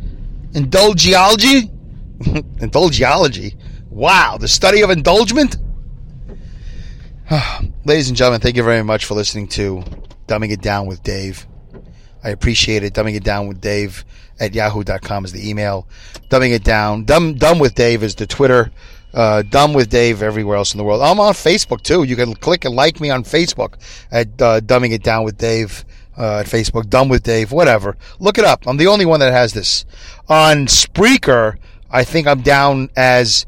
indulgiology 0.51 1.71
Indulgiology. 2.19 3.55
Wow, 3.89 4.37
the 4.39 4.47
study 4.47 4.83
of 4.83 4.91
indulgement? 4.91 5.57
Ladies 7.83 8.07
and 8.07 8.15
gentlemen, 8.15 8.39
thank 8.39 8.55
you 8.55 8.63
very 8.63 8.83
much 8.83 9.03
for 9.03 9.13
listening 9.13 9.49
to 9.49 9.83
Dumbing 10.27 10.51
It 10.51 10.61
Down 10.61 10.85
with 10.85 11.03
Dave. 11.03 11.45
I 12.23 12.29
appreciate 12.29 12.83
it. 12.83 12.93
Dumbing 12.93 13.15
It 13.15 13.23
Down 13.25 13.47
with 13.47 13.59
Dave 13.59 14.05
at 14.39 14.55
yahoo.com 14.55 15.25
is 15.25 15.33
the 15.33 15.49
email. 15.49 15.89
Dumbing 16.29 16.53
It 16.53 16.63
Down. 16.63 17.03
Dumb, 17.03 17.33
Dumb 17.33 17.59
with 17.59 17.75
Dave 17.75 18.01
is 18.01 18.15
the 18.15 18.27
Twitter. 18.27 18.71
Uh, 19.13 19.41
Dumb 19.41 19.73
with 19.73 19.89
Dave 19.89 20.23
everywhere 20.23 20.55
else 20.55 20.73
in 20.73 20.77
the 20.77 20.85
world. 20.85 21.01
I'm 21.01 21.19
on 21.19 21.33
Facebook 21.33 21.81
too. 21.81 22.03
You 22.03 22.15
can 22.15 22.33
click 22.33 22.63
and 22.63 22.73
like 22.73 23.01
me 23.01 23.09
on 23.09 23.25
Facebook 23.25 23.73
at 24.09 24.41
uh, 24.41 24.61
Dumbing 24.61 24.93
It 24.93 25.03
Down 25.03 25.25
with 25.25 25.37
Dave 25.37 25.83
uh, 26.17 26.37
at 26.37 26.45
Facebook. 26.45 26.89
Dumb 26.89 27.09
with 27.09 27.23
Dave, 27.23 27.51
whatever. 27.51 27.97
Look 28.19 28.37
it 28.37 28.45
up. 28.45 28.65
I'm 28.65 28.77
the 28.77 28.87
only 28.87 29.05
one 29.05 29.19
that 29.19 29.33
has 29.33 29.51
this. 29.51 29.83
On 30.29 30.65
Spreaker, 30.65 31.57
I 31.91 32.05
think 32.05 32.25
I'm 32.25 32.41
down 32.41 32.89
as 32.95 33.45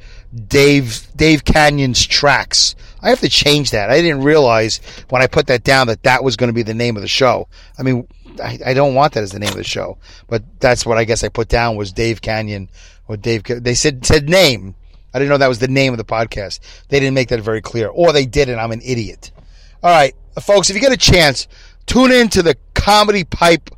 Dave 0.48 1.08
Dave 1.16 1.46
Kanyan's 1.46 2.06
tracks. 2.06 2.76
I 3.02 3.10
have 3.10 3.20
to 3.22 3.30
change 3.30 3.72
that. 3.72 3.90
I 3.90 4.02
didn't 4.02 4.24
realize 4.24 4.82
when 5.10 5.22
I 5.22 5.28
put 5.28 5.48
that 5.48 5.64
down 5.64 5.88
that 5.88 6.04
that 6.04 6.24
was 6.24 6.36
going 6.36 6.50
to 6.50 6.54
be 6.54 6.64
the 6.64 6.74
name 6.74 6.96
of 6.96 7.02
the 7.02 7.08
show. 7.08 7.48
I 7.78 7.84
mean, 7.84 8.08
I, 8.44 8.60
I, 8.68 8.74
don't 8.74 8.96
want 8.96 9.14
that 9.14 9.24
as 9.24 9.32
the 9.32 9.40
name 9.40 9.50
of 9.50 9.56
the 9.56 9.64
show, 9.64 9.98
but 10.28 10.44
that's 10.60 10.86
what 10.86 10.98
I 10.98 11.04
guess 11.04 11.24
I 11.24 11.30
put 11.30 11.48
down 11.48 11.76
was 11.76 11.92
Dave 11.92 12.22
Kanyan 12.22 12.70
or 13.08 13.18
Dave. 13.18 13.44
They 13.44 13.74
said 13.74 14.06
said 14.06 14.30
name. 14.30 14.76
I 15.14 15.20
didn't 15.20 15.30
know 15.30 15.38
that 15.38 15.48
was 15.48 15.60
the 15.60 15.68
name 15.68 15.94
of 15.94 15.98
the 15.98 16.06
podcast. 16.06 16.60
They 16.90 17.00
didn't 17.00 17.16
make 17.16 17.30
that 17.30 17.42
very 17.42 17.62
clear, 17.62 17.88
or 17.88 18.14
they 18.14 18.26
did, 18.26 18.48
and 18.50 18.60
I'm 18.60 18.72
an 18.72 18.82
idiot. 18.84 19.32
All 19.82 19.90
right, 19.90 20.16
uh, 20.36 20.42
folks, 20.42 20.70
if 20.70 20.76
you 20.76 20.82
get 20.82 20.92
a 20.92 20.98
chance, 20.98 21.48
tune 21.86 22.12
in 22.12 22.30
to 22.30 22.44
the 22.44 22.56
Comedy 22.74 23.24
Pipe 23.24 23.72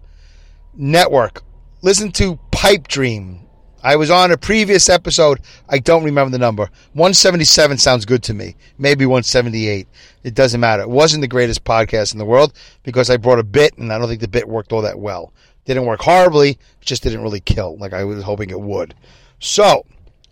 Network. 0.73 1.43
Listen 1.81 2.11
to 2.13 2.37
Pipe 2.51 2.87
Dream. 2.87 3.47
I 3.83 3.95
was 3.95 4.11
on 4.11 4.31
a 4.31 4.37
previous 4.37 4.89
episode. 4.89 5.39
I 5.67 5.79
don't 5.79 6.03
remember 6.03 6.31
the 6.31 6.37
number. 6.37 6.69
177 6.93 7.77
sounds 7.77 8.05
good 8.05 8.23
to 8.23 8.33
me. 8.33 8.55
Maybe 8.77 9.05
178. 9.05 9.87
It 10.23 10.35
doesn't 10.35 10.59
matter. 10.59 10.83
It 10.83 10.89
wasn't 10.89 11.21
the 11.21 11.27
greatest 11.27 11.63
podcast 11.63 12.13
in 12.13 12.19
the 12.19 12.25
world 12.25 12.53
because 12.83 13.09
I 13.09 13.17
brought 13.17 13.39
a 13.39 13.43
bit 13.43 13.77
and 13.77 13.91
I 13.91 13.97
don't 13.97 14.07
think 14.07 14.21
the 14.21 14.27
bit 14.27 14.47
worked 14.47 14.71
all 14.71 14.83
that 14.83 14.99
well. 14.99 15.33
Didn't 15.65 15.85
work 15.85 16.01
horribly. 16.01 16.57
Just 16.81 17.03
didn't 17.03 17.21
really 17.21 17.39
kill 17.39 17.77
like 17.77 17.93
I 17.93 18.03
was 18.03 18.23
hoping 18.23 18.49
it 18.49 18.59
would. 18.59 18.95
So, 19.39 19.85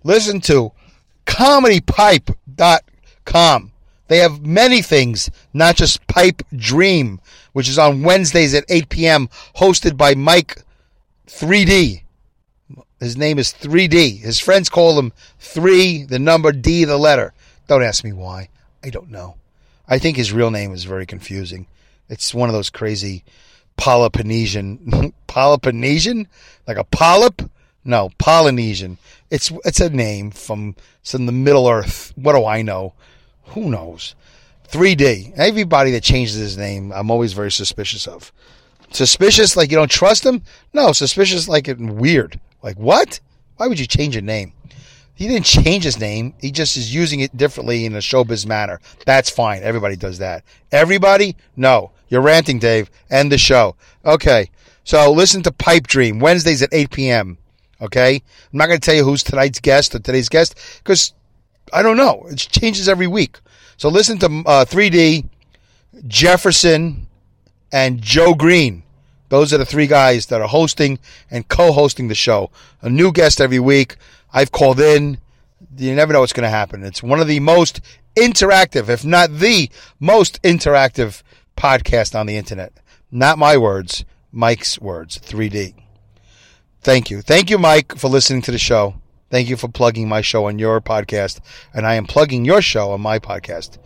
listen 0.04 0.42
to 0.42 0.72
comedypipe.com. 1.26 3.72
They 4.08 4.18
have 4.18 4.46
many 4.46 4.82
things, 4.82 5.30
not 5.54 5.76
just 5.76 6.06
Pipe 6.08 6.42
Dream, 6.56 7.22
which 7.54 7.70
is 7.70 7.78
on 7.78 8.02
Wednesdays 8.02 8.56
at 8.56 8.66
8 8.68 8.90
p.m., 8.90 9.30
hosted 9.56 9.98
by 9.98 10.16
Mike 10.16 10.64
3D. 11.28 12.02
His 13.00 13.16
name 13.16 13.40
is 13.40 13.54
3D. 13.54 14.20
His 14.20 14.40
friends 14.40 14.70
call 14.70 15.00
him 15.00 15.14
3, 15.40 16.04
the 16.04 16.20
number 16.20 16.52
D, 16.52 16.84
the 16.84 16.98
letter. 16.98 17.34
Don't 17.68 17.84
ask 17.84 18.04
me 18.04 18.12
why. 18.12 18.50
I 18.84 18.90
don't 18.90 19.10
know. 19.10 19.36
I 19.88 20.00
think 20.00 20.18
his 20.18 20.34
real 20.34 20.52
name 20.52 20.74
is 20.74 20.84
very 20.84 21.06
confusing. 21.06 21.68
It's 22.10 22.34
one 22.34 22.50
of 22.50 22.54
those 22.54 22.70
crazy 22.70 23.24
Polynesian, 23.78 25.14
Polynesian, 25.28 26.28
like 26.68 26.78
a 26.78 26.84
polyp? 26.84 27.50
No, 27.86 28.10
Polynesian. 28.18 28.98
It's 29.30 29.52
it's 29.64 29.80
a 29.80 29.90
name 29.90 30.32
from 30.32 30.76
some 31.02 31.26
the 31.26 31.32
Middle 31.32 31.68
Earth. 31.68 32.12
What 32.16 32.34
do 32.34 32.46
I 32.46 32.62
know? 32.62 32.94
Who 33.54 33.70
knows? 33.70 34.16
3D. 34.68 35.34
Everybody 35.38 35.92
that 35.92 36.04
changes 36.04 36.36
his 36.36 36.58
name, 36.58 36.92
I'm 36.92 37.10
always 37.10 37.34
very 37.34 37.52
suspicious 37.52 38.06
of. 38.06 38.32
Suspicious, 38.92 39.56
like 39.56 39.72
you 39.72 39.78
don't 39.78 39.90
trust 39.90 40.26
him? 40.26 40.44
No, 40.74 40.92
suspicious, 40.92 41.48
like 41.48 41.68
it 41.68 41.80
weird. 41.80 42.40
Like, 42.62 42.78
what? 42.78 43.20
Why 43.58 43.68
would 43.68 43.80
you 43.80 43.88
change 43.88 44.16
a 44.16 44.22
name? 44.22 44.54
He 45.20 45.28
didn't 45.28 45.46
change 45.46 45.84
his 45.84 46.00
name. 46.00 46.34
He 46.40 46.50
just 46.50 46.78
is 46.78 46.94
using 46.94 47.20
it 47.20 47.36
differently 47.36 47.86
in 47.86 47.94
a 47.94 48.00
showbiz 48.00 48.46
manner. 48.46 48.80
That's 49.06 49.30
fine. 49.30 49.64
Everybody 49.64 49.98
does 49.98 50.20
that. 50.20 50.46
Everybody? 50.72 51.36
No. 51.58 51.92
You're 52.08 52.22
ranting, 52.22 52.58
Dave. 52.58 52.90
End 53.10 53.32
the 53.32 53.38
show. 53.38 53.76
Okay. 54.06 54.50
So 54.86 55.12
listen 55.12 55.44
to 55.44 55.52
Pipe 55.52 55.88
Dream 55.88 56.20
Wednesdays 56.20 56.62
at 56.62 56.70
8 56.72 56.92
p.m. 56.92 57.38
Okay. 57.82 58.16
I'm 58.16 58.58
not 58.58 58.68
going 58.68 58.80
to 58.80 58.86
tell 58.86 58.96
you 58.96 59.04
who's 59.04 59.22
tonight's 59.22 59.60
guest 59.60 59.94
or 59.94 60.00
today's 60.00 60.30
guest 60.30 60.56
because 60.78 61.14
I 61.74 61.84
don't 61.84 61.98
know. 61.98 62.26
It 62.30 62.38
changes 62.38 62.88
every 62.88 63.08
week. 63.08 63.40
So 63.78 63.90
listen 63.90 64.20
to 64.20 64.26
uh, 64.46 64.66
3D, 64.66 65.28
Jefferson, 66.08 67.08
and 67.72 68.02
Joe 68.02 68.34
Green. 68.34 68.84
Those 69.30 69.54
are 69.54 69.58
the 69.58 69.66
three 69.66 69.88
guys 69.88 70.26
that 70.28 70.42
are 70.42 70.48
hosting 70.48 71.00
and 71.32 71.48
co-hosting 71.48 72.08
the 72.08 72.16
show. 72.16 72.52
A 72.82 72.90
new 72.90 73.12
guest 73.12 73.40
every 73.40 73.60
week. 73.60 73.96
I've 74.34 74.52
called 74.52 74.80
in. 74.80 75.20
You 75.78 75.96
never 75.96 76.14
know 76.14 76.22
what's 76.22 76.34
going 76.34 76.44
to 76.44 76.50
happen. 76.50 76.84
It's 76.84 77.04
one 77.04 77.20
of 77.20 77.28
the 77.28 77.40
most 77.40 77.82
interactive, 78.16 78.90
if 78.90 79.06
not 79.06 79.32
the 79.32 79.70
most 80.00 80.42
interactive 80.42 81.22
podcast 81.56 82.20
on 82.20 82.26
the 82.26 82.38
internet. 82.38 82.74
Not 83.12 83.38
my 83.38 83.58
words, 83.58 84.04
Mike's 84.32 84.80
words, 84.80 85.20
3D. 85.20 85.76
Thank 86.82 87.10
you. 87.10 87.22
Thank 87.22 87.50
you, 87.50 87.58
Mike, 87.58 87.98
for 87.98 88.08
listening 88.08 88.42
to 88.44 88.52
the 88.52 88.58
show. 88.58 88.96
Thank 89.30 89.50
you 89.50 89.58
for 89.58 89.68
plugging 89.68 90.08
my 90.08 90.22
show 90.22 90.46
on 90.46 90.58
your 90.58 90.82
podcast. 90.82 91.40
And 91.74 91.86
I 91.86 91.96
am 91.96 92.06
plugging 92.06 92.46
your 92.46 92.62
show 92.62 92.92
on 92.92 93.02
my 93.02 93.20
podcast. 93.20 93.78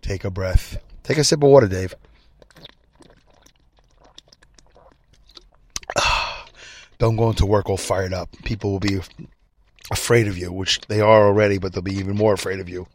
Take 0.00 0.24
a 0.24 0.30
breath. 0.30 0.78
Take 1.02 1.18
a 1.18 1.24
sip 1.24 1.42
of 1.42 1.50
water, 1.50 1.68
Dave. 1.68 1.94
Don't 7.02 7.16
go 7.16 7.30
into 7.30 7.44
work 7.44 7.68
all 7.68 7.76
fired 7.76 8.12
up. 8.12 8.30
People 8.44 8.70
will 8.70 8.78
be 8.78 9.00
afraid 9.90 10.28
of 10.28 10.38
you, 10.38 10.52
which 10.52 10.80
they 10.82 11.00
are 11.00 11.26
already, 11.26 11.58
but 11.58 11.72
they'll 11.72 11.82
be 11.82 11.96
even 11.96 12.14
more 12.14 12.32
afraid 12.32 12.60
of 12.60 12.68
you. 12.68 12.86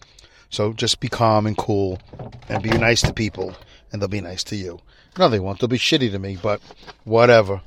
So 0.49 0.71
just 0.71 1.01
be 1.01 1.09
calm 1.09 1.45
and 1.45 1.57
cool 1.57 1.99
and 2.47 2.63
be 2.63 2.69
nice 2.69 3.01
to 3.01 3.11
people, 3.11 3.53
and 3.91 4.01
they'll 4.01 4.07
be 4.07 4.21
nice 4.21 4.45
to 4.45 4.55
you. 4.55 4.79
No, 5.19 5.27
they 5.27 5.41
won't. 5.41 5.59
They'll 5.59 5.67
be 5.67 5.77
shitty 5.77 6.09
to 6.11 6.19
me, 6.19 6.37
but 6.41 6.61
whatever. 7.03 7.59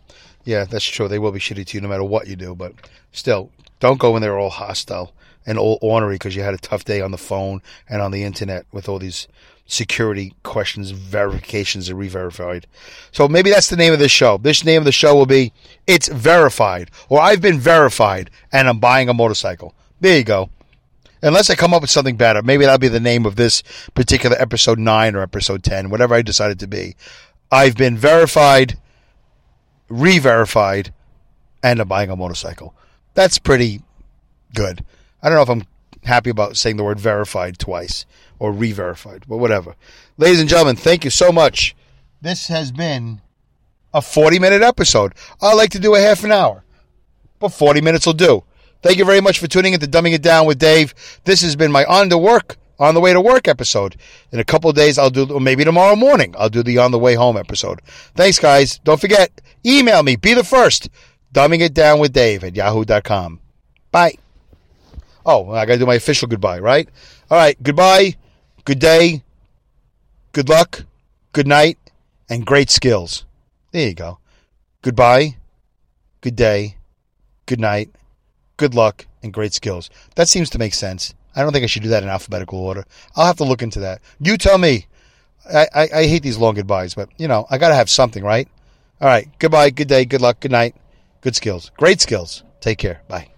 Yeah, 0.44 0.64
that's 0.64 0.86
true. 0.86 1.08
They 1.08 1.18
will 1.18 1.30
be 1.30 1.40
shitty 1.40 1.66
to 1.66 1.76
you 1.76 1.82
no 1.82 1.88
matter 1.88 2.04
what 2.04 2.26
you 2.26 2.36
do, 2.36 2.54
but 2.54 2.72
still, 3.12 3.50
don't 3.78 4.00
go 4.00 4.16
in 4.16 4.22
there 4.22 4.38
all 4.38 4.48
hostile 4.48 5.12
and 5.44 5.58
all 5.58 5.78
ornery 5.82 6.14
because 6.14 6.34
you 6.34 6.42
had 6.42 6.54
a 6.54 6.58
tough 6.58 6.86
day 6.86 7.02
on 7.02 7.10
the 7.10 7.18
phone 7.18 7.60
and 7.86 8.00
on 8.00 8.12
the 8.12 8.24
internet 8.24 8.64
with 8.72 8.88
all 8.88 8.98
these 8.98 9.28
security 9.66 10.34
questions, 10.42 10.90
verifications, 10.90 11.88
and 11.88 11.98
re-verified. 11.98 12.66
So 13.12 13.28
maybe 13.28 13.50
that's 13.50 13.68
the 13.68 13.76
name 13.76 13.92
of 13.92 13.98
this 13.98 14.10
show. 14.10 14.38
This 14.38 14.64
name 14.64 14.78
of 14.78 14.84
the 14.84 14.92
show 14.92 15.14
will 15.14 15.26
be 15.26 15.52
"It's 15.86 16.08
Verified" 16.08 16.90
or 17.08 17.20
"I've 17.20 17.40
been 17.40 17.58
verified 17.58 18.30
and 18.52 18.68
I'm 18.68 18.78
buying 18.78 19.08
a 19.08 19.14
motorcycle." 19.14 19.74
There 20.00 20.16
you 20.16 20.24
go. 20.24 20.50
Unless 21.22 21.50
I 21.50 21.54
come 21.54 21.74
up 21.74 21.82
with 21.82 21.90
something 21.90 22.16
better, 22.16 22.42
maybe 22.42 22.64
that'll 22.64 22.78
be 22.78 22.88
the 22.88 22.98
name 22.98 23.26
of 23.26 23.36
this 23.36 23.62
particular 23.94 24.40
episode 24.40 24.78
nine 24.78 25.14
or 25.14 25.20
episode 25.20 25.62
ten, 25.62 25.90
whatever 25.90 26.14
I 26.14 26.22
decide 26.22 26.50
it 26.50 26.58
to 26.60 26.66
be. 26.66 26.96
I've 27.52 27.76
been 27.76 27.96
verified, 27.96 28.78
re-verified, 29.88 30.94
and 31.62 31.80
I'm 31.80 31.88
buying 31.88 32.10
a 32.10 32.16
motorcycle. 32.16 32.74
That's 33.12 33.38
pretty 33.38 33.82
good. 34.54 34.84
I 35.22 35.28
don't 35.28 35.36
know 35.36 35.42
if 35.42 35.50
I'm 35.50 35.66
happy 36.04 36.30
about 36.30 36.56
saying 36.56 36.76
the 36.76 36.84
word 36.84 36.98
verified 36.98 37.58
twice 37.58 38.06
or 38.38 38.52
re 38.52 38.72
verified, 38.72 39.24
but 39.28 39.36
whatever. 39.36 39.76
Ladies 40.16 40.40
and 40.40 40.48
gentlemen, 40.48 40.76
thank 40.76 41.04
you 41.04 41.10
so 41.10 41.30
much. 41.30 41.76
This 42.22 42.48
has 42.48 42.72
been 42.72 43.20
a 43.92 44.02
40 44.02 44.38
minute 44.38 44.62
episode. 44.62 45.14
I 45.40 45.54
like 45.54 45.70
to 45.70 45.78
do 45.78 45.94
a 45.94 46.00
half 46.00 46.24
an 46.24 46.32
hour, 46.32 46.64
but 47.38 47.50
40 47.50 47.80
minutes 47.80 48.06
will 48.06 48.12
do. 48.12 48.44
Thank 48.82 48.98
you 48.98 49.04
very 49.04 49.20
much 49.20 49.38
for 49.38 49.46
tuning 49.46 49.74
in 49.74 49.80
to 49.80 49.86
Dumbing 49.86 50.14
It 50.14 50.22
Down 50.22 50.46
with 50.46 50.58
Dave. 50.58 50.94
This 51.24 51.42
has 51.42 51.54
been 51.54 51.70
my 51.70 51.84
on 51.84 52.08
the 52.08 52.16
work, 52.16 52.56
on 52.78 52.94
the 52.94 53.00
way 53.00 53.12
to 53.12 53.20
work 53.20 53.46
episode. 53.46 53.96
In 54.32 54.40
a 54.40 54.44
couple 54.44 54.70
of 54.70 54.76
days, 54.76 54.96
I'll 54.96 55.10
do, 55.10 55.30
or 55.30 55.40
maybe 55.40 55.64
tomorrow 55.64 55.96
morning, 55.96 56.34
I'll 56.38 56.48
do 56.48 56.62
the 56.62 56.78
on 56.78 56.90
the 56.90 56.98
way 56.98 57.14
home 57.14 57.36
episode. 57.36 57.82
Thanks, 58.14 58.38
guys. 58.38 58.78
Don't 58.78 59.00
forget, 59.00 59.40
email 59.66 60.02
me, 60.02 60.16
be 60.16 60.32
the 60.32 60.44
first. 60.44 60.88
Dumbing 61.34 61.60
It 61.60 61.74
Down 61.74 61.98
with 62.00 62.12
Dave 62.12 62.42
at 62.42 62.56
yahoo.com. 62.56 63.40
Bye. 63.92 64.14
Oh, 65.26 65.50
I 65.50 65.66
got 65.66 65.74
to 65.74 65.78
do 65.78 65.86
my 65.86 65.94
official 65.94 66.26
goodbye, 66.26 66.58
right? 66.58 66.88
All 67.30 67.36
right, 67.36 67.62
goodbye, 67.62 68.16
good 68.64 68.78
day, 68.78 69.22
good 70.32 70.48
luck, 70.48 70.84
good 71.32 71.46
night, 71.46 71.78
and 72.28 72.46
great 72.46 72.70
skills. 72.70 73.24
There 73.72 73.88
you 73.88 73.94
go. 73.94 74.18
Goodbye, 74.82 75.36
good 76.20 76.36
day, 76.36 76.76
good 77.46 77.60
night, 77.60 77.90
good 78.56 78.74
luck, 78.74 79.06
and 79.22 79.32
great 79.32 79.52
skills. 79.52 79.90
That 80.16 80.28
seems 80.28 80.50
to 80.50 80.58
make 80.58 80.74
sense. 80.74 81.14
I 81.36 81.42
don't 81.42 81.52
think 81.52 81.64
I 81.64 81.66
should 81.66 81.82
do 81.82 81.90
that 81.90 82.02
in 82.02 82.08
alphabetical 82.08 82.58
order. 82.58 82.84
I'll 83.14 83.26
have 83.26 83.36
to 83.36 83.44
look 83.44 83.62
into 83.62 83.80
that. 83.80 84.00
You 84.18 84.36
tell 84.36 84.58
me. 84.58 84.86
I, 85.52 85.66
I, 85.74 85.88
I 85.94 86.06
hate 86.06 86.22
these 86.22 86.36
long 86.36 86.54
goodbyes, 86.54 86.94
but, 86.94 87.08
you 87.16 87.26
know, 87.26 87.46
I 87.50 87.56
got 87.56 87.70
to 87.70 87.74
have 87.74 87.88
something, 87.88 88.22
right? 88.22 88.46
All 89.00 89.08
right. 89.08 89.26
Goodbye, 89.38 89.70
good 89.70 89.88
day, 89.88 90.04
good 90.04 90.20
luck, 90.20 90.40
good 90.40 90.50
night, 90.50 90.76
good 91.22 91.34
skills. 91.34 91.70
Great 91.78 92.00
skills. 92.00 92.44
Take 92.60 92.78
care. 92.78 93.00
Bye. 93.08 93.29